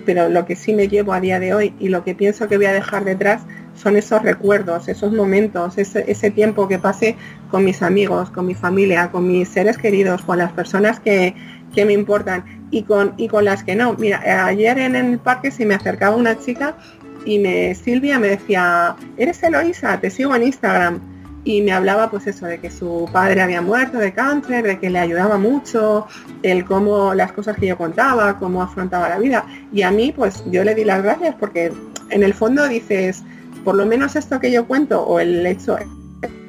[0.05, 2.57] pero lo que sí me llevo a día de hoy y lo que pienso que
[2.57, 3.41] voy a dejar detrás
[3.75, 7.15] son esos recuerdos, esos momentos, ese, ese tiempo que pasé
[7.51, 11.35] con mis amigos, con mi familia, con mis seres queridos, con las personas que,
[11.73, 13.93] que me importan y con, y con las que no.
[13.93, 16.75] Mira, eh, ayer en el parque se me acercaba una chica
[17.27, 19.99] y me Silvia me decía, ¿eres Eloisa?
[19.99, 21.01] Te sigo en Instagram.
[21.43, 24.89] Y me hablaba pues eso, de que su padre había muerto de cáncer, de que
[24.89, 26.07] le ayudaba mucho,
[26.43, 29.45] el cómo las cosas que yo contaba, cómo afrontaba la vida.
[29.71, 31.71] Y a mí pues yo le di las gracias porque
[32.09, 33.23] en el fondo dices,
[33.63, 35.77] por lo menos esto que yo cuento o el hecho,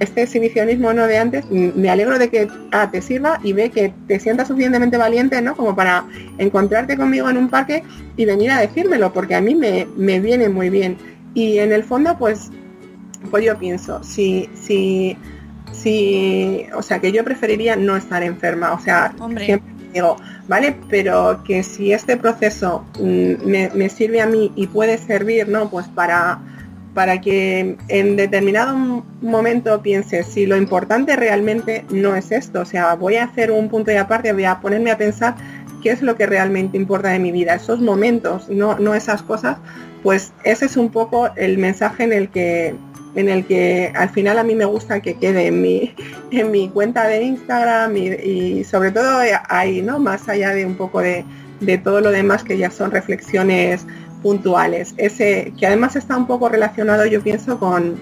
[0.00, 3.92] este exhibicionismo no de antes, me alegro de que ah, te sirva y ve que
[4.06, 5.56] te sientas suficientemente valiente, ¿no?
[5.56, 6.06] Como para
[6.38, 7.82] encontrarte conmigo en un parque
[8.16, 10.96] y venir a decírmelo, porque a mí me, me viene muy bien.
[11.34, 12.50] Y en el fondo, pues,
[13.30, 15.16] pues yo pienso, si, si,
[15.72, 20.16] si, o sea, que yo preferiría no estar enferma, o sea, siempre digo,
[20.46, 20.76] ¿vale?
[20.88, 25.68] Pero que si este proceso mm, me, me sirve a mí y puede servir, ¿no?
[25.68, 26.40] Pues para
[26.98, 32.96] para que en determinado momento pienses si lo importante realmente no es esto, o sea,
[32.96, 35.36] voy a hacer un punto de aparte, voy a ponerme a pensar
[35.80, 39.58] qué es lo que realmente importa de mi vida, esos momentos, no, no esas cosas,
[40.02, 42.74] pues ese es un poco el mensaje en el que
[43.14, 45.94] en el que al final a mí me gusta que quede en mi,
[46.32, 50.00] en mi cuenta de Instagram y, sobre todo ahí, ¿no?
[50.00, 51.24] Más allá de un poco de,
[51.60, 53.86] de todo lo demás que ya son reflexiones
[54.22, 54.94] puntuales.
[54.96, 57.96] Ese, que además está un poco relacionado, yo pienso, con,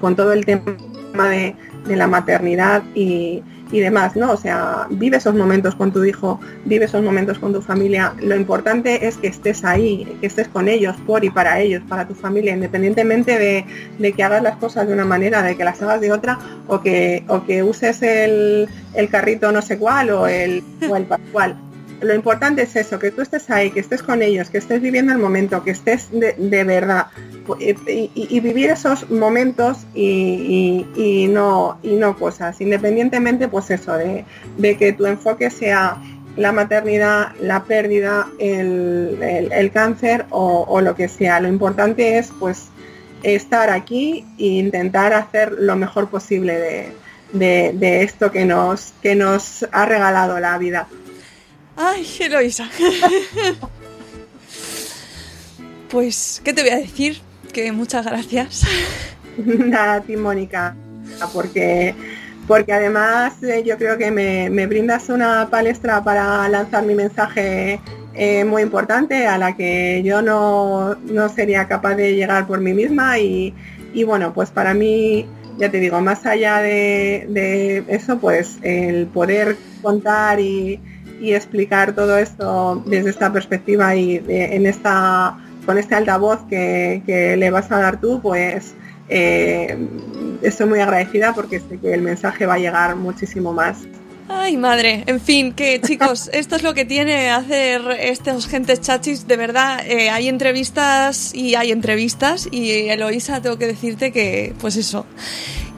[0.00, 1.54] con todo el tema de,
[1.88, 4.32] la maternidad y, demás, ¿no?
[4.32, 8.14] O sea, vive esos momentos con tu hijo, vive esos momentos con tu familia.
[8.20, 12.06] Lo importante es que estés ahí, que estés con ellos, por y para ellos, para
[12.06, 16.00] tu familia, independientemente de, que hagas las cosas de una manera, de que las hagas
[16.00, 16.38] de otra,
[16.68, 21.06] o que, o que uses el, el carrito no sé cuál o el, o el
[21.32, 21.56] cual
[22.00, 25.12] lo importante es eso, que tú estés ahí, que estés con ellos, que estés viviendo
[25.12, 27.06] el momento, que estés de, verdad
[27.58, 34.24] y, vivir esos momentos y, no, y no cosas, independientemente pues eso, de,
[34.76, 35.96] que tu enfoque sea
[36.36, 41.40] la maternidad, la pérdida, el, cáncer o, lo que sea.
[41.40, 42.68] Lo importante es pues
[43.22, 46.92] estar aquí e intentar hacer lo mejor posible
[47.32, 50.88] de, de esto que nos, que nos ha regalado la vida.
[51.76, 52.70] Ay, Eloisa.
[55.90, 57.18] pues, ¿qué te voy a decir?
[57.52, 58.62] Que muchas gracias.
[59.36, 60.74] Nada, ti, Mónica,
[61.34, 61.94] porque,
[62.48, 67.78] porque además eh, yo creo que me, brindas una palestra para lanzar mi mensaje
[68.14, 70.96] eh, muy importante a la que yo no,
[71.34, 73.52] sería capaz de llegar por mí misma y,
[74.06, 75.26] bueno, pues para mí
[75.58, 80.80] ya te digo, más allá de, de, eso, pues el poder contar y,
[81.20, 87.36] y explicar todo esto desde esta perspectiva y en esta con este altavoz que, que,
[87.36, 88.74] le vas a dar tú, pues
[89.08, 89.76] eh,
[90.42, 93.78] estoy muy agradecida porque sé que el mensaje va a llegar muchísimo más.
[94.28, 95.04] Ay, madre.
[95.06, 99.26] En fin, que chicos, esto es lo que tiene hacer estos gentes chachis.
[99.26, 102.48] De verdad, eh, hay entrevistas y hay entrevistas.
[102.50, 105.04] Y Eloisa, tengo que decirte que, pues eso,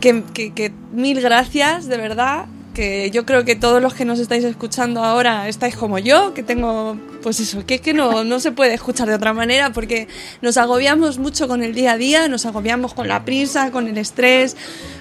[0.00, 4.44] que, que mil gracias, de verdad que yo creo que todos los que nos estáis
[4.44, 8.52] escuchando ahora estáis como yo, que tengo, pues eso, que es que no, no se
[8.52, 10.08] puede escuchar de otra manera porque
[10.42, 13.98] nos agobiamos mucho con el día a día, nos agobiamos con la prisa, con el
[13.98, 14.56] estrés,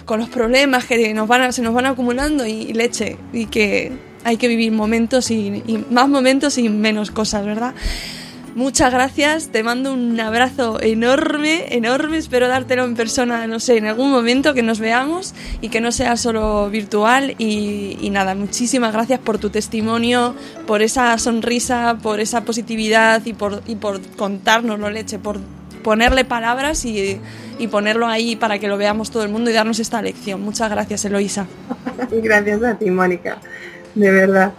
[0.05, 3.91] con los problemas que nos van se nos van acumulando y, leche, y que
[4.23, 7.73] hay que vivir momentos y, y más momentos y menos cosas, ¿verdad?
[8.57, 13.85] Muchas gracias, te mando un abrazo enorme, enorme, espero dártelo en persona, no sé, en
[13.85, 19.19] algún momento que nos veamos y que no sea solo virtual y, nada, muchísimas gracias
[19.19, 20.33] por tu testimonio,
[20.65, 25.39] por esa sonrisa, por esa positividad y por, y por contárnoslo, leche, por
[25.83, 27.21] ponerle palabras y,
[27.69, 30.41] ponerlo ahí para que lo veamos todo el mundo y darnos esta lección.
[30.41, 31.45] Muchas gracias, Eloisa.
[32.11, 33.37] gracias a ti, Mónica,
[33.93, 34.51] de verdad.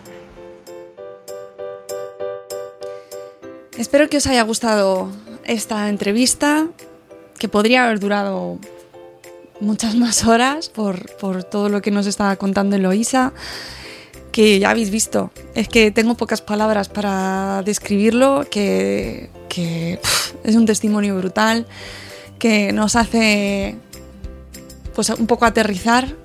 [3.78, 5.08] Espero que os haya gustado
[5.44, 6.66] esta entrevista,
[7.38, 8.58] que podría haber durado
[9.60, 13.32] muchas más horas por, todo lo que nos estaba contando Eloisa,
[14.32, 15.30] que ya habéis visto.
[15.54, 19.30] Es que tengo pocas palabras para describirlo, que,
[20.42, 21.64] es un testimonio brutal,
[22.40, 23.76] que nos hace
[24.92, 26.16] pues un poco aterrizar,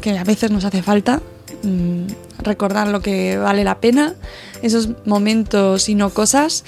[0.00, 1.20] que a veces nos hace falta,
[1.62, 4.14] mm, recordar lo que vale la pena
[4.62, 6.64] esos momentos y no cosas.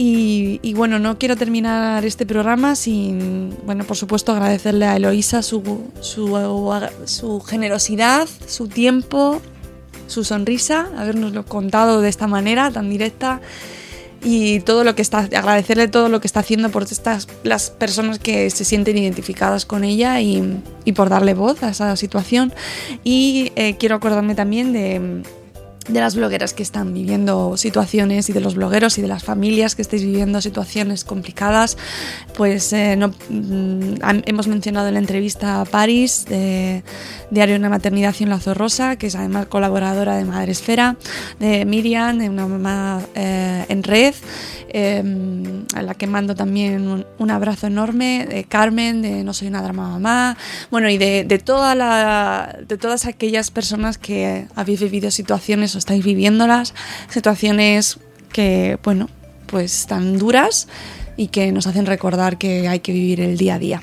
[0.00, 5.90] Y, bueno, no quiero terminar este programa sin, bueno, por supuesto agradecerle a Eloísa su,
[6.00, 9.42] su, generosidad, su tiempo,
[10.06, 13.40] su sonrisa, habernoslo contado de esta manera tan directa
[14.22, 18.18] y todo lo que está, agradecerle todo lo que está haciendo por estas las personas
[18.18, 20.62] que se sienten identificadas con ella y,
[20.94, 22.52] por darle voz a esa situación.
[23.04, 25.22] Y eh, quiero acordarme también de
[25.88, 29.74] de las blogueras que están viviendo situaciones y de los blogueros y de las familias
[29.74, 31.76] que estáis viviendo situaciones complicadas.
[32.36, 36.82] Pues eh, no, mm, hemos mencionado en la entrevista a Paris de
[37.30, 40.96] Diario de una Maternidad en la Zorrosa, que es además colaboradora de Madre Esfera,
[41.38, 44.14] de Miriam, de una mamá eh, en red,
[44.68, 49.62] em, a la que mando también un, abrazo enorme, de Carmen, de No Soy una
[49.62, 50.36] Drama Mamá,
[50.70, 56.04] bueno, y de, de, toda la, de todas aquellas personas que habéis vivido situaciones estáis
[56.04, 56.74] viviéndolas,
[57.08, 57.98] situaciones
[58.32, 59.08] que, bueno,
[59.46, 60.68] pues tan duras
[61.16, 63.82] y que nos hacen recordar que hay que vivir el día a día.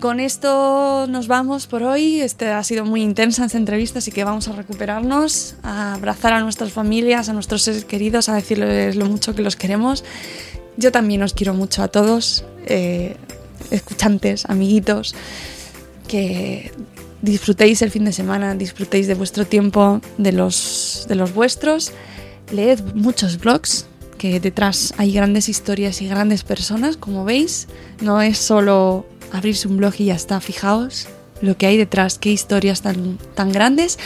[0.00, 2.20] Con esto nos vamos por hoy.
[2.20, 6.40] Este ha sido muy intensa esta entrevista, así que vamos a recuperarnos, a abrazar a
[6.40, 10.02] nuestras familias, a nuestros seres queridos, a decirles lo mucho que los queremos.
[10.76, 13.16] Yo también os quiero mucho a todos, eh,
[13.70, 15.14] escuchantes, amiguitos,
[16.08, 16.72] que
[17.22, 21.92] disfrutéis el fin de semana, disfrutéis de vuestro tiempo, de los, de los vuestros.
[22.52, 23.86] Leed muchos blogs,
[24.18, 27.68] que detrás hay grandes historias y grandes personas, como veis.
[28.00, 31.08] No es solo abrirse un blog y ya está, fijaos
[31.42, 33.98] lo que hay detrás, qué historias tan, tan grandes.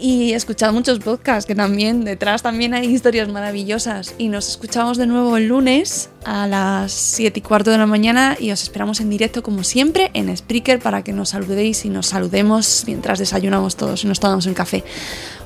[0.00, 4.14] Y he escuchado muchos podcasts que también detrás también hay historias maravillosas.
[4.18, 8.36] Y nos escuchamos de nuevo el lunes a las 7 y cuarto de la mañana
[8.38, 12.06] y os esperamos en directo como siempre en Spreaker para que nos saludéis y nos
[12.06, 14.84] saludemos mientras desayunamos todos y nos tomamos un café.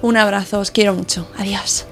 [0.03, 1.29] Un abrazo, os quiero mucho.
[1.39, 1.92] Adiós.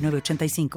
[0.09, 0.69] 85